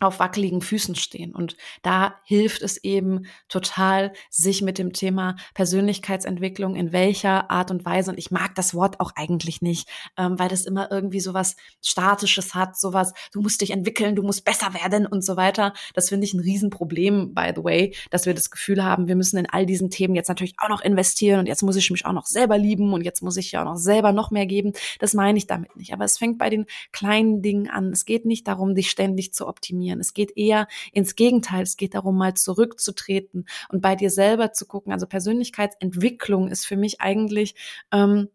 auf 0.00 0.18
wackeligen 0.18 0.60
Füßen 0.60 0.94
stehen. 0.94 1.34
Und 1.34 1.56
da 1.82 2.14
hilft 2.24 2.62
es 2.62 2.76
eben 2.78 3.26
total, 3.48 4.12
sich 4.30 4.62
mit 4.62 4.78
dem 4.78 4.92
Thema 4.92 5.36
Persönlichkeitsentwicklung 5.54 6.76
in 6.76 6.92
welcher 6.92 7.50
Art 7.50 7.70
und 7.70 7.84
Weise, 7.84 8.10
und 8.10 8.18
ich 8.18 8.30
mag 8.30 8.54
das 8.54 8.74
Wort 8.74 9.00
auch 9.00 9.12
eigentlich 9.16 9.62
nicht, 9.62 9.88
ähm, 10.16 10.38
weil 10.38 10.48
das 10.48 10.64
immer 10.64 10.90
irgendwie 10.90 11.20
so 11.20 11.34
was 11.34 11.56
Statisches 11.82 12.54
hat, 12.54 12.78
sowas, 12.78 13.12
du 13.32 13.40
musst 13.40 13.60
dich 13.60 13.70
entwickeln, 13.70 14.14
du 14.14 14.22
musst 14.22 14.44
besser 14.44 14.72
werden 14.74 15.06
und 15.06 15.24
so 15.24 15.36
weiter. 15.36 15.72
Das 15.94 16.08
finde 16.08 16.26
ich 16.26 16.34
ein 16.34 16.40
Riesenproblem, 16.40 17.34
by 17.34 17.52
the 17.54 17.64
way, 17.64 17.94
dass 18.10 18.26
wir 18.26 18.34
das 18.34 18.50
Gefühl 18.50 18.84
haben, 18.84 19.08
wir 19.08 19.16
müssen 19.16 19.38
in 19.38 19.46
all 19.50 19.66
diesen 19.66 19.90
Themen 19.90 20.14
jetzt 20.14 20.28
natürlich 20.28 20.54
auch 20.58 20.68
noch 20.68 20.80
investieren 20.80 21.40
und 21.40 21.46
jetzt 21.46 21.62
muss 21.62 21.76
ich 21.76 21.90
mich 21.90 22.06
auch 22.06 22.12
noch 22.12 22.26
selber 22.26 22.58
lieben 22.58 22.92
und 22.92 23.02
jetzt 23.02 23.22
muss 23.22 23.36
ich 23.36 23.52
ja 23.52 23.62
auch 23.62 23.66
noch 23.66 23.76
selber 23.76 24.12
noch 24.12 24.30
mehr 24.30 24.46
geben. 24.46 24.72
Das 25.00 25.14
meine 25.14 25.38
ich 25.38 25.46
damit 25.46 25.76
nicht. 25.76 25.92
Aber 25.92 26.04
es 26.04 26.18
fängt 26.18 26.38
bei 26.38 26.50
den 26.50 26.66
kleinen 26.92 27.42
Dingen 27.42 27.68
an. 27.68 27.92
Es 27.92 28.04
geht 28.04 28.24
nicht 28.24 28.46
darum, 28.46 28.74
dich 28.74 28.90
ständig 28.90 29.32
zu 29.32 29.46
optimieren 29.46 29.87
optimieren. 29.88 30.00
Es 30.00 30.14
geht 30.14 30.36
eher 30.36 30.68
ins 30.92 31.16
Gegenteil. 31.16 31.62
Es 31.62 31.76
geht 31.76 31.94
darum, 31.94 32.16
mal 32.16 32.34
zurückzutreten 32.34 33.46
und 33.70 33.80
bei 33.80 33.96
dir 33.96 34.10
selber 34.10 34.52
zu 34.52 34.66
gucken. 34.66 34.92
Also 34.92 35.06
Persönlichkeitsentwicklung 35.06 36.48
ist 36.48 36.66
für 36.66 36.76
mich 36.76 37.00
eigentlich 37.00 37.54
ähm, 37.92 38.28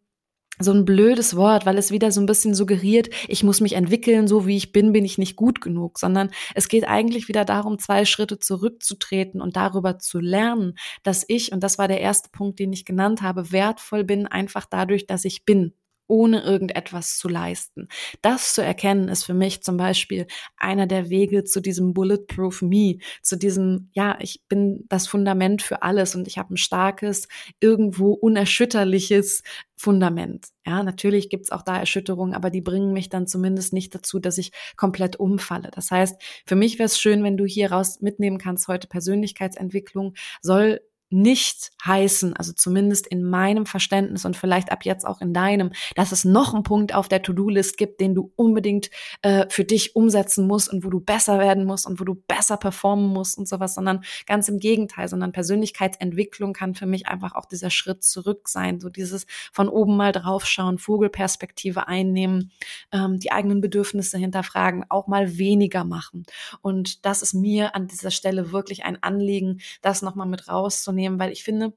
so 0.60 0.72
ein 0.72 0.86
blödes 0.86 1.36
Wort, 1.36 1.66
weil 1.66 1.80
es 1.80 1.89
wieder 1.89 2.12
so 2.12 2.22
ein 2.22 2.28
bisschen 2.28 2.54
suggeriert, 2.54 3.10
ich 3.28 3.44
muss 3.44 3.60
mich 3.60 3.74
entwickeln, 3.74 4.28
so 4.28 4.46
wie 4.46 4.56
ich 4.56 4.72
bin, 4.72 4.92
bin 4.92 5.04
ich 5.04 5.18
nicht 5.18 5.36
gut 5.36 5.62
genug, 5.62 5.98
sondern 5.98 6.30
es 6.54 6.68
geht 6.68 6.88
eigentlich 6.88 7.28
wieder 7.28 7.44
darum, 7.44 7.80
zwei 7.80 8.06
Schritte 8.06 8.38
zurückzutreten 8.38 9.42
und 9.42 9.56
darüber 9.56 9.98
zu 9.98 10.20
lernen, 10.20 10.76
dass 11.02 11.26
ich, 11.28 11.52
und 11.52 11.63
das 11.63 11.80
war 11.80 11.88
der 11.88 12.02
erste 12.02 12.30
Punkt, 12.30 12.60
den 12.60 12.72
ich 12.72 12.86
genannt 12.86 13.24
habe, 13.24 13.52
wertvoll 13.52 14.04
bin, 14.04 14.28
einfach 14.28 14.68
dadurch, 14.70 15.08
dass 15.08 15.26
ich 15.26 15.44
bin 15.44 15.74
ohne 16.08 16.42
irgendetwas 16.44 17.18
zu 17.18 17.28
leisten. 17.28 17.88
Das 18.22 18.54
zu 18.54 18.63
erkennen 18.63 19.08
ist 19.08 19.24
für 19.24 19.34
mich 19.34 19.63
zum 19.63 19.78
Beispiel 19.78 20.28
einer 20.58 20.88
der 20.88 21.10
Wege 21.10 21.44
zu 21.44 21.62
diesem 21.62 21.94
Bulletproof 21.94 22.62
Me, 22.62 22.98
zu 23.22 23.38
diesem, 23.38 23.89
ja, 23.94 24.18
ich 24.20 24.42
bin 24.48 24.86
das 24.89 25.08
Fundament 25.08 25.62
für 25.62 25.82
alles 25.82 26.16
und 26.16 26.28
ich 26.28 26.38
habe 26.38 26.54
ein 26.54 26.58
starkes, 26.58 27.28
irgendwo 27.60 28.13
unerschütterliches 28.13 29.44
Fundament. 29.76 30.48
Ja, 30.66 30.84
natürlich 30.84 31.30
gibt's 31.30 31.52
auch 31.52 31.62
da 31.62 31.78
Erschütterungen, 31.78 32.34
aber 32.34 32.50
die 32.50 32.62
bringen 32.62 32.94
mich 32.94 33.10
dann 33.10 33.28
zumindest 33.28 33.74
nicht 33.74 33.94
dazu, 33.94 34.20
dass 34.20 34.38
ich 34.38 34.52
komplett 34.78 35.18
umfalle. 35.18 35.72
Das 35.72 35.92
heißt, 35.92 36.22
für 36.46 36.56
mich 36.56 36.80
wäre 36.80 36.86
es 36.86 37.00
schön, 37.00 37.24
wenn 37.24 37.38
du 37.38 37.46
hier 37.46 37.72
raus 37.72 38.00
mitnehmen 38.00 38.38
kannst, 38.38 38.68
heute 38.68 38.88
Persönlichkeitsentwicklung 38.88 40.13
soll 40.42 40.80
nicht 41.13 41.71
heißen, 41.86 42.36
also 42.36 42.54
zumindest 42.54 43.06
in 43.06 43.23
meinem 43.23 43.65
Verständnis 43.65 44.26
und 44.26 44.36
vielleicht 44.36 44.71
ab 44.71 44.84
jetzt 44.84 45.06
auch 45.06 45.21
in 45.21 45.34
deinem, 45.34 45.71
dass 45.95 46.12
es 46.12 46.26
noch 46.26 46.54
einen 46.54 46.63
Punkt 46.63 46.95
auf 46.95 47.08
der 47.08 47.21
To-Do-List 47.21 47.78
gibt, 47.78 48.02
den 48.02 48.15
du 48.15 48.32
unbedingt 48.36 48.89
äh, 49.21 49.45
für 49.49 49.63
dich 49.63 49.95
umsetzen 49.95 50.47
musst 50.47 50.73
und 50.73 50.84
wo 50.84 50.89
du 50.89 50.99
besser 50.99 51.38
werden 51.39 51.65
musst 51.65 51.86
und 51.86 51.99
wo 51.99 52.04
du 52.04 52.15
besser 52.15 52.58
performen 52.58 53.08
musst 53.08 53.38
und 53.38 53.47
sowas, 53.47 53.76
sondern 53.76 54.04
ganz 54.26 54.49
im 54.49 54.58
Gegenteil, 54.58 55.08
sondern 55.08 55.32
Persönlichkeitsentwicklung 55.32 56.54
kann 56.54 56.73
für 56.73 56.88
mich 56.88 57.08
einfach 57.08 57.36
auch 57.36 57.45
dieser 57.45 57.69
Schritt 57.69 58.04
zurück 58.04 58.49
sein, 58.49 58.80
so 58.80 58.89
dieses 58.89 59.28
von 59.52 59.69
oben 59.69 59.95
mal 59.95 60.13
draufschauen, 60.13 60.80
Vogelperspektive 60.80 61.88
einnehmen, 61.88 62.52
ähm, 62.91 63.19
die 63.19 63.32
eigenen 63.32 63.62
Bedürfnisse 63.62 64.17
hinterfragen, 64.17 64.86
auch 64.89 65.06
mal 65.06 65.38
weniger 65.38 65.84
machen. 65.84 66.26
Und 66.62 67.06
das 67.06 67.21
ist 67.21 67.36
mir 67.36 67.76
an 67.76 67.88
dieser 67.88 68.12
Stelle 68.12 68.52
wirklich 68.52 68.84
ein 68.84 69.02
Anliegen, 69.04 69.62
das 69.84 70.02
nochmal 70.02 70.28
mit 70.28 70.47
rauszunehmen 70.47 71.03
nehmen, 71.04 71.20
weil 71.20 71.32
ich 71.32 71.44
finde, 71.44 71.74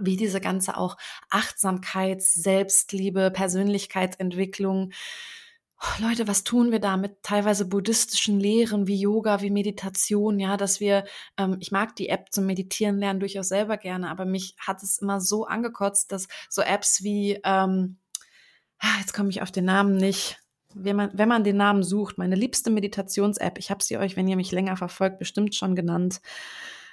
wie 0.00 0.16
diese 0.16 0.40
ganze 0.40 0.76
auch 0.76 0.96
Achtsamkeit, 1.30 2.22
Selbstliebe, 2.22 3.30
Persönlichkeitsentwicklung, 3.30 4.92
oh, 5.80 6.02
Leute, 6.02 6.28
was 6.28 6.44
tun 6.44 6.72
wir 6.72 6.80
da 6.80 6.96
mit 6.96 7.22
teilweise 7.22 7.66
buddhistischen 7.66 8.38
Lehren 8.38 8.86
wie 8.86 9.00
Yoga, 9.00 9.40
wie 9.40 9.50
Meditation, 9.50 10.38
ja, 10.38 10.56
dass 10.56 10.80
wir, 10.80 11.04
ähm, 11.36 11.56
ich 11.60 11.72
mag 11.72 11.96
die 11.96 12.08
App 12.08 12.32
zum 12.32 12.46
Meditieren 12.46 12.98
lernen 12.98 13.20
durchaus 13.20 13.48
selber 13.48 13.76
gerne, 13.76 14.10
aber 14.10 14.24
mich 14.24 14.56
hat 14.58 14.82
es 14.82 14.98
immer 14.98 15.20
so 15.20 15.46
angekotzt, 15.46 16.12
dass 16.12 16.28
so 16.48 16.62
Apps 16.62 17.02
wie, 17.02 17.40
ähm, 17.44 17.98
ah, 18.78 18.98
jetzt 19.00 19.14
komme 19.14 19.30
ich 19.30 19.42
auf 19.42 19.50
den 19.50 19.64
Namen 19.64 19.96
nicht, 19.96 20.38
wenn 20.74 20.96
man, 20.96 21.10
wenn 21.14 21.28
man 21.28 21.44
den 21.44 21.56
Namen 21.56 21.82
sucht, 21.82 22.18
meine 22.18 22.36
liebste 22.36 22.70
Meditations-App, 22.70 23.58
ich 23.58 23.70
habe 23.70 23.82
sie 23.82 23.96
euch, 23.96 24.16
wenn 24.16 24.28
ihr 24.28 24.36
mich 24.36 24.52
länger 24.52 24.76
verfolgt, 24.76 25.18
bestimmt 25.18 25.54
schon 25.54 25.74
genannt. 25.74 26.20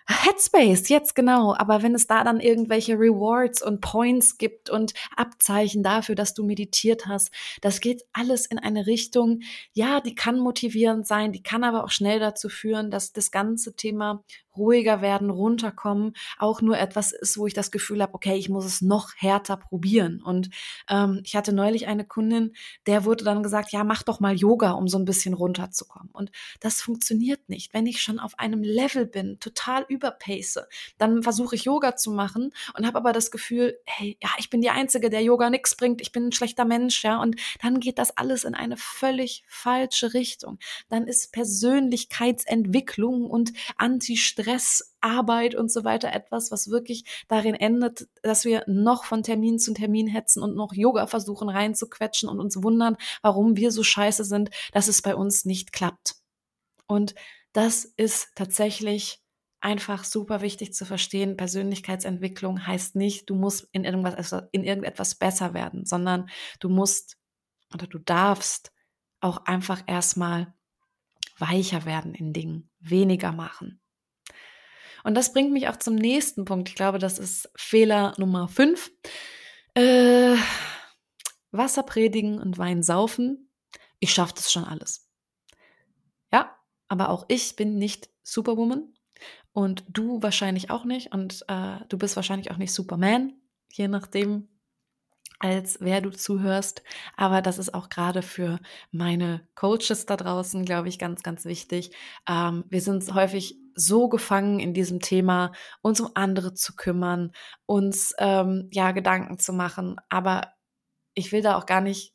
Headspace, 0.07 0.89
jetzt 0.89 1.15
genau. 1.15 1.55
Aber 1.55 1.81
wenn 1.81 1.95
es 1.95 2.05
da 2.07 2.23
dann 2.23 2.39
irgendwelche 2.39 2.93
Rewards 2.93 3.61
und 3.63 3.81
Points 3.81 4.37
gibt 4.37 4.69
und 4.69 4.93
Abzeichen 5.15 5.81
dafür, 5.81 6.13
dass 6.15 6.33
du 6.33 6.43
meditiert 6.45 7.07
hast, 7.07 7.31
das 7.61 7.79
geht 7.79 8.03
alles 8.13 8.45
in 8.45 8.59
eine 8.59 8.85
Richtung, 8.85 9.39
ja, 9.73 10.01
die 10.01 10.13
kann 10.13 10.39
motivierend 10.39 11.07
sein, 11.07 11.31
die 11.31 11.41
kann 11.41 11.63
aber 11.63 11.83
auch 11.83 11.89
schnell 11.89 12.19
dazu 12.19 12.49
führen, 12.49 12.91
dass 12.91 13.13
das 13.13 13.31
ganze 13.31 13.75
Thema 13.75 14.23
ruhiger 14.57 15.01
werden, 15.01 15.29
runterkommen, 15.29 16.13
auch 16.37 16.61
nur 16.61 16.77
etwas 16.77 17.11
ist, 17.11 17.37
wo 17.37 17.47
ich 17.47 17.53
das 17.53 17.71
Gefühl 17.71 18.01
habe, 18.01 18.13
okay, 18.13 18.35
ich 18.35 18.49
muss 18.49 18.65
es 18.65 18.81
noch 18.81 19.11
härter 19.17 19.57
probieren. 19.57 20.21
Und 20.23 20.49
ähm, 20.89 21.21
ich 21.23 21.35
hatte 21.35 21.53
neulich 21.53 21.87
eine 21.87 22.05
Kundin, 22.05 22.53
der 22.85 23.05
wurde 23.05 23.23
dann 23.23 23.43
gesagt, 23.43 23.71
ja, 23.71 23.83
mach 23.83 24.03
doch 24.03 24.19
mal 24.19 24.35
Yoga, 24.35 24.71
um 24.71 24.87
so 24.87 24.97
ein 24.97 25.05
bisschen 25.05 25.33
runterzukommen. 25.33 26.09
Und 26.11 26.31
das 26.59 26.81
funktioniert 26.81 27.49
nicht. 27.49 27.73
Wenn 27.73 27.87
ich 27.87 28.01
schon 28.01 28.19
auf 28.19 28.39
einem 28.39 28.63
Level 28.63 29.05
bin, 29.05 29.39
total 29.39 29.85
überpace, 29.87 30.59
dann 30.97 31.23
versuche 31.23 31.55
ich 31.55 31.65
Yoga 31.65 31.95
zu 31.95 32.11
machen 32.11 32.53
und 32.77 32.85
habe 32.85 32.97
aber 32.97 33.13
das 33.13 33.31
Gefühl, 33.31 33.77
hey, 33.85 34.17
ja, 34.21 34.29
ich 34.37 34.49
bin 34.49 34.61
die 34.61 34.69
Einzige, 34.69 35.09
der 35.09 35.21
Yoga 35.21 35.49
nichts 35.49 35.75
bringt, 35.75 36.01
ich 36.01 36.11
bin 36.11 36.27
ein 36.27 36.31
schlechter 36.31 36.65
Mensch, 36.65 37.03
ja, 37.03 37.21
und 37.21 37.35
dann 37.61 37.79
geht 37.79 37.97
das 37.97 38.15
alles 38.17 38.43
in 38.43 38.55
eine 38.55 38.77
völlig 38.77 39.43
falsche 39.47 40.13
Richtung. 40.13 40.59
Dann 40.89 41.07
ist 41.07 41.33
Persönlichkeitsentwicklung 41.33 43.29
und 43.29 43.53
Anti-Stress 43.77 44.44
Stress, 44.45 44.95
Arbeit 45.01 45.55
und 45.55 45.71
so 45.71 45.83
weiter 45.83 46.13
etwas, 46.13 46.51
was 46.51 46.69
wirklich 46.69 47.25
darin 47.27 47.55
endet, 47.55 48.07
dass 48.21 48.45
wir 48.45 48.63
noch 48.67 49.03
von 49.03 49.23
Termin 49.23 49.57
zu 49.59 49.73
Termin 49.73 50.07
hetzen 50.07 50.43
und 50.43 50.55
noch 50.55 50.73
Yoga 50.73 51.07
versuchen 51.07 51.49
reinzuquetschen 51.49 52.29
und 52.29 52.39
uns 52.39 52.61
wundern, 52.61 52.97
warum 53.21 53.57
wir 53.57 53.71
so 53.71 53.83
scheiße 53.83 54.23
sind, 54.23 54.51
dass 54.71 54.87
es 54.87 55.01
bei 55.01 55.15
uns 55.15 55.45
nicht 55.45 55.71
klappt. 55.71 56.15
Und 56.87 57.15
das 57.53 57.85
ist 57.85 58.29
tatsächlich 58.35 59.19
einfach 59.61 60.03
super 60.03 60.41
wichtig 60.41 60.73
zu 60.73 60.85
verstehen. 60.85 61.37
Persönlichkeitsentwicklung 61.37 62.67
heißt 62.67 62.95
nicht, 62.95 63.29
du 63.29 63.35
musst 63.35 63.67
in 63.71 63.83
irgendwas, 63.83 64.35
in 64.51 64.63
irgendetwas 64.63 65.15
besser 65.15 65.55
werden, 65.55 65.85
sondern 65.85 66.29
du 66.59 66.69
musst 66.69 67.17
oder 67.73 67.87
du 67.87 67.97
darfst 67.97 68.71
auch 69.21 69.45
einfach 69.45 69.81
erstmal 69.87 70.53
weicher 71.39 71.85
werden 71.85 72.13
in 72.13 72.31
Dingen, 72.31 72.69
weniger 72.79 73.31
machen. 73.31 73.81
Und 75.05 75.13
das 75.13 75.33
bringt 75.33 75.51
mich 75.51 75.67
auch 75.69 75.75
zum 75.75 75.93
nächsten 75.93 76.45
Punkt. 76.45 76.67
Ich 76.67 76.73
glaube, 76.73 76.97
das 76.97 77.19
ist 77.19 77.51
Fehler 77.55 78.15
Nummer 78.17 78.47
fünf. 78.47 78.91
Äh, 79.75 80.35
Wasser 81.51 81.83
predigen 81.83 82.39
und 82.39 82.57
Wein 82.57 82.81
saufen. 82.81 83.51
Ich 83.99 84.11
schaffe 84.11 84.33
das 84.35 84.51
schon 84.51 84.63
alles. 84.63 85.07
Ja, 86.33 86.57
aber 86.87 87.09
auch 87.09 87.25
ich 87.27 87.55
bin 87.55 87.77
nicht 87.77 88.09
Superwoman 88.23 88.95
und 89.53 89.83
du 89.87 90.23
wahrscheinlich 90.23 90.71
auch 90.71 90.85
nicht 90.85 91.13
und 91.13 91.45
äh, 91.49 91.77
du 91.87 91.99
bist 91.99 92.15
wahrscheinlich 92.15 92.49
auch 92.49 92.57
nicht 92.57 92.73
Superman, 92.73 93.33
je 93.71 93.87
nachdem, 93.87 94.47
als 95.37 95.77
wer 95.81 96.01
du 96.01 96.09
zuhörst. 96.09 96.81
Aber 97.15 97.43
das 97.43 97.59
ist 97.59 97.75
auch 97.75 97.89
gerade 97.89 98.23
für 98.23 98.59
meine 98.89 99.47
Coaches 99.53 100.07
da 100.07 100.17
draußen, 100.17 100.65
glaube 100.65 100.89
ich, 100.89 100.97
ganz, 100.97 101.21
ganz 101.21 101.45
wichtig. 101.45 101.91
Ähm, 102.27 102.63
wir 102.69 102.81
sind 102.81 103.13
häufig 103.13 103.59
so 103.75 104.07
gefangen 104.09 104.59
in 104.59 104.73
diesem 104.73 104.99
Thema, 104.99 105.51
uns 105.81 105.99
um 106.01 106.11
andere 106.15 106.53
zu 106.53 106.75
kümmern, 106.75 107.31
uns 107.65 108.13
ähm, 108.17 108.69
ja 108.71 108.91
Gedanken 108.91 109.37
zu 109.37 109.53
machen. 109.53 109.97
Aber 110.09 110.53
ich 111.13 111.31
will 111.31 111.41
da 111.41 111.57
auch 111.57 111.65
gar 111.65 111.81
nicht 111.81 112.13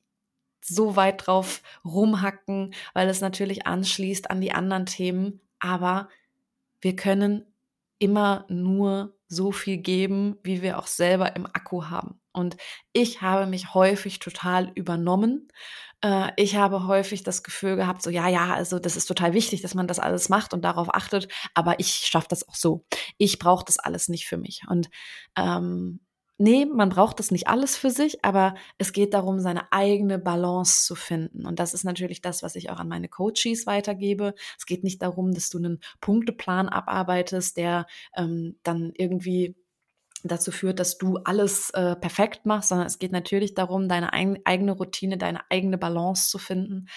so 0.63 0.97
weit 0.97 1.27
drauf 1.27 1.63
rumhacken, 1.85 2.75
weil 2.95 3.09
es 3.09 3.21
natürlich 3.21 3.67
anschließt 3.67 4.31
an 4.31 4.41
die 4.41 4.53
anderen 4.53 4.87
Themen. 4.87 5.41
Aber 5.59 6.09
wir 6.81 6.97
können 6.97 7.47
immer 7.99 8.47
nur 8.49 9.17
so 9.29 9.53
viel 9.53 9.79
geben, 9.79 10.39
wie 10.43 10.63
wir 10.63 10.79
auch 10.79 10.87
selber 10.87 11.37
im 11.37 11.47
Akku 11.47 11.85
haben. 11.87 12.20
Und 12.33 12.57
ich 12.93 13.23
habe 13.23 13.47
mich 13.47 13.75
häufig 13.75 14.19
total 14.19 14.71
übernommen. 14.75 15.49
Äh, 16.03 16.31
ich 16.37 16.57
habe 16.57 16.87
häufig 16.87 17.23
das 17.23 17.43
Gefühl 17.43 17.77
gehabt, 17.77 18.03
so 18.03 18.11
ja, 18.11 18.29
ja, 18.29 18.55
also 18.55 18.79
das 18.79 18.97
ist 18.97 19.07
total 19.07 19.33
wichtig, 19.35 19.63
dass 19.63 19.75
man 19.75 19.87
das 19.89 19.99
alles 19.99 20.29
macht 20.29 20.55
und 20.55 20.65
darauf 20.65 20.95
achtet, 20.95 21.29
aber 21.55 21.81
ich 21.81 21.91
schaffe 21.91 22.29
das 22.31 22.49
auch 22.49 22.55
so. 22.55 22.85
Ich 23.19 23.39
brauche 23.39 23.65
das 23.65 23.79
alles 23.79 24.09
nicht 24.09 24.27
für 24.27 24.37
mich. 24.37 24.63
Und 24.69 24.91
ähm, 25.37 26.01
nee, 26.39 26.65
man 26.67 26.89
braucht 26.89 27.19
das 27.19 27.31
nicht 27.31 27.49
alles 27.49 27.77
für 27.77 27.91
sich, 27.91 28.25
aber 28.25 28.55
es 28.79 28.93
geht 28.93 29.13
darum, 29.15 29.41
seine 29.41 29.71
eigene 29.73 30.19
Balance 30.19 30.87
zu 30.87 30.95
finden. 30.95 31.47
Und 31.47 31.59
das 31.61 31.75
ist 31.75 31.85
natürlich 31.85 32.23
das, 32.23 32.43
was 32.43 32.57
ich 32.57 32.71
auch 32.71 32.79
an 32.79 32.89
meine 32.89 33.09
Coaches 33.09 33.67
weitergebe. 33.67 34.35
Es 34.59 34.67
geht 34.67 34.83
nicht 34.83 35.03
darum, 35.03 35.33
dass 35.33 35.51
du 35.51 35.59
einen 35.59 35.81
Punkteplan 36.01 36.69
abarbeitest, 36.69 37.57
der 37.59 37.87
ähm, 38.17 38.59
dann 38.63 38.93
irgendwie 38.95 39.55
dazu 40.25 40.53
führt, 40.53 40.79
dass 40.79 40.99
du 40.99 41.19
alles 41.19 41.71
äh, 41.71 41.97
perfekt 41.97 42.47
machst, 42.47 42.69
sondern 42.69 42.87
es 42.87 42.99
geht 42.99 43.13
natürlich 43.13 43.55
darum, 43.55 43.89
deine 43.89 44.13
ein, 44.13 44.39
eigene 44.45 44.73
Routine, 44.73 45.19
deine 45.19 45.51
eigene 45.51 45.79
Balance 45.79 46.29
zu 46.31 46.39
finden. 46.39 46.89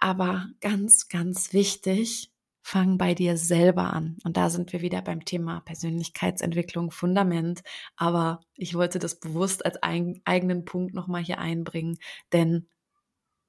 Aber 0.00 0.48
ganz, 0.60 1.08
ganz 1.08 1.52
wichtig, 1.52 2.32
fang 2.62 2.98
bei 2.98 3.14
dir 3.14 3.36
selber 3.36 3.92
an. 3.92 4.18
Und 4.24 4.36
da 4.36 4.50
sind 4.50 4.72
wir 4.72 4.82
wieder 4.82 5.02
beim 5.02 5.24
Thema 5.24 5.60
Persönlichkeitsentwicklung, 5.60 6.90
Fundament. 6.90 7.62
Aber 7.96 8.40
ich 8.54 8.74
wollte 8.74 8.98
das 8.98 9.18
bewusst 9.18 9.64
als 9.64 9.82
ein, 9.82 10.20
eigenen 10.24 10.64
Punkt 10.64 10.94
nochmal 10.94 11.22
hier 11.22 11.38
einbringen, 11.38 11.98
denn 12.32 12.68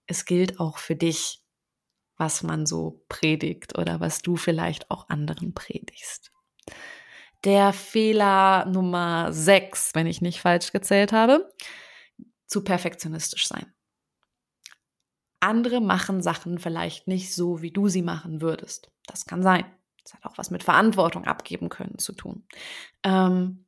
es 0.08 0.26
gilt 0.26 0.60
auch 0.60 0.78
für 0.78 0.96
dich, 0.96 1.44
was 2.18 2.44
man 2.44 2.66
so 2.66 3.04
predigt 3.10 3.78
oder 3.78 4.00
was 4.00 4.22
du 4.22 4.36
vielleicht 4.36 4.90
auch 4.90 5.10
anderen 5.10 5.54
predigst 5.54 6.32
der 7.44 7.74
Fehler 7.74 8.66
Nummer 8.66 9.32
6, 9.32 9.96
wenn 9.96 10.08
ich 10.08 10.22
nicht 10.22 10.42
falsch 10.42 10.72
gezählt 10.72 11.12
habe, 11.12 11.52
zu 12.48 12.64
perfektionistisch 12.64 13.48
sein. 13.48 13.74
Andere 15.40 15.80
machen 15.80 16.22
Sachen 16.22 16.60
vielleicht 16.60 17.08
nicht 17.08 17.34
so, 17.34 17.62
wie 17.62 17.72
du 17.72 17.88
sie 17.88 18.02
machen 18.02 18.42
würdest. 18.42 18.92
Das 19.08 19.26
kann 19.26 19.42
sein. 19.42 19.66
Das 20.04 20.14
hat 20.16 20.26
auch 20.26 20.38
was 20.38 20.52
mit 20.52 20.64
Verantwortung 20.64 21.26
abgeben 21.26 21.70
können 21.70 21.98
zu 21.98 22.14
tun. 22.14 22.46
Ähm, 23.04 23.66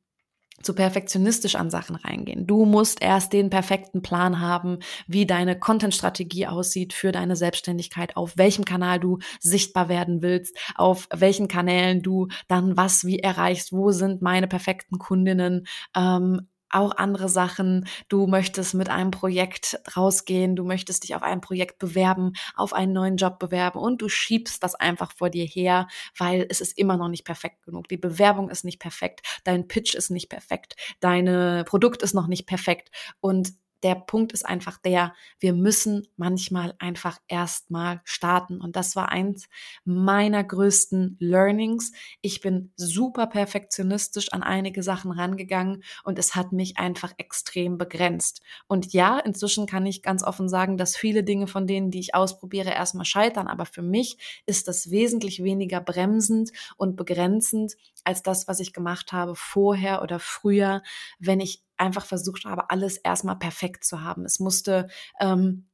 zu 0.60 0.74
perfektionistisch 0.74 1.56
an 1.56 1.70
Sachen 1.70 1.96
reingehen. 1.96 2.46
Du 2.46 2.64
musst 2.64 3.02
erst 3.02 3.32
den 3.32 3.50
perfekten 3.50 4.02
Plan 4.02 4.40
haben, 4.40 4.78
wie 5.06 5.26
deine 5.26 5.58
Content-Strategie 5.58 6.46
aussieht 6.46 6.92
für 6.92 7.12
deine 7.12 7.36
Selbstständigkeit, 7.36 8.16
auf 8.16 8.36
welchem 8.36 8.64
Kanal 8.64 9.00
du 9.00 9.18
sichtbar 9.40 9.88
werden 9.88 10.22
willst, 10.22 10.56
auf 10.74 11.08
welchen 11.12 11.48
Kanälen 11.48 12.02
du 12.02 12.28
dann 12.48 12.76
was 12.76 13.04
wie 13.04 13.18
erreichst, 13.18 13.72
wo 13.72 13.90
sind 13.90 14.22
meine 14.22 14.46
perfekten 14.46 14.98
Kundinnen, 14.98 15.66
ähm, 15.96 16.48
auch 16.72 16.96
andere 16.96 17.28
Sachen. 17.28 17.86
Du 18.08 18.26
möchtest 18.26 18.74
mit 18.74 18.88
einem 18.88 19.10
Projekt 19.10 19.80
rausgehen, 19.96 20.56
du 20.56 20.64
möchtest 20.64 21.04
dich 21.04 21.14
auf 21.14 21.22
ein 21.22 21.40
Projekt 21.40 21.78
bewerben, 21.78 22.32
auf 22.56 22.72
einen 22.72 22.92
neuen 22.92 23.16
Job 23.16 23.38
bewerben 23.38 23.78
und 23.78 24.02
du 24.02 24.08
schiebst 24.08 24.62
das 24.62 24.74
einfach 24.74 25.12
vor 25.12 25.30
dir 25.30 25.44
her, 25.44 25.88
weil 26.16 26.46
es 26.48 26.60
ist 26.60 26.78
immer 26.78 26.96
noch 26.96 27.08
nicht 27.08 27.24
perfekt 27.24 27.62
genug. 27.64 27.88
Die 27.88 27.96
Bewerbung 27.96 28.50
ist 28.50 28.64
nicht 28.64 28.80
perfekt, 28.80 29.20
dein 29.44 29.68
Pitch 29.68 29.94
ist 29.94 30.10
nicht 30.10 30.28
perfekt, 30.28 30.76
deine 31.00 31.64
Produkt 31.66 32.02
ist 32.02 32.14
noch 32.14 32.26
nicht 32.26 32.46
perfekt 32.46 32.90
und 33.20 33.52
der 33.82 33.96
Punkt 33.96 34.32
ist 34.32 34.46
einfach 34.46 34.78
der, 34.78 35.14
wir 35.40 35.52
müssen 35.52 36.06
manchmal 36.16 36.74
einfach 36.78 37.18
erstmal 37.28 38.00
starten. 38.04 38.60
Und 38.60 38.76
das 38.76 38.94
war 38.96 39.10
eins 39.10 39.48
meiner 39.84 40.44
größten 40.44 41.16
Learnings. 41.18 41.92
Ich 42.20 42.40
bin 42.40 42.72
super 42.76 43.26
perfektionistisch 43.26 44.32
an 44.32 44.42
einige 44.42 44.82
Sachen 44.82 45.10
rangegangen 45.10 45.82
und 46.04 46.18
es 46.18 46.34
hat 46.34 46.52
mich 46.52 46.78
einfach 46.78 47.12
extrem 47.18 47.78
begrenzt. 47.78 48.42
Und 48.68 48.92
ja, 48.92 49.18
inzwischen 49.18 49.66
kann 49.66 49.86
ich 49.86 50.02
ganz 50.02 50.22
offen 50.22 50.48
sagen, 50.48 50.76
dass 50.76 50.96
viele 50.96 51.24
Dinge 51.24 51.46
von 51.46 51.66
denen, 51.66 51.90
die 51.90 52.00
ich 52.00 52.14
ausprobiere, 52.14 52.70
erstmal 52.70 53.04
scheitern. 53.04 53.48
Aber 53.48 53.66
für 53.66 53.82
mich 53.82 54.18
ist 54.46 54.68
das 54.68 54.90
wesentlich 54.90 55.42
weniger 55.42 55.80
bremsend 55.80 56.52
und 56.76 56.96
begrenzend 56.96 57.74
als 58.04 58.22
das, 58.22 58.48
was 58.48 58.60
ich 58.60 58.72
gemacht 58.72 59.12
habe 59.12 59.34
vorher 59.34 60.02
oder 60.02 60.18
früher, 60.18 60.82
wenn 61.18 61.40
ich 61.40 61.62
einfach 61.82 62.06
versucht 62.06 62.44
habe, 62.44 62.70
alles 62.70 62.96
erstmal 62.96 63.36
perfekt 63.36 63.84
zu 63.84 64.02
haben. 64.02 64.24
Es 64.24 64.38
musste 64.38 64.88
ähm, 65.20 65.68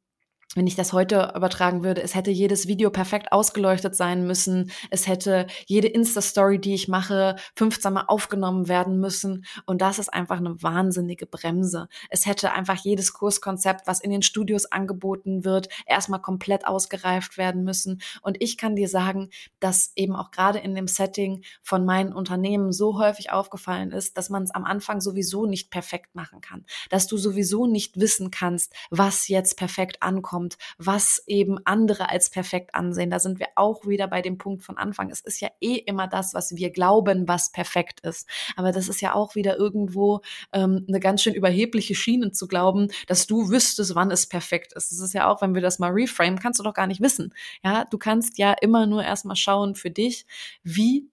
wenn 0.55 0.67
ich 0.67 0.77
das 0.77 0.95
heute 0.95 1.33
übertragen 1.37 1.85
würde, 1.85 2.03
es 2.03 2.15
hätte 2.15 2.31
jedes 2.31 2.67
Video 2.67 2.89
perfekt 2.89 3.33
ausgeleuchtet 3.33 3.95
sein 3.95 4.27
müssen. 4.27 4.71
Es 4.91 5.07
hätte 5.07 5.47
jede 5.67 5.89
Insta-Story, 5.89 6.59
die 6.59 6.73
ich 6.73 6.89
mache, 6.89 7.37
15 7.57 7.93
Mal 7.93 8.05
aufgenommen 8.07 8.67
werden 8.67 8.99
müssen. 8.99 9.45
Und 9.67 9.83
das 9.83 9.99
ist 9.99 10.09
einfach 10.09 10.39
eine 10.39 10.63
wahnsinnige 10.63 11.27
Bremse. 11.27 11.89
Es 12.09 12.25
hätte 12.25 12.53
einfach 12.53 12.77
jedes 12.77 13.13
Kurskonzept, 13.13 13.87
was 13.87 14.01
in 14.01 14.11
den 14.11 14.23
Studios 14.23 14.65
angeboten 14.65 15.45
wird, 15.45 15.69
erstmal 15.87 16.23
komplett 16.23 16.67
ausgereift 16.67 17.37
werden 17.37 17.63
müssen. 17.63 18.01
Und 18.23 18.39
ich 18.41 18.57
kann 18.57 18.75
dir 18.75 18.89
sagen, 18.89 19.29
dass 19.61 19.93
eben 19.97 20.17
auch 20.17 20.31
gerade 20.31 20.61
in 20.61 20.75
dem 20.75 20.89
Setting 20.89 21.45
von 21.63 21.85
meinen 21.85 22.15
Unternehmen 22.15 22.73
so 22.73 22.99
häufig 22.99 23.31
aufgefallen 23.31 23.93
ist, 23.93 24.17
dass 24.17 24.31
man 24.31 24.45
es 24.45 24.51
am 24.53 24.65
Anfang 24.65 25.03
sowieso 25.03 25.45
nicht 25.45 25.71
perfekt 25.71 26.15
machen 26.15 26.41
kann. 26.41 26.65
Dass 26.89 27.07
du 27.07 27.19
sowieso 27.19 27.67
nicht 27.67 28.01
wissen 28.01 28.31
kannst, 28.31 28.73
was 28.89 29.29
jetzt 29.29 29.59
perfekt 29.59 30.03
ankommt 30.03 30.38
kommt, 30.39 30.57
was 30.78 31.22
eben 31.26 31.59
andere 31.64 32.11
als 32.11 32.30
perfekt 32.30 32.72
ansehen. 32.74 33.11
Da 33.11 33.18
sind 33.18 33.41
wir 33.41 33.49
auch 33.57 33.86
wieder 33.86 34.07
bei 34.07 34.22
dem 34.22 34.39
Punkt 34.39 34.62
von 34.62 34.76
Anfang. 34.76 35.11
Es 35.11 35.20
ist 35.20 35.41
ja 35.41 35.49
eh 35.61 35.74
immer 35.74 36.07
das, 36.07 36.32
was 36.32 36.55
wir 36.55 36.70
glauben, 36.70 37.26
was 37.26 37.51
perfekt 37.51 38.01
ist. 38.01 38.28
Aber 38.57 38.70
das 38.70 38.89
ist 38.89 39.01
ja 39.01 39.14
auch 39.14 39.34
wieder 39.34 39.57
irgendwo 39.57 40.20
ähm, 40.53 40.84
eine 40.89 41.01
ganz 41.01 41.22
schön 41.22 41.34
überhebliche 41.34 41.97
Schiene 41.97 42.30
zu 42.30 42.47
glauben, 42.47 42.89
dass 43.09 43.26
du 43.26 43.51
wüsstest, 43.51 43.97
wann 43.97 44.12
es 44.12 44.28
perfekt 44.28 44.74
ist. 44.74 44.93
Das 44.93 45.01
ist 45.01 45.12
ja 45.12 45.28
auch, 45.28 45.43
wenn 45.43 45.55
wir 45.55 45.62
das 45.62 45.80
mal 45.80 45.91
reframe, 45.91 46.39
kannst 46.39 46.61
du 46.61 46.64
doch 46.64 46.74
gar 46.74 46.86
nicht 46.86 47.01
wissen. 47.01 47.34
Ja, 47.64 47.84
du 47.84 47.99
kannst 47.99 48.39
ja 48.39 48.53
immer 48.61 48.86
nur 48.86 49.03
erstmal 49.03 49.36
schauen 49.36 49.74
für 49.74 49.91
dich, 49.91 50.24
wie 50.62 51.09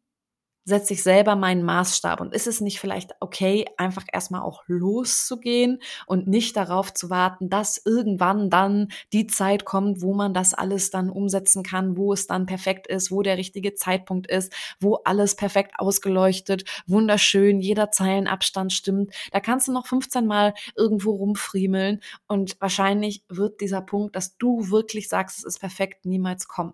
setze 0.66 0.94
ich 0.94 1.04
selber 1.04 1.36
meinen 1.36 1.64
Maßstab 1.64 2.20
und 2.20 2.34
ist 2.34 2.48
es 2.48 2.60
nicht 2.60 2.80
vielleicht 2.80 3.12
okay, 3.20 3.66
einfach 3.78 4.04
erstmal 4.12 4.42
auch 4.42 4.64
loszugehen 4.68 5.80
und 6.08 6.28
nicht 6.28 6.58
darauf 6.58 6.92
zu 6.94 7.12
warten, 7.12 7.50
dass 7.50 7.80
irgendwann 7.86 8.50
dann 8.50 8.90
die 9.14 9.28
Zeit 9.28 9.64
kommt, 9.64 10.02
wo 10.02 10.16
man 10.16 10.34
das 10.34 10.56
alles 10.56 10.90
dann 10.90 11.12
umsetzen 11.12 11.62
kann, 11.62 11.98
wo 11.98 12.14
es 12.14 12.26
dann 12.26 12.48
perfekt 12.48 12.88
ist, 12.88 13.12
wo 13.12 13.22
der 13.22 13.38
richtige 13.38 13.76
Zeitpunkt 13.76 14.28
ist, 14.28 14.52
wo 14.80 14.96
alles 15.06 15.36
perfekt 15.36 15.76
ausgeleuchtet, 15.78 16.64
wunderschön, 16.88 17.62
jeder 17.62 17.92
Zeilenabstand 17.92 18.74
stimmt. 18.74 19.14
Da 19.32 19.40
kannst 19.40 19.68
du 19.68 19.72
noch 19.72 19.86
15 19.86 20.26
Mal 20.26 20.56
irgendwo 20.76 21.12
rumfriemeln 21.12 22.02
und 22.28 22.60
wahrscheinlich 22.60 23.24
wird 23.30 23.62
dieser 23.62 23.82
Punkt, 23.82 24.16
dass 24.16 24.38
du 24.38 24.72
wirklich 24.72 25.10
sagst, 25.10 25.40
es 25.40 25.44
ist 25.46 25.60
perfekt, 25.60 26.06
niemals 26.06 26.48
kommen. 26.48 26.74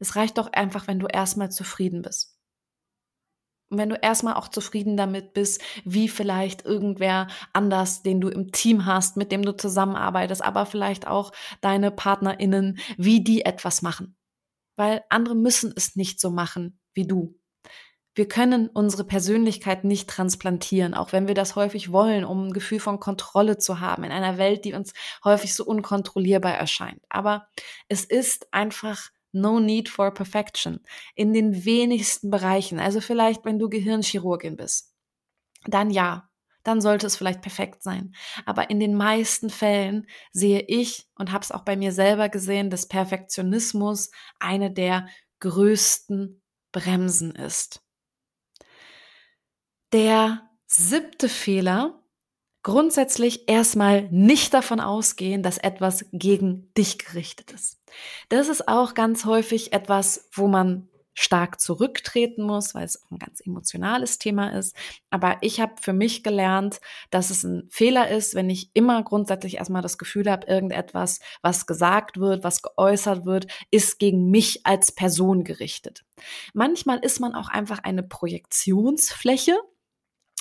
Es 0.00 0.16
reicht 0.16 0.38
doch 0.38 0.52
einfach, 0.52 0.88
wenn 0.88 0.98
du 0.98 1.06
erstmal 1.06 1.50
zufrieden 1.50 2.02
bist. 2.02 2.39
Und 3.70 3.78
wenn 3.78 3.88
du 3.88 3.96
erstmal 3.96 4.34
auch 4.34 4.48
zufrieden 4.48 4.96
damit 4.96 5.32
bist, 5.32 5.62
wie 5.84 6.08
vielleicht 6.08 6.64
irgendwer 6.64 7.28
anders, 7.52 8.02
den 8.02 8.20
du 8.20 8.28
im 8.28 8.50
Team 8.50 8.84
hast, 8.84 9.16
mit 9.16 9.30
dem 9.30 9.42
du 9.42 9.56
zusammenarbeitest, 9.56 10.42
aber 10.42 10.66
vielleicht 10.66 11.06
auch 11.06 11.32
deine 11.60 11.92
PartnerInnen, 11.92 12.78
wie 12.96 13.22
die 13.22 13.44
etwas 13.44 13.80
machen. 13.80 14.16
Weil 14.76 15.04
andere 15.08 15.36
müssen 15.36 15.72
es 15.76 15.94
nicht 15.94 16.20
so 16.20 16.30
machen 16.30 16.80
wie 16.94 17.06
du. 17.06 17.36
Wir 18.16 18.26
können 18.26 18.68
unsere 18.68 19.04
Persönlichkeit 19.04 19.84
nicht 19.84 20.10
transplantieren, 20.10 20.94
auch 20.94 21.12
wenn 21.12 21.28
wir 21.28 21.34
das 21.34 21.54
häufig 21.54 21.92
wollen, 21.92 22.24
um 22.24 22.48
ein 22.48 22.52
Gefühl 22.52 22.80
von 22.80 22.98
Kontrolle 22.98 23.56
zu 23.56 23.78
haben 23.78 24.02
in 24.02 24.10
einer 24.10 24.36
Welt, 24.36 24.64
die 24.64 24.74
uns 24.74 24.92
häufig 25.24 25.54
so 25.54 25.64
unkontrollierbar 25.64 26.54
erscheint. 26.54 27.00
Aber 27.08 27.46
es 27.88 28.04
ist 28.04 28.52
einfach 28.52 29.10
No 29.32 29.60
need 29.60 29.88
for 29.88 30.12
perfection. 30.12 30.80
In 31.14 31.32
den 31.32 31.64
wenigsten 31.64 32.30
Bereichen. 32.30 32.78
Also 32.78 33.00
vielleicht, 33.00 33.44
wenn 33.44 33.58
du 33.58 33.68
Gehirnchirurgin 33.68 34.56
bist. 34.56 34.94
Dann 35.66 35.90
ja. 35.90 36.28
Dann 36.62 36.82
sollte 36.82 37.06
es 37.06 37.16
vielleicht 37.16 37.40
perfekt 37.40 37.82
sein. 37.82 38.14
Aber 38.44 38.68
in 38.68 38.80
den 38.80 38.94
meisten 38.94 39.48
Fällen 39.48 40.06
sehe 40.32 40.60
ich 40.60 41.08
und 41.14 41.32
habe 41.32 41.42
es 41.42 41.52
auch 41.52 41.64
bei 41.64 41.74
mir 41.74 41.92
selber 41.92 42.28
gesehen, 42.28 42.68
dass 42.68 42.86
Perfektionismus 42.86 44.10
eine 44.38 44.70
der 44.70 45.08
größten 45.40 46.42
Bremsen 46.70 47.34
ist. 47.34 47.82
Der 49.92 50.50
siebte 50.66 51.28
Fehler 51.28 51.99
grundsätzlich 52.62 53.48
erstmal 53.48 54.08
nicht 54.10 54.54
davon 54.54 54.80
ausgehen, 54.80 55.42
dass 55.42 55.58
etwas 55.58 56.06
gegen 56.12 56.72
dich 56.76 56.98
gerichtet 56.98 57.52
ist. 57.52 57.80
Das 58.28 58.48
ist 58.48 58.68
auch 58.68 58.94
ganz 58.94 59.24
häufig 59.24 59.72
etwas, 59.72 60.28
wo 60.32 60.46
man 60.46 60.88
stark 61.14 61.60
zurücktreten 61.60 62.42
muss, 62.42 62.74
weil 62.74 62.84
es 62.84 63.02
ein 63.10 63.18
ganz 63.18 63.40
emotionales 63.44 64.18
Thema 64.18 64.56
ist. 64.56 64.74
Aber 65.10 65.36
ich 65.42 65.60
habe 65.60 65.74
für 65.80 65.92
mich 65.92 66.22
gelernt, 66.22 66.80
dass 67.10 67.30
es 67.30 67.42
ein 67.42 67.68
Fehler 67.70 68.08
ist, 68.08 68.34
wenn 68.34 68.48
ich 68.48 68.70
immer 68.74 69.02
grundsätzlich 69.02 69.56
erstmal 69.56 69.82
das 69.82 69.98
Gefühl 69.98 70.30
habe, 70.30 70.46
irgendetwas, 70.46 71.20
was 71.42 71.66
gesagt 71.66 72.18
wird, 72.18 72.44
was 72.44 72.62
geäußert 72.62 73.26
wird, 73.26 73.48
ist 73.70 73.98
gegen 73.98 74.30
mich 74.30 74.64
als 74.64 74.92
Person 74.92 75.44
gerichtet. 75.44 76.04
Manchmal 76.54 76.98
ist 77.00 77.20
man 77.20 77.34
auch 77.34 77.48
einfach 77.48 77.80
eine 77.80 78.02
Projektionsfläche 78.02 79.58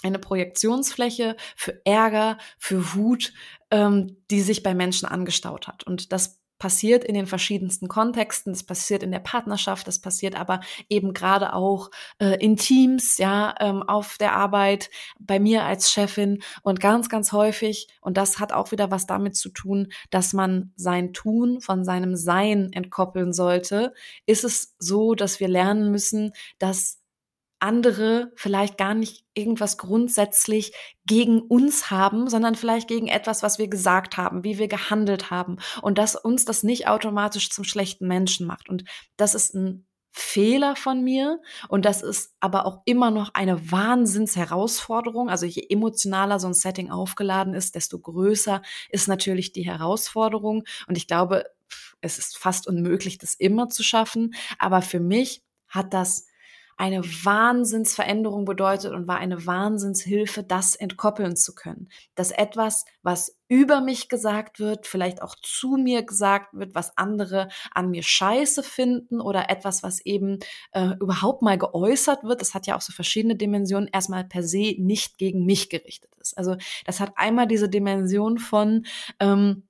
eine 0.04 0.20
Projektionsfläche 0.20 1.36
für 1.56 1.82
Ärger, 1.86 2.38
für 2.58 2.93
Wut, 2.93 3.34
ähm, 3.72 4.18
die 4.32 4.41
sich 4.41 4.64
bei 4.64 4.74
Menschen 4.74 5.08
angestaut 5.08 5.68
hat. 5.68 5.84
Und 5.84 6.12
das 6.12 6.39
passiert 6.60 7.06
in 7.06 7.16
den 7.16 7.26
verschiedensten 7.26 7.88
Kontexten, 7.88 8.52
das 8.52 8.64
passiert 8.64 9.02
in 9.02 9.12
der 9.12 9.20
Partnerschaft, 9.20 9.88
das 9.88 10.00
passiert 10.00 10.36
aber 10.36 10.60
eben 10.89 11.14
gerade 11.14 11.54
auch 11.54 11.89
äh, 12.20 12.36
in 12.43 12.58
Teams, 12.58 13.18
ja, 13.18 13.56
ähm, 13.62 13.82
auf 13.82 14.18
der 14.18 14.34
Arbeit, 14.34 14.89
bei 15.20 15.39
mir 15.39 15.64
als 15.64 15.89
Chefin 15.89 16.43
und 16.62 16.82
ganz, 16.82 17.08
ganz 17.08 17.32
häufig, 17.32 17.88
und 18.02 18.18
das 18.18 18.39
hat 18.39 18.52
auch 18.52 18.72
wieder 18.72 18.91
was 18.91 19.08
damit 19.08 19.38
zu 19.38 19.50
tun, 19.50 19.88
dass 20.10 20.34
man 20.34 20.74
sein 20.76 21.14
Tun 21.14 21.62
von 21.62 21.86
seinem 21.86 22.16
Sein 22.16 22.72
entkoppeln 22.74 23.32
sollte, 23.32 23.93
ist 24.26 24.43
es 24.43 24.76
so, 24.78 25.16
dass 25.16 25.39
wir 25.39 25.47
lernen 25.47 25.91
müssen, 25.91 26.34
dass 26.60 26.99
andere 27.60 28.32
vielleicht 28.36 28.78
gar 28.78 28.93
nicht 28.93 29.26
irgendwas 29.34 29.78
grundsätzlich 29.78 30.74
gegen 31.05 31.41
uns 31.41 31.91
haben, 31.91 32.30
sondern 32.30 32.55
vielleicht 32.55 32.88
gegen 32.88 33.07
etwas, 33.07 33.43
was 33.43 33.60
wir 33.60 33.68
gesagt 33.68 34.18
haben, 34.18 34.43
wie 34.43 34.57
wir 34.57 34.68
gehandelt 34.68 35.30
haben 35.30 35.57
und 35.82 35.97
dass 35.97 36.16
uns 36.16 36.45
das 36.45 36.64
nicht 36.64 36.88
automatisch 36.88 37.49
zum 37.49 37.64
schlechten 37.64 38.07
Menschen 38.07 38.47
macht. 38.47 38.70
Und 38.70 38.84
das 39.18 39.36
ist 39.36 39.53
ein 39.53 39.86
Fehler 40.12 40.76
von 40.76 41.03
mir 41.03 41.39
und 41.68 41.86
das 41.86 42.01
ist 42.01 42.34
aber 42.39 42.66
auch 42.66 42.82
immer 42.86 43.12
noch 43.12 43.34
eine 43.34 43.72
Wahnsinnsherausforderung. 43.72 45.30
Also 45.30 45.45
je 45.45 45.66
emotionaler 45.70 46.39
so 46.39 46.47
ein 46.47 46.53
Setting 46.53 46.89
aufgeladen 46.89 47.53
ist, 47.53 47.76
desto 47.76 47.99
größer 47.99 48.62
ist 48.89 49.07
natürlich 49.07 49.51
die 49.53 49.66
Herausforderung 49.66 50.64
und 50.88 50.97
ich 50.97 51.07
glaube, 51.07 51.45
es 52.01 52.18
ist 52.18 52.38
fast 52.38 52.68
unmöglich, 52.68 53.18
das 53.18 53.36
immer 53.36 53.70
zu 53.70 53.84
schaffen, 53.84 54.34
aber 54.57 54.82
für 54.82 54.99
mich 54.99 55.43
hat 55.68 55.93
das 55.93 56.26
eine 56.80 57.04
Wahnsinnsveränderung 57.04 58.46
bedeutet 58.46 58.94
und 58.94 59.06
war 59.06 59.18
eine 59.18 59.46
Wahnsinnshilfe, 59.46 60.44
das 60.44 60.76
entkoppeln 60.76 61.36
zu 61.36 61.54
können. 61.54 61.90
Dass 62.16 62.32
etwas, 62.32 62.86
was 63.04 63.38
über 63.50 63.82
mich 63.82 64.08
gesagt 64.08 64.60
wird, 64.62 64.88
vielleicht 64.88 65.22
auch 65.22 65.36
zu 65.44 65.76
mir 65.76 66.04
gesagt 66.04 66.54
wird, 66.54 66.76
was 66.76 66.98
andere 66.98 67.50
an 67.72 67.90
mir 67.90 68.02
scheiße 68.02 68.64
finden 68.64 69.20
oder 69.20 69.50
etwas, 69.50 69.84
was 69.84 70.00
eben 70.06 70.40
äh, 70.72 70.92
überhaupt 71.02 71.42
mal 71.42 71.58
geäußert 71.58 72.24
wird, 72.24 72.40
das 72.40 72.54
hat 72.54 72.66
ja 72.66 72.78
auch 72.78 72.82
so 72.82 72.94
verschiedene 72.94 73.36
Dimensionen, 73.36 73.90
erstmal 73.92 74.24
per 74.24 74.44
se 74.44 74.76
nicht 74.78 75.18
gegen 75.18 75.46
mich 75.46 75.70
gerichtet 75.70 76.16
ist. 76.22 76.38
Also 76.38 76.56
das 76.86 77.02
hat 77.02 77.12
einmal 77.18 77.48
diese 77.48 77.68
Dimension 77.68 78.38
von, 78.38 78.86
ähm, 79.20 79.68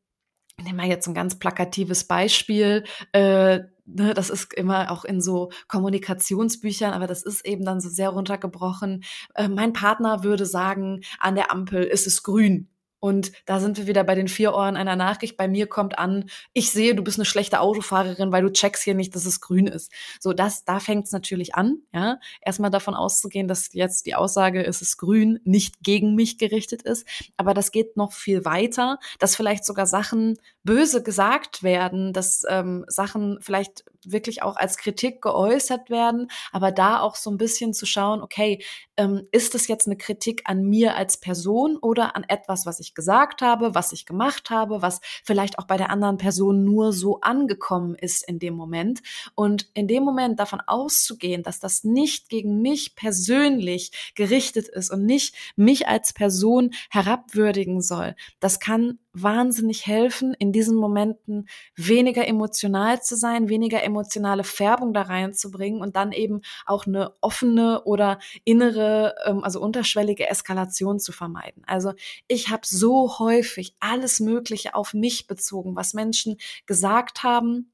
nehmen 0.63 0.77
wir 0.77 0.85
jetzt 0.87 1.07
ein 1.07 1.15
ganz 1.15 1.39
plakatives 1.39 2.03
Beispiel, 2.03 2.83
äh, 3.13 3.61
ne, 3.93 4.13
das 4.13 4.29
ist 4.29 4.53
immer 4.53 4.91
auch 4.91 5.05
in 5.05 5.21
so 5.21 5.51
Kommunikationsbüchern, 5.67 6.93
aber 6.93 7.07
das 7.07 7.23
ist 7.23 7.45
eben 7.45 7.65
dann 7.65 7.79
so 7.79 7.89
sehr 7.89 8.09
runtergebrochen. 8.09 9.03
Äh, 9.35 9.47
mein 9.47 9.73
Partner 9.73 10.23
würde 10.23 10.45
sagen, 10.45 11.01
an 11.19 11.35
der 11.35 11.51
Ampel 11.51 11.83
ist 11.83 12.07
es 12.07 12.23
grün. 12.23 12.69
Und 12.99 13.31
da 13.45 13.59
sind 13.59 13.77
wir 13.77 13.87
wieder 13.87 14.03
bei 14.03 14.15
den 14.15 14.27
vier 14.27 14.53
Ohren 14.53 14.75
einer 14.75 14.95
Nachricht. 14.95 15.37
Bei 15.37 15.47
mir 15.47 15.67
kommt 15.67 15.97
an, 15.97 16.29
ich 16.53 16.71
sehe, 16.71 16.95
du 16.95 17.03
bist 17.03 17.17
eine 17.17 17.25
schlechte 17.25 17.59
Autofahrerin, 17.61 18.31
weil 18.31 18.43
du 18.43 18.51
checkst 18.51 18.83
hier 18.83 18.95
nicht, 18.95 19.15
dass 19.15 19.25
es 19.25 19.41
grün 19.41 19.67
ist. 19.67 19.91
So, 20.19 20.33
das, 20.33 20.65
da 20.65 20.79
fängt 20.79 21.05
es 21.05 21.11
natürlich 21.11 21.55
an, 21.55 21.79
ja. 21.93 22.19
Erstmal 22.41 22.71
davon 22.71 22.95
auszugehen, 22.95 23.47
dass 23.47 23.73
jetzt 23.73 24.05
die 24.05 24.15
Aussage, 24.15 24.65
es 24.65 24.81
ist 24.81 24.97
grün, 24.97 25.39
nicht 25.43 25.81
gegen 25.81 26.15
mich 26.15 26.37
gerichtet 26.37 26.81
ist. 26.81 27.07
Aber 27.37 27.53
das 27.53 27.71
geht 27.71 27.97
noch 27.97 28.13
viel 28.13 28.45
weiter, 28.45 28.99
dass 29.19 29.35
vielleicht 29.35 29.65
sogar 29.65 29.85
Sachen 29.85 30.37
böse 30.63 31.01
gesagt 31.01 31.63
werden, 31.63 32.13
dass 32.13 32.43
ähm, 32.49 32.85
Sachen 32.87 33.39
vielleicht 33.41 33.85
wirklich 34.05 34.43
auch 34.43 34.55
als 34.55 34.77
Kritik 34.77 35.21
geäußert 35.21 35.89
werden, 35.89 36.29
aber 36.51 36.71
da 36.71 36.99
auch 36.99 37.15
so 37.15 37.29
ein 37.29 37.37
bisschen 37.37 37.73
zu 37.73 37.85
schauen, 37.85 38.21
okay, 38.21 38.63
ähm, 38.99 39.27
ist 39.31 39.55
das 39.55 39.69
jetzt 39.69 39.87
eine 39.87 39.95
Kritik 39.95 40.41
an 40.43 40.61
mir 40.63 40.97
als 40.97 41.17
Person 41.17 41.77
oder 41.77 42.17
an 42.17 42.25
etwas, 42.27 42.65
was 42.65 42.81
ich 42.81 42.93
gesagt 42.93 43.41
habe, 43.41 43.73
was 43.73 43.93
ich 43.93 44.05
gemacht 44.05 44.49
habe, 44.49 44.81
was 44.81 44.99
vielleicht 45.23 45.57
auch 45.57 45.65
bei 45.65 45.77
der 45.77 45.89
anderen 45.89 46.17
Person 46.17 46.65
nur 46.65 46.91
so 46.91 47.21
angekommen 47.21 47.95
ist 47.95 48.27
in 48.27 48.39
dem 48.39 48.55
Moment. 48.55 48.99
Und 49.35 49.69
in 49.73 49.87
dem 49.87 50.03
Moment 50.03 50.37
davon 50.37 50.59
auszugehen, 50.67 51.43
dass 51.43 51.61
das 51.61 51.85
nicht 51.85 52.27
gegen 52.27 52.61
mich 52.61 52.95
persönlich 52.95 54.11
gerichtet 54.15 54.67
ist 54.67 54.91
und 54.91 55.05
nicht 55.05 55.33
mich 55.55 55.87
als 55.87 56.11
Person 56.11 56.71
herabwürdigen 56.89 57.81
soll, 57.81 58.15
das 58.41 58.59
kann 58.59 58.99
wahnsinnig 59.13 59.85
helfen, 59.87 60.33
in 60.37 60.51
diesen 60.51 60.75
Momenten 60.75 61.47
weniger 61.75 62.27
emotional 62.27 63.01
zu 63.01 63.15
sein, 63.15 63.49
weniger 63.49 63.83
emotionale 63.83 64.43
Färbung 64.43 64.93
da 64.93 65.03
reinzubringen 65.03 65.81
und 65.81 65.95
dann 65.95 66.11
eben 66.11 66.41
auch 66.65 66.85
eine 66.85 67.13
offene 67.21 67.83
oder 67.83 68.19
innere, 68.43 69.15
ähm, 69.25 69.43
also 69.43 69.61
unterschwellige 69.61 70.29
Eskalation 70.29 70.99
zu 70.99 71.11
vermeiden. 71.11 71.63
Also 71.65 71.93
ich 72.27 72.49
habe 72.49 72.61
so 72.65 73.19
häufig 73.19 73.75
alles 73.79 74.19
Mögliche 74.19 74.75
auf 74.75 74.93
mich 74.93 75.27
bezogen, 75.27 75.75
was 75.75 75.93
Menschen 75.93 76.37
gesagt 76.65 77.23
haben, 77.23 77.71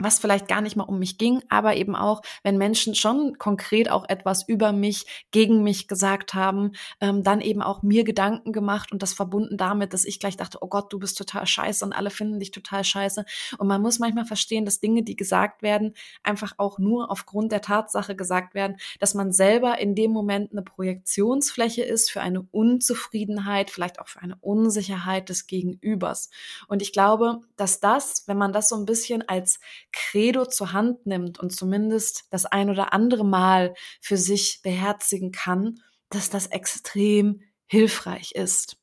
was 0.00 0.18
vielleicht 0.18 0.48
gar 0.48 0.60
nicht 0.60 0.76
mal 0.76 0.84
um 0.84 0.98
mich 0.98 1.18
ging, 1.18 1.42
aber 1.48 1.76
eben 1.76 1.94
auch, 1.94 2.22
wenn 2.42 2.58
Menschen 2.58 2.94
schon 2.94 3.38
konkret 3.38 3.90
auch 3.90 4.08
etwas 4.08 4.48
über 4.48 4.72
mich, 4.72 5.06
gegen 5.30 5.62
mich 5.62 5.86
gesagt 5.86 6.34
haben, 6.34 6.72
ähm, 7.00 7.22
dann 7.22 7.40
eben 7.40 7.62
auch 7.62 7.82
mir 7.82 8.04
Gedanken 8.04 8.52
gemacht 8.52 8.92
und 8.92 9.02
das 9.02 9.12
verbunden 9.12 9.56
damit, 9.56 9.92
dass 9.92 10.04
ich 10.04 10.18
gleich 10.18 10.36
dachte, 10.36 10.58
oh 10.60 10.68
Gott, 10.68 10.92
du 10.92 10.98
bist 10.98 11.18
total 11.18 11.46
scheiße 11.46 11.84
und 11.84 11.92
alle 11.92 12.10
finden 12.10 12.40
dich 12.40 12.50
total 12.50 12.82
scheiße. 12.82 13.24
Und 13.58 13.68
man 13.68 13.82
muss 13.82 13.98
manchmal 13.98 14.24
verstehen, 14.24 14.64
dass 14.64 14.80
Dinge, 14.80 15.02
die 15.02 15.16
gesagt 15.16 15.62
werden, 15.62 15.94
einfach 16.22 16.54
auch 16.56 16.78
nur 16.78 17.10
aufgrund 17.10 17.52
der 17.52 17.60
Tatsache 17.60 18.16
gesagt 18.16 18.54
werden, 18.54 18.76
dass 18.98 19.14
man 19.14 19.32
selber 19.32 19.78
in 19.78 19.94
dem 19.94 20.10
Moment 20.10 20.52
eine 20.52 20.62
Projektionsfläche 20.62 21.82
ist 21.82 22.10
für 22.10 22.22
eine 22.22 22.42
Unzufriedenheit, 22.50 23.70
vielleicht 23.70 24.00
auch 24.00 24.08
für 24.08 24.20
eine 24.20 24.36
Unsicherheit 24.40 25.28
des 25.28 25.46
Gegenübers. 25.46 26.30
Und 26.68 26.82
ich 26.82 26.92
glaube, 26.92 27.40
dass 27.56 27.80
das, 27.80 28.24
wenn 28.26 28.38
man 28.38 28.52
das 28.52 28.68
so 28.68 28.76
ein 28.76 28.86
bisschen 28.86 29.28
als 29.28 29.60
Credo 29.92 30.46
zur 30.46 30.72
Hand 30.72 31.06
nimmt 31.06 31.38
und 31.38 31.50
zumindest 31.50 32.24
das 32.30 32.46
ein 32.46 32.70
oder 32.70 32.92
andere 32.92 33.24
Mal 33.24 33.74
für 34.00 34.16
sich 34.16 34.60
beherzigen 34.62 35.32
kann, 35.32 35.80
dass 36.08 36.30
das 36.30 36.46
extrem 36.46 37.42
hilfreich 37.66 38.32
ist. 38.32 38.76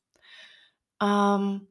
Ähm, 1.00 1.68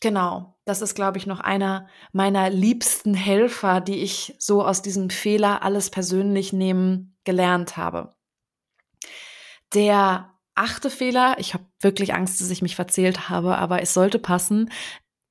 genau, 0.00 0.56
das 0.64 0.82
ist, 0.82 0.94
glaube 0.94 1.18
ich, 1.18 1.26
noch 1.26 1.40
einer 1.40 1.88
meiner 2.12 2.48
liebsten 2.50 3.14
Helfer, 3.14 3.80
die 3.80 3.98
ich 3.98 4.34
so 4.38 4.64
aus 4.64 4.82
diesem 4.82 5.10
Fehler 5.10 5.62
alles 5.62 5.90
persönlich 5.90 6.52
nehmen 6.52 7.16
gelernt 7.24 7.76
habe. 7.76 8.14
Der 9.74 10.32
achte 10.54 10.90
Fehler, 10.90 11.36
ich 11.38 11.54
habe 11.54 11.64
wirklich 11.80 12.14
Angst, 12.14 12.40
dass 12.40 12.50
ich 12.50 12.62
mich 12.62 12.76
verzählt 12.76 13.28
habe, 13.28 13.56
aber 13.58 13.82
es 13.82 13.94
sollte 13.94 14.18
passen, 14.18 14.70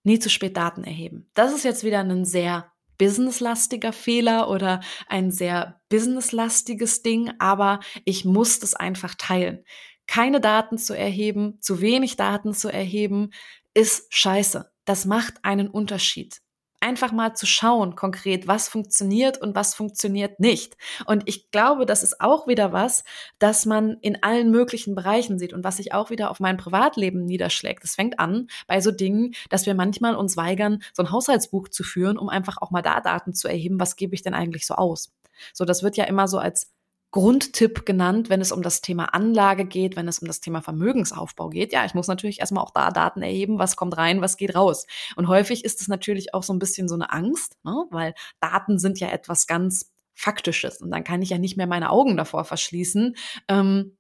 nie 0.04 0.20
zu 0.20 0.30
spät 0.30 0.58
Daten 0.58 0.84
erheben. 0.84 1.30
Das 1.34 1.54
ist 1.54 1.64
jetzt 1.64 1.84
wieder 1.84 2.00
ein 2.00 2.26
sehr 2.26 2.72
businesslastiger 3.02 3.94
Fehler 3.94 4.48
oder 4.48 4.80
ein 5.08 5.32
sehr 5.32 5.82
businesslastiges 5.90 7.02
Ding, 7.02 7.32
aber 7.40 7.80
ich 8.06 8.26
muss 8.26 8.60
das 8.60 8.76
einfach 8.76 9.16
teilen. 9.16 9.66
Keine 10.06 10.40
Daten 10.40 10.78
zu 10.78 10.96
erheben, 10.96 11.58
zu 11.62 11.82
wenig 11.82 12.16
Daten 12.16 12.54
zu 12.54 12.70
erheben, 12.70 13.32
ist 13.74 14.14
scheiße. 14.14 14.72
Das 14.86 15.06
macht 15.06 15.44
einen 15.44 15.68
Unterschied 15.68 16.42
einfach 16.82 17.12
mal 17.12 17.34
zu 17.36 17.46
schauen 17.46 17.96
konkret, 17.96 18.48
was 18.48 18.68
funktioniert 18.68 19.40
und 19.40 19.56
was 19.56 19.76
funktioniert 19.76 20.40
nicht. 20.40 20.76
Und 21.06 21.24
ich 21.28 21.52
glaube, 21.52 21.86
das 21.86 22.04
ist 22.04 22.20
auch 22.20 22.48
wieder 22.48 22.74
was, 22.74 23.04
das 23.40 23.66
man 23.66 23.98
in 24.02 24.22
allen 24.24 24.52
möglichen 24.52 24.96
Bereichen 24.96 25.40
sieht 25.40 25.54
und 25.54 25.64
was 25.64 25.78
sich 25.78 25.94
auch 25.94 26.10
wieder 26.10 26.32
auf 26.32 26.40
mein 26.40 26.58
Privatleben 26.58 27.26
niederschlägt. 27.26 27.84
Es 27.84 27.96
fängt 27.96 28.20
an 28.20 28.48
bei 28.68 28.82
so 28.82 28.92
Dingen, 28.92 29.34
dass 29.50 29.66
wir 29.66 29.76
manchmal 29.76 30.16
uns 30.16 30.36
weigern, 30.36 30.82
so 30.94 31.04
ein 31.04 31.12
Haushaltsbuch 31.12 31.70
zu 31.70 31.84
führen, 31.84 32.18
um 32.18 32.30
einfach 32.30 32.58
auch 32.60 32.72
mal 32.72 32.82
da 32.82 33.00
Daten 33.00 33.34
zu 33.34 33.48
erheben, 33.48 33.80
was 33.80 33.96
gebe 33.96 34.16
ich 34.16 34.24
denn 34.24 34.34
eigentlich 34.34 34.66
so 34.66 34.76
aus. 34.76 35.14
So, 35.54 35.66
das 35.66 35.84
wird 35.84 35.98
ja 35.98 36.06
immer 36.06 36.28
so 36.28 36.38
als 36.38 36.72
Grundtipp 37.12 37.86
genannt, 37.86 38.30
wenn 38.30 38.42
es 38.42 38.52
um 38.52 38.62
das 38.62 38.82
Thema 38.82 39.14
Anlage 39.14 39.66
geht, 39.66 39.96
wenn 39.96 40.08
es 40.08 40.20
um 40.20 40.28
das 40.28 40.40
Thema 40.40 40.62
Vermögensaufbau 40.62 41.50
geht. 41.50 41.74
Ja, 41.74 41.86
ich 41.86 41.94
muss 41.94 42.08
natürlich 42.08 42.40
erstmal 42.40 42.64
auch 42.64 42.72
da 42.72 42.90
Daten 42.90 43.22
erheben, 43.22 43.60
was 43.60 43.76
kommt 43.76 43.98
rein, 43.98 44.22
was 44.22 44.38
geht 44.38 44.56
raus. 44.56 44.88
Und 45.18 45.28
häufig 45.28 45.66
ist 45.66 45.82
es 45.82 45.88
natürlich 45.90 46.34
auch 46.34 46.44
so 46.44 46.54
ein 46.54 46.60
bisschen 46.60 46.88
so 46.88 46.96
eine 46.96 47.12
Angst, 47.12 47.58
ne? 47.64 47.86
weil 47.90 48.14
Daten 48.40 48.80
sind 48.80 49.00
ja 49.00 49.10
etwas 49.10 49.46
ganz 49.48 49.92
Faktisches 50.14 50.82
und 50.82 50.92
dann 50.92 51.04
kann 51.04 51.22
ich 51.22 51.30
ja 51.30 51.38
nicht 51.38 51.58
mehr 51.58 51.68
meine 51.68 51.90
Augen 51.90 52.16
davor 52.16 52.44
verschließen. 52.44 53.16
Ähm, 53.48 53.98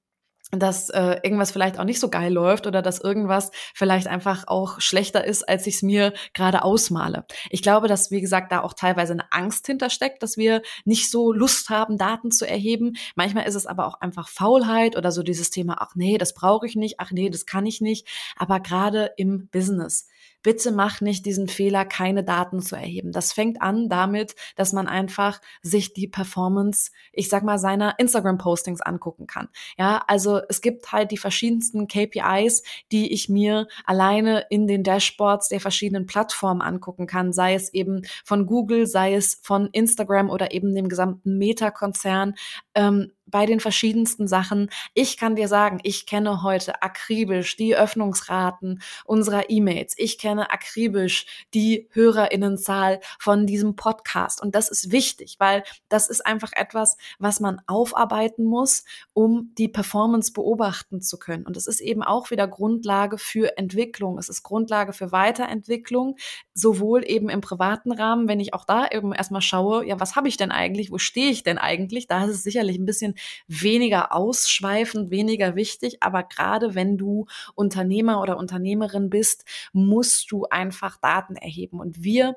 dass 0.52 0.90
äh, 0.90 1.20
irgendwas 1.24 1.52
vielleicht 1.52 1.80
auch 1.80 1.84
nicht 1.86 2.00
so 2.00 2.10
geil 2.10 2.32
läuft 2.32 2.68
oder 2.68 2.82
dass 2.82 3.00
irgendwas 3.00 3.52
vielleicht 3.74 4.08
einfach 4.08 4.48
auch 4.48 4.82
schlechter 4.82 5.24
ist, 5.24 5.48
als 5.48 5.66
ich 5.68 5.76
es 5.76 5.82
mir 5.82 6.14
gerade 6.34 6.64
ausmale. 6.64 7.26
Ich 7.50 7.62
glaube, 7.62 7.88
dass, 7.88 8.12
wie 8.12 8.22
gesagt, 8.22 8.52
da 8.52 8.62
auch 8.62 8.74
teilweise 8.74 9.14
eine 9.14 9.32
Angst 9.32 9.66
hintersteckt, 9.66 10.22
dass 10.22 10.38
wir 10.38 10.62
nicht 10.84 11.10
so 11.10 11.32
Lust 11.32 11.70
haben, 11.70 11.98
Daten 11.98 12.32
zu 12.32 12.48
erheben. 12.48 12.94
Manchmal 13.16 13.48
ist 13.48 13.56
es 13.56 13.66
aber 13.66 13.88
auch 13.88 14.02
einfach 14.02 14.28
Faulheit 14.28 14.98
oder 14.98 15.12
so 15.12 15.24
dieses 15.24 15.50
Thema, 15.50 15.78
ach 15.80 15.96
nee, 15.96 16.18
das 16.18 16.34
brauche 16.34 16.66
ich 16.66 16.76
nicht, 16.76 17.00
ach 17.00 17.12
nee, 17.12 17.30
das 17.30 17.46
kann 17.46 17.66
ich 17.66 17.82
nicht. 17.82 18.08
Aber 18.38 18.60
gerade 18.60 19.12
im 19.18 19.48
Business 19.48 20.08
bitte 20.44 20.72
mach 20.72 21.02
nicht 21.02 21.26
diesen 21.26 21.48
Fehler, 21.48 21.86
keine 21.86 22.24
Daten 22.24 22.62
zu 22.62 22.76
erheben. 22.76 23.12
Das 23.12 23.34
fängt 23.34 23.62
an 23.62 23.90
damit, 23.90 24.36
dass 24.56 24.74
man 24.74 24.88
einfach 24.88 25.42
sich 25.62 25.94
die 25.94 26.08
Performance, 26.08 26.92
ich 27.12 27.30
sag 27.30 27.44
mal, 27.44 27.60
seiner 27.60 28.00
Instagram-Postings 28.00 28.82
angucken 28.82 29.28
kann. 29.28 29.50
Ja, 29.78 30.04
also 30.08 30.42
es 30.50 30.62
gibt 30.62 30.92
halt 30.92 31.12
die 31.12 31.18
verschiedensten 31.18 31.88
KPIs, 31.88 32.64
die 32.92 33.14
ich 33.14 33.30
mir 33.30 33.68
alleine 33.86 34.46
in 34.50 34.68
den 34.68 34.84
Dashboards 34.84 35.50
der 35.50 35.60
verschiedenen 35.60 36.06
Plattformen 36.06 36.62
angucken 36.62 37.08
kann, 37.08 37.34
sei 37.34 37.54
es 37.54 37.74
eben 37.74 38.02
von 38.24 38.46
Google, 38.46 38.88
sei 38.88 39.16
es 39.16 39.40
von 39.42 39.70
Instagram 39.72 40.30
oder 40.30 40.52
eben 40.52 40.74
dem 40.74 40.90
gesamten 40.90 41.38
Meta-Konzern. 41.38 42.36
Ähm, 42.76 43.12
bei 43.32 43.46
den 43.46 43.60
verschiedensten 43.60 44.28
Sachen. 44.28 44.70
Ich 44.94 45.18
kann 45.18 45.36
dir 45.36 45.48
sagen, 45.48 45.80
ich 45.84 46.06
kenne 46.06 46.44
heute 46.44 46.82
akribisch 46.82 47.56
die 47.56 47.76
Öffnungsraten 47.76 48.82
unserer 49.06 49.50
E-Mails. 49.50 49.96
Ich 49.98 50.18
kenne 50.18 50.52
akribisch 50.52 51.26
die 51.54 51.88
Hörerinnenzahl 51.92 53.00
von 53.20 53.48
diesem 53.48 53.76
Podcast. 53.76 54.42
Und 54.42 54.56
das 54.56 54.70
ist 54.70 54.92
wichtig, 54.92 55.38
weil 55.40 55.64
das 55.90 56.10
ist 56.10 56.26
einfach 56.26 56.52
etwas, 56.54 56.98
was 57.20 57.40
man 57.40 57.62
aufarbeiten 57.68 58.44
muss, 58.44 58.84
um 59.14 59.52
die 59.58 59.68
Performance 59.68 60.34
beobachten 60.34 61.02
zu 61.02 61.18
können. 61.18 61.46
Und 61.46 61.58
es 61.58 61.68
ist 61.68 61.82
eben 61.82 62.04
auch 62.04 62.32
wieder 62.32 62.48
Grundlage 62.48 63.18
für 63.18 63.58
Entwicklung. 63.58 64.18
Es 64.18 64.30
ist 64.30 64.44
Grundlage 64.44 64.94
für 64.94 65.12
Weiterentwicklung, 65.12 66.18
sowohl 66.54 67.04
eben 67.10 67.30
im 67.30 67.42
privaten 67.42 67.92
Rahmen, 67.92 68.28
wenn 68.28 68.40
ich 68.40 68.54
auch 68.54 68.66
da 68.66 68.88
eben 68.88 69.14
erstmal 69.14 69.42
schaue, 69.42 69.86
ja, 69.86 70.00
was 70.00 70.16
habe 70.16 70.28
ich 70.28 70.38
denn 70.38 70.52
eigentlich? 70.52 70.92
Wo 70.92 70.98
stehe 70.98 71.32
ich 71.32 71.44
denn 71.44 71.58
eigentlich? 71.58 72.08
Da 72.08 72.26
ist 72.26 72.32
es 72.32 72.44
sicherlich 72.44 72.78
ein 72.78 72.86
bisschen 72.86 73.16
weniger 73.48 74.14
ausschweifend, 74.14 75.12
weniger 75.12 75.56
wichtig. 75.56 75.98
Aber 76.02 76.24
gerade 76.24 76.76
wenn 76.76 76.98
du 76.98 77.26
Unternehmer 77.56 78.22
oder 78.22 78.38
Unternehmerin 78.38 79.10
bist, 79.10 79.46
musst 79.74 80.32
du 80.32 80.46
einfach 80.50 80.98
Daten 80.98 81.36
erheben. 81.36 81.80
Und 81.80 82.04
wir 82.04 82.36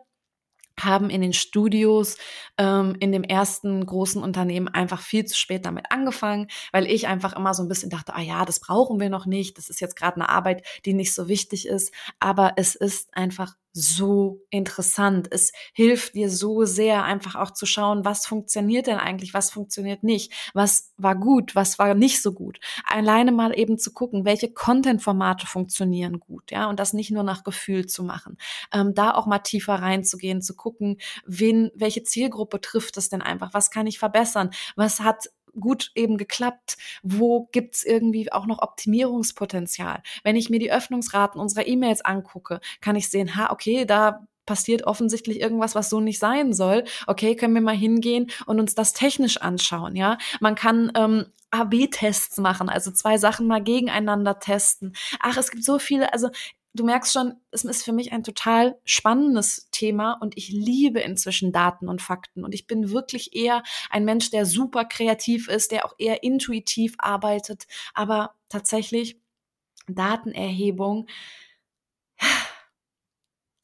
haben 0.78 1.10
in 1.10 1.20
den 1.20 1.32
Studios 1.32 2.16
ähm, 2.58 2.96
in 2.98 3.12
dem 3.12 3.22
ersten 3.22 3.84
großen 3.86 4.22
Unternehmen 4.22 4.68
einfach 4.68 5.00
viel 5.00 5.24
zu 5.24 5.36
spät 5.36 5.64
damit 5.66 5.90
angefangen, 5.90 6.48
weil 6.72 6.86
ich 6.86 7.06
einfach 7.06 7.34
immer 7.36 7.54
so 7.54 7.62
ein 7.62 7.68
bisschen 7.68 7.90
dachte, 7.90 8.14
ah 8.14 8.20
ja, 8.20 8.44
das 8.44 8.60
brauchen 8.60 8.98
wir 8.98 9.08
noch 9.08 9.26
nicht, 9.26 9.56
das 9.56 9.70
ist 9.70 9.80
jetzt 9.80 9.96
gerade 9.96 10.16
eine 10.16 10.28
Arbeit, 10.28 10.66
die 10.84 10.94
nicht 10.94 11.14
so 11.14 11.28
wichtig 11.28 11.68
ist, 11.68 11.94
aber 12.18 12.54
es 12.56 12.74
ist 12.74 13.16
einfach 13.16 13.54
so 13.76 14.40
interessant. 14.50 15.26
Es 15.32 15.52
hilft 15.72 16.14
dir 16.14 16.30
so 16.30 16.64
sehr, 16.64 17.02
einfach 17.02 17.34
auch 17.34 17.50
zu 17.50 17.66
schauen, 17.66 18.04
was 18.04 18.24
funktioniert 18.24 18.86
denn 18.86 18.98
eigentlich, 18.98 19.34
was 19.34 19.50
funktioniert 19.50 20.04
nicht, 20.04 20.32
was 20.54 20.92
war 20.96 21.16
gut, 21.16 21.56
was 21.56 21.78
war 21.80 21.94
nicht 21.94 22.22
so 22.22 22.32
gut. 22.32 22.60
Alleine 22.86 23.32
mal 23.32 23.58
eben 23.58 23.76
zu 23.76 23.92
gucken, 23.92 24.24
welche 24.24 24.52
Content-Formate 24.52 25.46
funktionieren 25.48 26.20
gut, 26.20 26.52
ja, 26.52 26.68
und 26.68 26.78
das 26.78 26.92
nicht 26.92 27.10
nur 27.10 27.24
nach 27.24 27.42
Gefühl 27.42 27.86
zu 27.86 28.04
machen. 28.04 28.38
Ähm, 28.72 28.94
da 28.94 29.12
auch 29.12 29.26
mal 29.26 29.40
tiefer 29.40 29.74
reinzugehen, 29.74 30.40
zu 30.40 30.54
gucken, 30.54 30.98
wen, 31.26 31.70
welche 31.74 32.04
Zielgruppe 32.04 32.60
trifft 32.60 32.96
es 32.96 33.08
denn 33.08 33.22
einfach, 33.22 33.54
was 33.54 33.72
kann 33.72 33.88
ich 33.88 33.98
verbessern, 33.98 34.50
was 34.76 35.00
hat 35.00 35.28
gut 35.58 35.92
eben 35.94 36.16
geklappt? 36.16 36.76
Wo 37.02 37.48
gibt's 37.52 37.84
irgendwie 37.84 38.30
auch 38.32 38.46
noch 38.46 38.62
Optimierungspotenzial? 38.62 40.02
Wenn 40.22 40.36
ich 40.36 40.50
mir 40.50 40.58
die 40.58 40.72
Öffnungsraten 40.72 41.40
unserer 41.40 41.66
E-Mails 41.66 42.04
angucke, 42.04 42.60
kann 42.80 42.96
ich 42.96 43.10
sehen, 43.10 43.36
ha, 43.36 43.50
okay, 43.50 43.84
da 43.84 44.26
passiert 44.46 44.86
offensichtlich 44.86 45.40
irgendwas, 45.40 45.74
was 45.74 45.90
so 45.90 46.00
nicht 46.00 46.18
sein 46.18 46.52
soll. 46.52 46.84
Okay, 47.06 47.34
können 47.36 47.54
wir 47.54 47.62
mal 47.62 47.76
hingehen 47.76 48.30
und 48.46 48.60
uns 48.60 48.74
das 48.74 48.92
technisch 48.92 49.38
anschauen, 49.38 49.96
ja? 49.96 50.18
Man 50.40 50.54
kann 50.54 50.92
ähm, 50.96 51.26
AB-Tests 51.50 52.38
machen, 52.38 52.68
also 52.68 52.90
zwei 52.90 53.16
Sachen 53.16 53.46
mal 53.46 53.62
gegeneinander 53.62 54.38
testen. 54.38 54.94
Ach, 55.20 55.36
es 55.36 55.50
gibt 55.50 55.64
so 55.64 55.78
viele, 55.78 56.12
also 56.12 56.28
du 56.74 56.84
merkst 56.84 57.12
schon, 57.12 57.34
es 57.52 57.64
ist 57.64 57.84
für 57.84 57.92
mich 57.92 58.12
ein 58.12 58.24
total 58.24 58.76
spannendes 58.84 59.68
Thema 59.70 60.14
und 60.20 60.36
ich 60.36 60.48
liebe 60.48 61.00
inzwischen 61.00 61.52
Daten 61.52 61.88
und 61.88 62.02
Fakten. 62.02 62.44
Und 62.44 62.52
ich 62.52 62.66
bin 62.66 62.90
wirklich 62.90 63.34
eher 63.34 63.62
ein 63.90 64.04
Mensch, 64.04 64.30
der 64.30 64.44
super 64.44 64.84
kreativ 64.84 65.48
ist, 65.48 65.70
der 65.70 65.86
auch 65.86 65.94
eher 65.98 66.22
intuitiv 66.24 66.96
arbeitet. 66.98 67.66
Aber 67.94 68.34
tatsächlich 68.48 69.20
Datenerhebung 69.86 71.06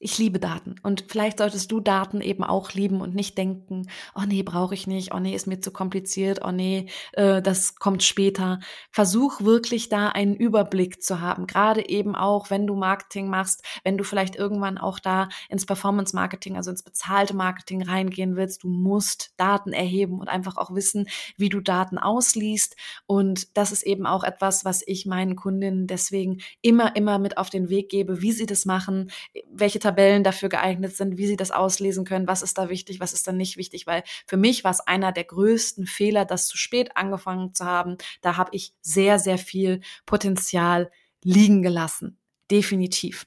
ich 0.02 0.16
liebe 0.16 0.40
Daten. 0.40 0.76
Und 0.82 1.04
vielleicht 1.08 1.38
solltest 1.38 1.70
du 1.70 1.78
Daten 1.78 2.22
eben 2.22 2.42
auch 2.42 2.72
lieben 2.72 3.02
und 3.02 3.14
nicht 3.14 3.36
denken, 3.36 3.86
oh 4.14 4.22
nee, 4.26 4.42
brauche 4.42 4.72
ich 4.74 4.86
nicht, 4.86 5.12
oh 5.14 5.18
nee, 5.18 5.34
ist 5.34 5.46
mir 5.46 5.60
zu 5.60 5.70
kompliziert, 5.70 6.40
oh 6.42 6.50
nee, 6.50 6.86
äh, 7.12 7.42
das 7.42 7.76
kommt 7.76 8.02
später. 8.02 8.60
Versuch 8.90 9.42
wirklich 9.42 9.90
da 9.90 10.08
einen 10.08 10.34
Überblick 10.34 11.02
zu 11.02 11.20
haben, 11.20 11.46
gerade 11.46 11.86
eben 11.86 12.16
auch, 12.16 12.48
wenn 12.48 12.66
du 12.66 12.76
Marketing 12.76 13.28
machst, 13.28 13.62
wenn 13.84 13.98
du 13.98 14.04
vielleicht 14.04 14.36
irgendwann 14.36 14.78
auch 14.78 15.00
da 15.00 15.28
ins 15.50 15.66
Performance 15.66 16.16
Marketing, 16.16 16.56
also 16.56 16.70
ins 16.70 16.82
bezahlte 16.82 17.36
Marketing 17.36 17.82
reingehen 17.82 18.36
willst, 18.36 18.62
du 18.62 18.68
musst 18.68 19.34
Daten 19.36 19.74
erheben 19.74 20.18
und 20.18 20.28
einfach 20.28 20.56
auch 20.56 20.74
wissen, 20.74 21.08
wie 21.36 21.50
du 21.50 21.60
Daten 21.60 21.98
ausliest. 21.98 22.74
Und 23.06 23.54
das 23.54 23.70
ist 23.70 23.82
eben 23.82 24.06
auch 24.06 24.24
etwas, 24.24 24.64
was 24.64 24.82
ich 24.86 25.04
meinen 25.04 25.36
Kundinnen 25.36 25.86
deswegen 25.86 26.38
immer, 26.62 26.96
immer 26.96 27.18
mit 27.18 27.36
auf 27.36 27.50
den 27.50 27.68
Weg 27.68 27.90
gebe, 27.90 28.22
wie 28.22 28.32
sie 28.32 28.46
das 28.46 28.64
machen, 28.64 29.10
welche 29.52 29.78
Tabellen 29.90 30.22
dafür 30.22 30.48
geeignet 30.48 30.94
sind, 30.94 31.18
wie 31.18 31.26
sie 31.26 31.36
das 31.36 31.50
auslesen 31.50 32.04
können, 32.04 32.28
was 32.28 32.42
ist 32.42 32.58
da 32.58 32.68
wichtig, 32.68 33.00
was 33.00 33.12
ist 33.12 33.26
da 33.26 33.32
nicht 33.32 33.56
wichtig, 33.56 33.88
weil 33.88 34.04
für 34.24 34.36
mich 34.36 34.62
war 34.62 34.70
es 34.70 34.80
einer 34.80 35.10
der 35.10 35.24
größten 35.24 35.86
Fehler, 35.86 36.24
das 36.24 36.46
zu 36.46 36.56
spät 36.56 36.96
angefangen 36.96 37.54
zu 37.54 37.64
haben. 37.64 37.96
Da 38.20 38.36
habe 38.36 38.50
ich 38.54 38.72
sehr, 38.80 39.18
sehr 39.18 39.36
viel 39.36 39.80
Potenzial 40.06 40.92
liegen 41.24 41.62
gelassen. 41.62 42.18
Definitiv. 42.52 43.26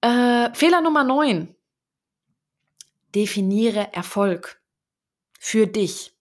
Äh, 0.00 0.52
Fehler 0.52 0.80
Nummer 0.80 1.04
neun. 1.04 1.54
Definiere 3.14 3.92
Erfolg 3.92 4.60
für 5.38 5.68
dich 5.68 6.12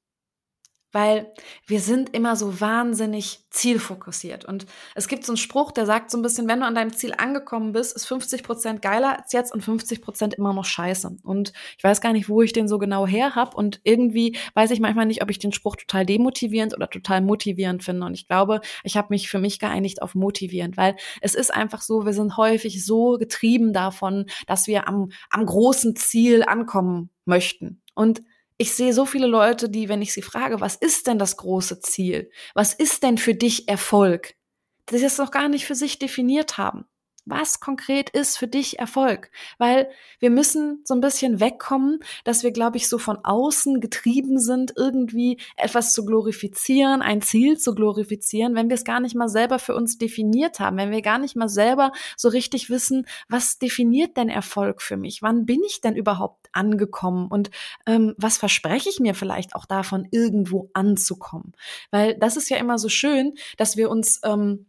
weil 0.91 1.33
wir 1.67 1.79
sind 1.79 2.13
immer 2.13 2.35
so 2.35 2.59
wahnsinnig 2.59 3.45
zielfokussiert. 3.49 4.45
Und 4.45 4.65
es 4.95 5.07
gibt 5.07 5.25
so 5.25 5.33
einen 5.33 5.37
Spruch, 5.37 5.71
der 5.71 5.85
sagt 5.85 6.11
so 6.11 6.17
ein 6.17 6.21
bisschen, 6.21 6.47
wenn 6.47 6.61
du 6.61 6.65
an 6.65 6.75
deinem 6.75 6.93
Ziel 6.93 7.13
angekommen 7.17 7.73
bist, 7.73 7.95
ist 7.95 8.05
50 8.05 8.43
Prozent 8.43 8.81
geiler 8.81 9.19
als 9.19 9.33
jetzt 9.33 9.53
und 9.53 9.63
50 9.63 10.01
Prozent 10.01 10.33
immer 10.33 10.53
noch 10.53 10.65
scheiße. 10.65 11.17
Und 11.23 11.53
ich 11.77 11.83
weiß 11.83 12.01
gar 12.01 12.13
nicht, 12.13 12.29
wo 12.29 12.41
ich 12.41 12.53
den 12.53 12.67
so 12.67 12.79
genau 12.79 13.05
her 13.05 13.35
habe. 13.35 13.55
Und 13.55 13.81
irgendwie 13.83 14.37
weiß 14.53 14.71
ich 14.71 14.79
manchmal 14.79 15.05
nicht, 15.05 15.21
ob 15.21 15.29
ich 15.29 15.39
den 15.39 15.51
Spruch 15.51 15.75
total 15.75 16.05
demotivierend 16.05 16.73
oder 16.73 16.89
total 16.89 17.21
motivierend 17.21 17.83
finde. 17.83 18.05
Und 18.05 18.13
ich 18.13 18.27
glaube, 18.27 18.61
ich 18.83 18.97
habe 18.97 19.07
mich 19.09 19.29
für 19.29 19.39
mich 19.39 19.59
geeinigt 19.59 20.01
auf 20.01 20.15
motivierend, 20.15 20.77
weil 20.77 20.95
es 21.21 21.35
ist 21.35 21.53
einfach 21.53 21.81
so, 21.81 22.05
wir 22.05 22.13
sind 22.13 22.37
häufig 22.37 22.85
so 22.85 23.17
getrieben 23.17 23.73
davon, 23.73 24.25
dass 24.47 24.67
wir 24.67 24.87
am, 24.87 25.11
am 25.29 25.45
großen 25.45 25.95
Ziel 25.95 26.43
ankommen 26.43 27.09
möchten. 27.25 27.81
Und 27.93 28.21
ich 28.61 28.75
sehe 28.75 28.93
so 28.93 29.07
viele 29.07 29.25
Leute, 29.25 29.69
die, 29.69 29.89
wenn 29.89 30.03
ich 30.03 30.13
sie 30.13 30.21
frage, 30.21 30.61
was 30.61 30.75
ist 30.75 31.07
denn 31.07 31.17
das 31.17 31.35
große 31.35 31.79
Ziel? 31.79 32.29
Was 32.53 32.75
ist 32.75 33.01
denn 33.01 33.17
für 33.17 33.33
dich 33.33 33.67
Erfolg? 33.67 34.35
Das 34.85 35.01
noch 35.17 35.31
gar 35.31 35.49
nicht 35.49 35.65
für 35.65 35.73
sich 35.73 35.97
definiert 35.97 36.59
haben 36.59 36.85
was 37.25 37.59
konkret 37.59 38.09
ist 38.09 38.37
für 38.37 38.47
dich 38.47 38.79
Erfolg? 38.79 39.29
Weil 39.57 39.89
wir 40.19 40.29
müssen 40.29 40.81
so 40.85 40.95
ein 40.95 41.01
bisschen 41.01 41.39
wegkommen, 41.39 41.99
dass 42.23 42.43
wir, 42.43 42.51
glaube 42.51 42.77
ich, 42.77 42.89
so 42.89 42.97
von 42.97 43.17
außen 43.23 43.79
getrieben 43.79 44.39
sind, 44.39 44.73
irgendwie 44.75 45.39
etwas 45.55 45.93
zu 45.93 46.05
glorifizieren, 46.05 47.01
ein 47.01 47.21
Ziel 47.21 47.57
zu 47.57 47.75
glorifizieren, 47.75 48.55
wenn 48.55 48.69
wir 48.69 48.75
es 48.75 48.83
gar 48.83 48.99
nicht 48.99 49.15
mal 49.15 49.29
selber 49.29 49.59
für 49.59 49.75
uns 49.75 49.97
definiert 49.97 50.59
haben, 50.59 50.77
wenn 50.77 50.91
wir 50.91 51.01
gar 51.01 51.19
nicht 51.19 51.35
mal 51.35 51.49
selber 51.49 51.91
so 52.17 52.29
richtig 52.29 52.69
wissen, 52.69 53.05
was 53.29 53.59
definiert 53.59 54.17
denn 54.17 54.29
Erfolg 54.29 54.81
für 54.81 54.97
mich? 54.97 55.21
Wann 55.21 55.45
bin 55.45 55.61
ich 55.65 55.81
denn 55.81 55.95
überhaupt 55.95 56.49
angekommen? 56.53 57.27
Und 57.27 57.51
ähm, 57.85 58.15
was 58.17 58.37
verspreche 58.37 58.89
ich 58.89 58.99
mir 58.99 59.13
vielleicht 59.13 59.55
auch 59.55 59.65
davon, 59.65 60.07
irgendwo 60.11 60.69
anzukommen? 60.73 61.53
Weil 61.91 62.17
das 62.17 62.35
ist 62.35 62.49
ja 62.49 62.57
immer 62.57 62.79
so 62.79 62.89
schön, 62.89 63.35
dass 63.57 63.77
wir 63.77 63.89
uns 63.91 64.19
ähm, 64.23 64.65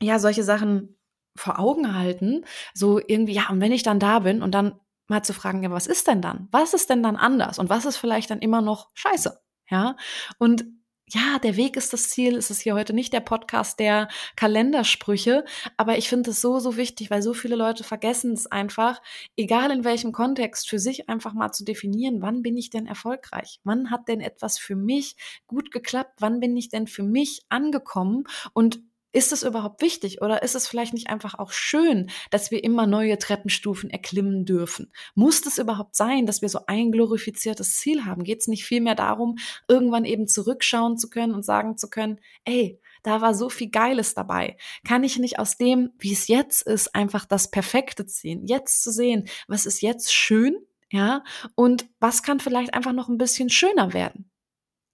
ja 0.00 0.18
solche 0.18 0.42
Sachen 0.42 0.95
vor 1.36 1.58
Augen 1.58 1.94
halten, 1.94 2.44
so 2.74 2.98
irgendwie, 2.98 3.34
ja, 3.34 3.48
und 3.50 3.60
wenn 3.60 3.72
ich 3.72 3.82
dann 3.82 4.00
da 4.00 4.20
bin 4.20 4.42
und 4.42 4.52
dann 4.52 4.80
mal 5.08 5.22
zu 5.22 5.32
fragen, 5.32 5.62
ja, 5.62 5.70
was 5.70 5.86
ist 5.86 6.08
denn 6.08 6.22
dann? 6.22 6.48
Was 6.50 6.74
ist 6.74 6.90
denn 6.90 7.02
dann 7.02 7.16
anders? 7.16 7.58
Und 7.58 7.70
was 7.70 7.84
ist 7.84 7.96
vielleicht 7.96 8.30
dann 8.30 8.40
immer 8.40 8.60
noch 8.60 8.90
scheiße? 8.94 9.40
Ja, 9.68 9.96
und 10.38 10.64
ja, 11.08 11.38
der 11.38 11.56
Weg 11.56 11.76
ist 11.76 11.92
das 11.92 12.10
Ziel. 12.10 12.36
Es 12.36 12.50
ist 12.50 12.60
hier 12.60 12.74
heute 12.74 12.92
nicht 12.92 13.12
der 13.12 13.20
Podcast 13.20 13.78
der 13.78 14.08
Kalendersprüche, 14.34 15.44
aber 15.76 15.98
ich 15.98 16.08
finde 16.08 16.30
es 16.30 16.40
so, 16.40 16.58
so 16.58 16.76
wichtig, 16.76 17.10
weil 17.10 17.22
so 17.22 17.32
viele 17.32 17.54
Leute 17.54 17.84
vergessen 17.84 18.32
es 18.32 18.48
einfach, 18.48 19.00
egal 19.36 19.70
in 19.70 19.84
welchem 19.84 20.10
Kontext, 20.10 20.68
für 20.68 20.80
sich 20.80 21.08
einfach 21.08 21.32
mal 21.32 21.52
zu 21.52 21.64
definieren, 21.64 22.22
wann 22.22 22.42
bin 22.42 22.56
ich 22.56 22.70
denn 22.70 22.86
erfolgreich? 22.86 23.60
Wann 23.62 23.90
hat 23.92 24.08
denn 24.08 24.20
etwas 24.20 24.58
für 24.58 24.74
mich 24.74 25.14
gut 25.46 25.70
geklappt? 25.70 26.14
Wann 26.18 26.40
bin 26.40 26.56
ich 26.56 26.70
denn 26.70 26.88
für 26.88 27.04
mich 27.04 27.46
angekommen? 27.50 28.24
Und 28.52 28.80
ist 29.12 29.32
es 29.32 29.42
überhaupt 29.42 29.82
wichtig 29.82 30.20
oder 30.20 30.42
ist 30.42 30.54
es 30.54 30.68
vielleicht 30.68 30.92
nicht 30.92 31.08
einfach 31.08 31.38
auch 31.38 31.52
schön, 31.52 32.10
dass 32.30 32.50
wir 32.50 32.62
immer 32.62 32.86
neue 32.86 33.18
Treppenstufen 33.18 33.90
erklimmen 33.90 34.44
dürfen? 34.44 34.92
Muss 35.14 35.44
es 35.46 35.58
überhaupt 35.58 35.96
sein, 35.96 36.26
dass 36.26 36.42
wir 36.42 36.48
so 36.48 36.60
ein 36.66 36.92
glorifiziertes 36.92 37.76
Ziel 37.76 38.04
haben? 38.04 38.24
Geht 38.24 38.40
es 38.40 38.48
nicht 38.48 38.64
vielmehr 38.64 38.94
darum, 38.94 39.36
irgendwann 39.68 40.04
eben 40.04 40.28
zurückschauen 40.28 40.98
zu 40.98 41.08
können 41.08 41.34
und 41.34 41.44
sagen 41.44 41.76
zu 41.78 41.88
können, 41.88 42.20
ey, 42.44 42.80
da 43.02 43.20
war 43.20 43.34
so 43.34 43.48
viel 43.48 43.70
Geiles 43.70 44.14
dabei. 44.14 44.56
Kann 44.84 45.04
ich 45.04 45.18
nicht 45.18 45.38
aus 45.38 45.56
dem, 45.56 45.92
wie 45.98 46.12
es 46.12 46.26
jetzt 46.26 46.62
ist, 46.62 46.94
einfach 46.94 47.24
das 47.24 47.50
Perfekte 47.50 48.04
ziehen? 48.04 48.44
Jetzt 48.46 48.82
zu 48.82 48.90
sehen, 48.90 49.28
was 49.46 49.64
ist 49.64 49.80
jetzt 49.80 50.12
schön, 50.12 50.56
ja, 50.90 51.22
und 51.54 51.88
was 52.00 52.22
kann 52.22 52.40
vielleicht 52.40 52.74
einfach 52.74 52.92
noch 52.92 53.08
ein 53.08 53.18
bisschen 53.18 53.48
schöner 53.48 53.92
werden? 53.92 54.30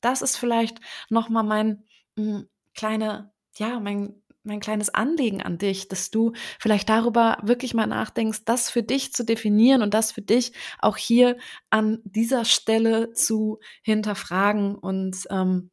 Das 0.01 0.23
ist 0.23 0.37
vielleicht 0.37 0.81
nochmal 1.09 1.45
mein 1.45 1.85
mh, 2.17 2.25
hm, 2.25 2.49
kleine 2.75 3.32
ja, 3.57 3.81
mein, 3.81 4.23
mein 4.45 4.61
kleines 4.61 4.91
Anliegen 4.91 5.43
an 5.43 5.59
dich, 5.59 5.89
dass 5.89 6.11
du 6.11 6.33
vielleicht 6.59 6.89
darüber 6.89 7.39
wirklich 7.43 7.75
mal 7.75 7.87
nachdenkst, 7.87 8.45
das 8.45 8.71
für 8.71 8.83
dich 8.83 9.13
zu 9.13 9.25
definieren 9.25 9.83
und 9.83 9.95
das 9.95 10.13
für 10.13 10.23
dich 10.23 10.53
auch 10.79 10.97
hier 10.97 11.37
an 11.71 12.01
dieser 12.05 12.45
Stelle 12.45 13.13
zu 13.13 13.61
hinterfragen. 13.83 14.75
Und 14.75 15.27
ähm, 15.31 15.71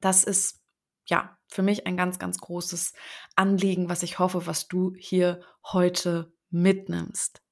das 0.00 0.24
ist 0.24 0.60
ja 1.06 1.36
für 1.48 1.62
mich 1.62 1.86
ein 1.86 1.96
ganz, 1.96 2.18
ganz 2.18 2.38
großes 2.38 2.92
Anliegen, 3.36 3.88
was 3.88 4.02
ich 4.02 4.18
hoffe, 4.18 4.46
was 4.46 4.68
du 4.68 4.94
hier 4.98 5.40
heute 5.64 6.32
mitnimmst. 6.50 7.42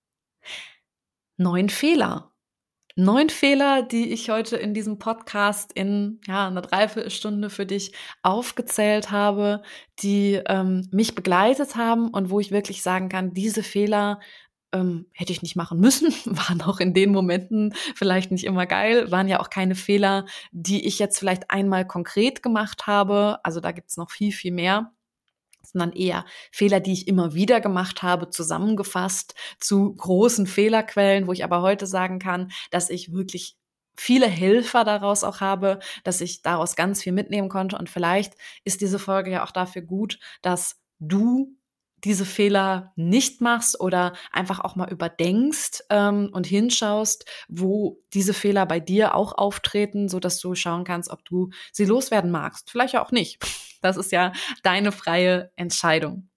Neun 1.36 1.68
Fehler 1.68 2.33
neun 2.96 3.28
Fehler, 3.28 3.82
die 3.82 4.12
ich 4.12 4.30
heute 4.30 4.56
in 4.56 4.74
diesem 4.74 4.98
Podcast 4.98 5.72
in 5.72 6.20
ja, 6.26 6.46
einer 6.46 6.62
Dreiviertelstunde 6.62 7.50
für 7.50 7.66
dich 7.66 7.92
aufgezählt 8.22 9.10
habe, 9.10 9.62
die 10.00 10.40
ähm, 10.46 10.88
mich 10.92 11.14
begleitet 11.14 11.76
haben 11.76 12.08
und 12.08 12.30
wo 12.30 12.40
ich 12.40 12.52
wirklich 12.52 12.82
sagen 12.82 13.08
kann, 13.08 13.34
diese 13.34 13.62
Fehler 13.62 14.20
ähm, 14.72 15.06
hätte 15.12 15.32
ich 15.32 15.42
nicht 15.42 15.56
machen 15.56 15.80
müssen, 15.80 16.08
waren 16.24 16.62
auch 16.62 16.80
in 16.80 16.94
den 16.94 17.12
Momenten 17.12 17.74
vielleicht 17.94 18.30
nicht 18.30 18.44
immer 18.44 18.66
geil, 18.66 19.10
waren 19.10 19.28
ja 19.28 19.40
auch 19.40 19.50
keine 19.50 19.74
Fehler, 19.74 20.26
die 20.52 20.86
ich 20.86 20.98
jetzt 20.98 21.18
vielleicht 21.18 21.50
einmal 21.50 21.86
konkret 21.86 22.42
gemacht 22.42 22.86
habe. 22.86 23.38
Also 23.42 23.60
da 23.60 23.72
gibt's 23.72 23.96
noch 23.96 24.10
viel, 24.10 24.32
viel 24.32 24.52
mehr 24.52 24.92
sondern 25.74 25.92
eher 25.92 26.24
Fehler, 26.50 26.80
die 26.80 26.92
ich 26.92 27.08
immer 27.08 27.34
wieder 27.34 27.60
gemacht 27.60 28.02
habe, 28.02 28.30
zusammengefasst 28.30 29.34
zu 29.60 29.94
großen 29.94 30.46
Fehlerquellen, 30.46 31.26
wo 31.26 31.32
ich 31.32 31.44
aber 31.44 31.60
heute 31.60 31.86
sagen 31.86 32.18
kann, 32.18 32.50
dass 32.70 32.88
ich 32.90 33.12
wirklich 33.12 33.56
viele 33.96 34.26
Helfer 34.26 34.84
daraus 34.84 35.22
auch 35.22 35.40
habe, 35.40 35.78
dass 36.02 36.20
ich 36.20 36.42
daraus 36.42 36.76
ganz 36.76 37.02
viel 37.02 37.12
mitnehmen 37.12 37.48
konnte. 37.48 37.76
Und 37.78 37.90
vielleicht 37.90 38.34
ist 38.64 38.80
diese 38.80 38.98
Folge 38.98 39.30
ja 39.30 39.44
auch 39.44 39.52
dafür 39.52 39.82
gut, 39.82 40.18
dass 40.42 40.80
du 40.98 41.56
diese 42.04 42.26
Fehler 42.26 42.92
nicht 42.96 43.40
machst 43.40 43.80
oder 43.80 44.12
einfach 44.30 44.60
auch 44.60 44.76
mal 44.76 44.90
überdenkst 44.90 45.84
ähm, 45.88 46.28
und 46.32 46.46
hinschaust, 46.46 47.24
wo 47.48 47.98
diese 48.12 48.34
Fehler 48.34 48.66
bei 48.66 48.78
dir 48.78 49.14
auch 49.14 49.32
auftreten, 49.38 50.08
so 50.08 50.20
dass 50.20 50.38
du 50.38 50.54
schauen 50.54 50.84
kannst, 50.84 51.10
ob 51.10 51.24
du 51.24 51.50
sie 51.72 51.86
loswerden 51.86 52.30
magst. 52.30 52.70
Vielleicht 52.70 52.96
auch 52.96 53.10
nicht. 53.10 53.38
Das 53.84 53.96
ist 53.96 54.12
ja 54.12 54.32
deine 54.62 54.92
freie 54.92 55.50
Entscheidung. 55.56 56.28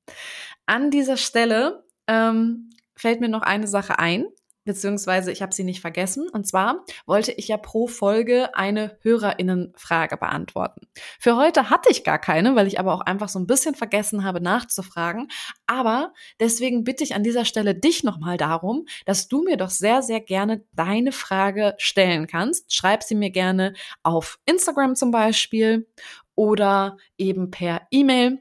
An 0.66 0.92
dieser 0.92 1.18
Stelle 1.18 1.86
ähm, 2.08 2.70
fällt 2.96 3.22
mir 3.22 3.30
noch 3.30 3.42
eine 3.42 3.68
Sache 3.68 4.00
ein, 4.00 4.26
beziehungsweise 4.66 5.32
ich 5.32 5.42
habe 5.42 5.56
sie 5.56 5.64
nicht 5.64 5.80
vergessen. 5.80 6.30
Und 6.30 6.46
zwar 6.46 6.84
wollte 7.06 7.32
ich 7.32 7.48
ja 7.48 7.58
pro 7.58 7.88
Folge 7.88 8.54
eine 8.54 8.98
Hörerinnenfrage 9.02 10.18
beantworten. 10.18 10.88
Für 11.20 11.38
heute 11.38 11.70
hatte 11.70 11.90
ich 11.90 12.04
gar 12.04 12.20
keine, 12.20 12.56
weil 12.56 12.68
ich 12.68 12.80
aber 12.80 12.94
auch 12.94 13.02
einfach 13.02 13.30
so 13.30 13.40
ein 13.40 13.48
bisschen 13.48 13.76
vergessen 13.76 14.26
habe 14.26 14.42
nachzufragen. 14.42 15.30
Aber 15.66 16.14
deswegen 16.40 16.84
bitte 16.84 17.04
ich 17.04 17.16
an 17.16 17.24
dieser 17.24 17.46
Stelle 17.46 17.74
dich 17.74 18.04
nochmal 18.04 18.38
darum, 18.38 18.86
dass 19.06 19.30
du 19.30 19.42
mir 19.42 19.58
doch 19.58 19.70
sehr, 19.70 20.04
sehr 20.04 20.20
gerne 20.20 20.64
deine 20.74 21.14
Frage 21.14 21.74
stellen 21.78 22.28
kannst. 22.28 22.74
Schreib 22.74 23.04
sie 23.04 23.16
mir 23.16 23.32
gerne 23.32 23.74
auf 24.04 24.38
Instagram 24.46 24.96
zum 24.96 25.12
Beispiel 25.12 25.88
oder 26.38 26.96
eben 27.18 27.52
per 27.52 27.82
E-Mail. 27.92 28.40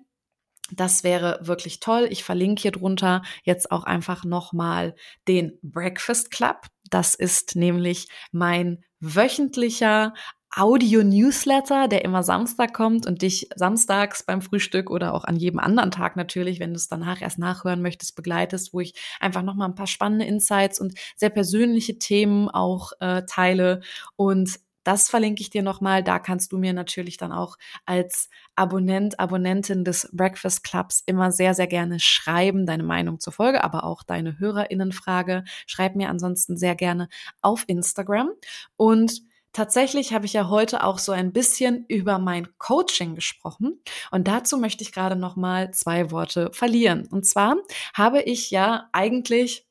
Das 0.71 1.03
wäre 1.03 1.39
wirklich 1.43 1.81
toll. 1.81 2.07
Ich 2.11 2.25
verlinke 2.25 2.63
hier 2.63 2.73
drunter 2.73 3.23
jetzt 3.43 3.71
auch 3.73 3.85
einfach 3.85 4.25
nochmal 4.25 4.95
den 5.27 5.59
Breakfast 5.63 6.31
Club. 6.31 6.67
Das 6.91 7.15
ist 7.15 7.57
nämlich 7.57 8.09
mein 8.33 8.85
wöchentlicher 9.01 10.13
Audio-Newsletter, 10.55 11.87
der 11.87 12.05
immer 12.05 12.23
Samstag 12.23 12.73
kommt 12.73 13.07
und 13.07 13.23
dich 13.23 13.49
samstags 13.55 14.25
beim 14.25 14.41
Frühstück 14.41 14.91
oder 14.91 15.13
auch 15.15 15.25
an 15.25 15.37
jedem 15.37 15.59
anderen 15.59 15.91
Tag 15.91 16.17
natürlich, 16.17 16.61
wenn 16.61 16.71
du 16.71 16.77
es 16.77 16.89
danach 16.89 17.21
erst 17.21 17.39
nachhören 17.39 17.83
möchtest, 17.83 18.17
begleitest, 18.17 18.73
wo 18.73 18.81
ich 18.81 18.95
einfach 19.21 19.43
nochmal 19.43 19.69
ein 19.69 19.75
paar 19.75 19.87
spannende 19.87 20.25
Insights 20.25 20.81
und 20.81 20.95
sehr 21.15 21.31
persönliche 21.31 21.99
Themen 21.99 22.49
auch 22.49 22.93
äh, 23.01 23.23
teile. 23.27 23.81
Und 24.17 24.59
das 24.87 25.09
verlinke 25.09 25.41
ich 25.41 25.51
dir 25.51 25.63
nochmal. 25.63 26.05
Da 26.05 26.21
kannst 26.21 26.53
du 26.53 26.59
mir 26.59 26.73
natürlich 26.73 27.17
dann 27.17 27.33
auch 27.33 27.57
als 27.87 28.31
Abonnent, 28.55 29.19
Abonnentin 29.19 29.85
des 29.85 30.09
Breakfast 30.13 30.63
Clubs 30.63 31.03
immer 31.07 31.33
sehr, 31.33 31.55
sehr 31.55 31.67
gerne 31.67 31.99
schreiben, 31.99 32.67
deine 32.67 32.85
Meinung 32.85 33.19
zur 33.19 33.33
Folge, 33.33 33.65
aber 33.65 33.83
auch 33.83 34.05
deine 34.05 34.39
HörerInnenfrage. 34.39 35.43
Schreib 35.67 35.97
mir 35.97 36.09
ansonsten 36.09 36.57
sehr 36.57 36.77
gerne 36.77 37.09
auf 37.43 37.65
Instagram. 37.67 38.31
Und 38.77 39.23
Tatsächlich 39.53 40.13
habe 40.13 40.27
ich 40.27 40.35
ja 40.35 40.51
heute 40.51 40.85
auch 40.85 40.99
so 40.99 41.13
ein 41.13 41.33
bisschen 41.33 41.87
über 41.89 42.19
mein 42.19 42.47
Coaching 42.59 43.15
gesprochen 43.15 43.81
und 44.11 44.29
dazu 44.29 44.59
möchte 44.59 44.85
ich 44.85 44.93
gerade 44.93 45.17
noch 45.17 45.35
mal 45.35 45.71
zwei 45.71 46.11
Worte 46.11 46.51
verlieren. 46.53 47.09
Und 47.11 47.25
zwar 47.25 47.57
habe 47.95 48.21
ich 48.21 48.51
ja 48.51 48.91
eigentlich 48.93 49.66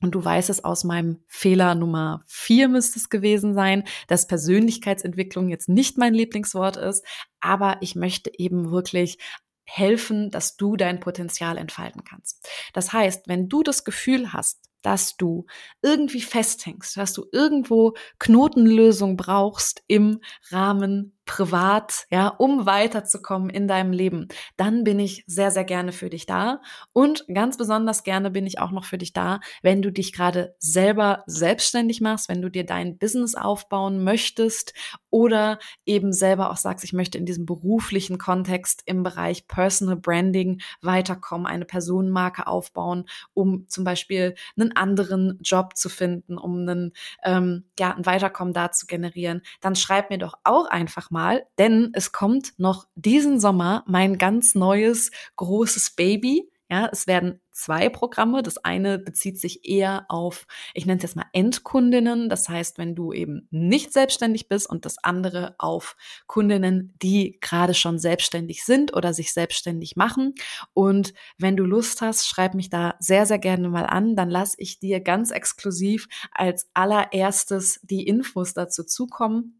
und 0.00 0.14
du 0.14 0.24
weißt 0.24 0.50
es 0.50 0.64
aus 0.64 0.84
meinem 0.84 1.22
Fehler 1.26 1.74
Nummer 1.74 2.22
vier 2.26 2.68
müsste 2.68 2.98
es 2.98 3.08
gewesen 3.08 3.54
sein, 3.54 3.84
dass 4.08 4.26
Persönlichkeitsentwicklung 4.26 5.48
jetzt 5.48 5.68
nicht 5.68 5.98
mein 5.98 6.14
Lieblingswort 6.14 6.76
ist, 6.76 7.04
aber 7.40 7.78
ich 7.80 7.94
möchte 7.94 8.30
eben 8.38 8.70
wirklich 8.70 9.18
helfen, 9.64 10.30
dass 10.30 10.56
du 10.56 10.76
dein 10.76 11.00
Potenzial 11.00 11.56
entfalten 11.56 12.02
kannst. 12.04 12.48
Das 12.72 12.92
heißt, 12.92 13.28
wenn 13.28 13.48
du 13.48 13.62
das 13.62 13.84
Gefühl 13.84 14.32
hast, 14.32 14.70
dass 14.82 15.16
du 15.16 15.46
irgendwie 15.82 16.22
festhängst, 16.22 16.96
dass 16.96 17.12
du 17.12 17.26
irgendwo 17.32 17.94
Knotenlösung 18.18 19.16
brauchst 19.16 19.82
im 19.86 20.20
Rahmen 20.50 21.18
privat, 21.30 22.06
ja, 22.10 22.26
um 22.26 22.66
weiterzukommen 22.66 23.50
in 23.50 23.68
deinem 23.68 23.92
Leben, 23.92 24.26
dann 24.56 24.82
bin 24.82 24.98
ich 24.98 25.22
sehr, 25.28 25.52
sehr 25.52 25.62
gerne 25.62 25.92
für 25.92 26.10
dich 26.10 26.26
da. 26.26 26.60
Und 26.92 27.24
ganz 27.32 27.56
besonders 27.56 28.02
gerne 28.02 28.32
bin 28.32 28.48
ich 28.48 28.58
auch 28.58 28.72
noch 28.72 28.84
für 28.84 28.98
dich 28.98 29.12
da, 29.12 29.38
wenn 29.62 29.80
du 29.80 29.92
dich 29.92 30.12
gerade 30.12 30.56
selber 30.58 31.22
selbstständig 31.26 32.00
machst, 32.00 32.28
wenn 32.28 32.42
du 32.42 32.50
dir 32.50 32.66
dein 32.66 32.98
Business 32.98 33.36
aufbauen 33.36 34.02
möchtest 34.02 34.74
oder 35.08 35.60
eben 35.86 36.12
selber 36.12 36.50
auch 36.50 36.56
sagst, 36.56 36.84
ich 36.84 36.92
möchte 36.92 37.16
in 37.16 37.26
diesem 37.26 37.46
beruflichen 37.46 38.18
Kontext 38.18 38.82
im 38.86 39.04
Bereich 39.04 39.46
Personal 39.46 39.94
Branding 39.94 40.60
weiterkommen, 40.82 41.46
eine 41.46 41.64
Personenmarke 41.64 42.48
aufbauen, 42.48 43.04
um 43.34 43.68
zum 43.68 43.84
Beispiel 43.84 44.34
einen 44.58 44.74
anderen 44.74 45.38
Job 45.42 45.76
zu 45.76 45.88
finden, 45.90 46.38
um 46.38 46.58
einen, 46.58 46.92
ähm, 47.22 47.66
ja, 47.78 47.94
ein 47.94 48.04
Weiterkommen 48.04 48.52
da 48.52 48.72
zu 48.72 48.86
generieren, 48.86 49.42
dann 49.60 49.76
schreib 49.76 50.10
mir 50.10 50.18
doch 50.18 50.34
auch 50.42 50.66
einfach 50.66 51.12
mal, 51.12 51.19
mal, 51.20 51.46
denn 51.58 51.90
es 51.92 52.12
kommt 52.12 52.54
noch 52.58 52.86
diesen 52.94 53.40
Sommer 53.40 53.84
mein 53.86 54.16
ganz 54.16 54.54
neues 54.54 55.10
großes 55.36 55.90
Baby. 55.90 56.50
Ja, 56.70 56.88
es 56.92 57.08
werden 57.08 57.40
zwei 57.50 57.88
Programme. 57.88 58.42
Das 58.44 58.56
eine 58.58 58.98
bezieht 58.98 59.38
sich 59.40 59.68
eher 59.68 60.06
auf, 60.08 60.46
ich 60.72 60.86
nenne 60.86 60.98
es 60.98 61.02
jetzt 61.02 61.16
mal 61.16 61.26
Endkundinnen. 61.32 62.28
Das 62.28 62.48
heißt, 62.48 62.78
wenn 62.78 62.94
du 62.94 63.12
eben 63.12 63.48
nicht 63.50 63.92
selbstständig 63.92 64.48
bist 64.48 64.70
und 64.70 64.84
das 64.86 64.96
andere 65.02 65.56
auf 65.58 65.96
Kundinnen, 66.28 66.94
die 67.02 67.38
gerade 67.40 67.74
schon 67.74 67.98
selbstständig 67.98 68.64
sind 68.64 68.94
oder 68.94 69.12
sich 69.12 69.32
selbstständig 69.32 69.96
machen. 69.96 70.34
Und 70.72 71.12
wenn 71.38 71.56
du 71.56 71.64
Lust 71.64 72.00
hast, 72.00 72.28
schreib 72.28 72.54
mich 72.54 72.70
da 72.70 72.94
sehr, 73.00 73.26
sehr 73.26 73.40
gerne 73.40 73.68
mal 73.68 73.84
an. 73.86 74.14
Dann 74.14 74.30
lasse 74.30 74.54
ich 74.58 74.78
dir 74.78 75.00
ganz 75.00 75.32
exklusiv 75.32 76.06
als 76.30 76.70
allererstes 76.72 77.80
die 77.82 78.06
Infos 78.06 78.54
dazu 78.54 78.84
zukommen. 78.84 79.59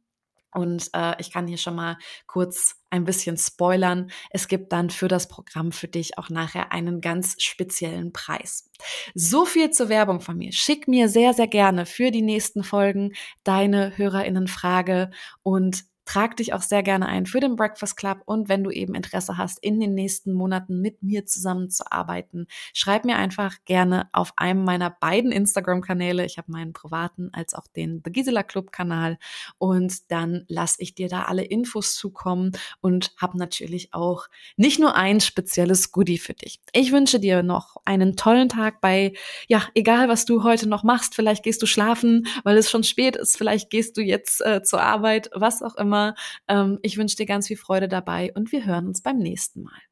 Und 0.52 0.90
äh, 0.94 1.14
ich 1.18 1.30
kann 1.30 1.46
hier 1.46 1.58
schon 1.58 1.76
mal 1.76 1.96
kurz 2.26 2.76
ein 2.90 3.04
bisschen 3.04 3.36
spoilern. 3.36 4.10
Es 4.30 4.48
gibt 4.48 4.72
dann 4.72 4.90
für 4.90 5.08
das 5.08 5.28
Programm 5.28 5.72
für 5.72 5.88
dich 5.88 6.18
auch 6.18 6.28
nachher 6.28 6.72
einen 6.72 7.00
ganz 7.00 7.40
speziellen 7.40 8.12
Preis. 8.12 8.68
So 9.14 9.44
viel 9.44 9.70
zur 9.70 9.88
Werbung 9.88 10.20
von 10.20 10.36
mir. 10.36 10.52
Schick 10.52 10.88
mir 10.88 11.08
sehr, 11.08 11.34
sehr 11.34 11.46
gerne 11.46 11.86
für 11.86 12.10
die 12.10 12.22
nächsten 12.22 12.64
Folgen 12.64 13.12
deine 13.44 13.96
Hörerinnenfrage 13.96 15.10
und 15.42 15.84
Trag 16.10 16.36
dich 16.38 16.54
auch 16.54 16.62
sehr 16.62 16.82
gerne 16.82 17.06
ein 17.06 17.24
für 17.24 17.38
den 17.38 17.54
Breakfast 17.54 17.96
Club 17.96 18.22
und 18.24 18.48
wenn 18.48 18.64
du 18.64 18.72
eben 18.72 18.96
Interesse 18.96 19.38
hast, 19.38 19.62
in 19.62 19.78
den 19.78 19.94
nächsten 19.94 20.32
Monaten 20.32 20.80
mit 20.80 21.04
mir 21.04 21.24
zusammenzuarbeiten, 21.24 22.48
schreib 22.74 23.04
mir 23.04 23.14
einfach 23.14 23.58
gerne 23.64 24.08
auf 24.12 24.32
einem 24.34 24.64
meiner 24.64 24.90
beiden 24.90 25.30
Instagram-Kanäle. 25.30 26.24
Ich 26.24 26.36
habe 26.36 26.50
meinen 26.50 26.72
privaten 26.72 27.30
als 27.32 27.54
auch 27.54 27.68
den 27.68 28.02
The 28.04 28.10
Gisela 28.10 28.42
Club 28.42 28.72
Kanal 28.72 29.18
und 29.58 30.10
dann 30.10 30.46
lasse 30.48 30.82
ich 30.82 30.96
dir 30.96 31.08
da 31.08 31.26
alle 31.26 31.44
Infos 31.44 31.94
zukommen 31.94 32.58
und 32.80 33.12
habe 33.16 33.38
natürlich 33.38 33.94
auch 33.94 34.26
nicht 34.56 34.80
nur 34.80 34.96
ein 34.96 35.20
spezielles 35.20 35.92
Goodie 35.92 36.18
für 36.18 36.34
dich. 36.34 36.58
Ich 36.72 36.90
wünsche 36.90 37.20
dir 37.20 37.44
noch 37.44 37.76
einen 37.84 38.16
tollen 38.16 38.48
Tag 38.48 38.80
bei, 38.80 39.12
ja, 39.46 39.62
egal 39.76 40.08
was 40.08 40.24
du 40.24 40.42
heute 40.42 40.68
noch 40.68 40.82
machst. 40.82 41.14
Vielleicht 41.14 41.44
gehst 41.44 41.62
du 41.62 41.66
schlafen, 41.66 42.26
weil 42.42 42.56
es 42.56 42.68
schon 42.68 42.82
spät 42.82 43.14
ist. 43.14 43.38
Vielleicht 43.38 43.70
gehst 43.70 43.96
du 43.96 44.00
jetzt 44.00 44.44
äh, 44.44 44.64
zur 44.64 44.82
Arbeit, 44.82 45.30
was 45.34 45.62
auch 45.62 45.76
immer. 45.76 45.99
Ähm, 46.48 46.78
ich 46.82 46.96
wünsche 46.96 47.16
dir 47.16 47.26
ganz 47.26 47.46
viel 47.48 47.56
Freude 47.56 47.88
dabei 47.88 48.32
und 48.34 48.52
wir 48.52 48.64
hören 48.66 48.86
uns 48.88 49.02
beim 49.02 49.18
nächsten 49.18 49.62
Mal. 49.62 49.89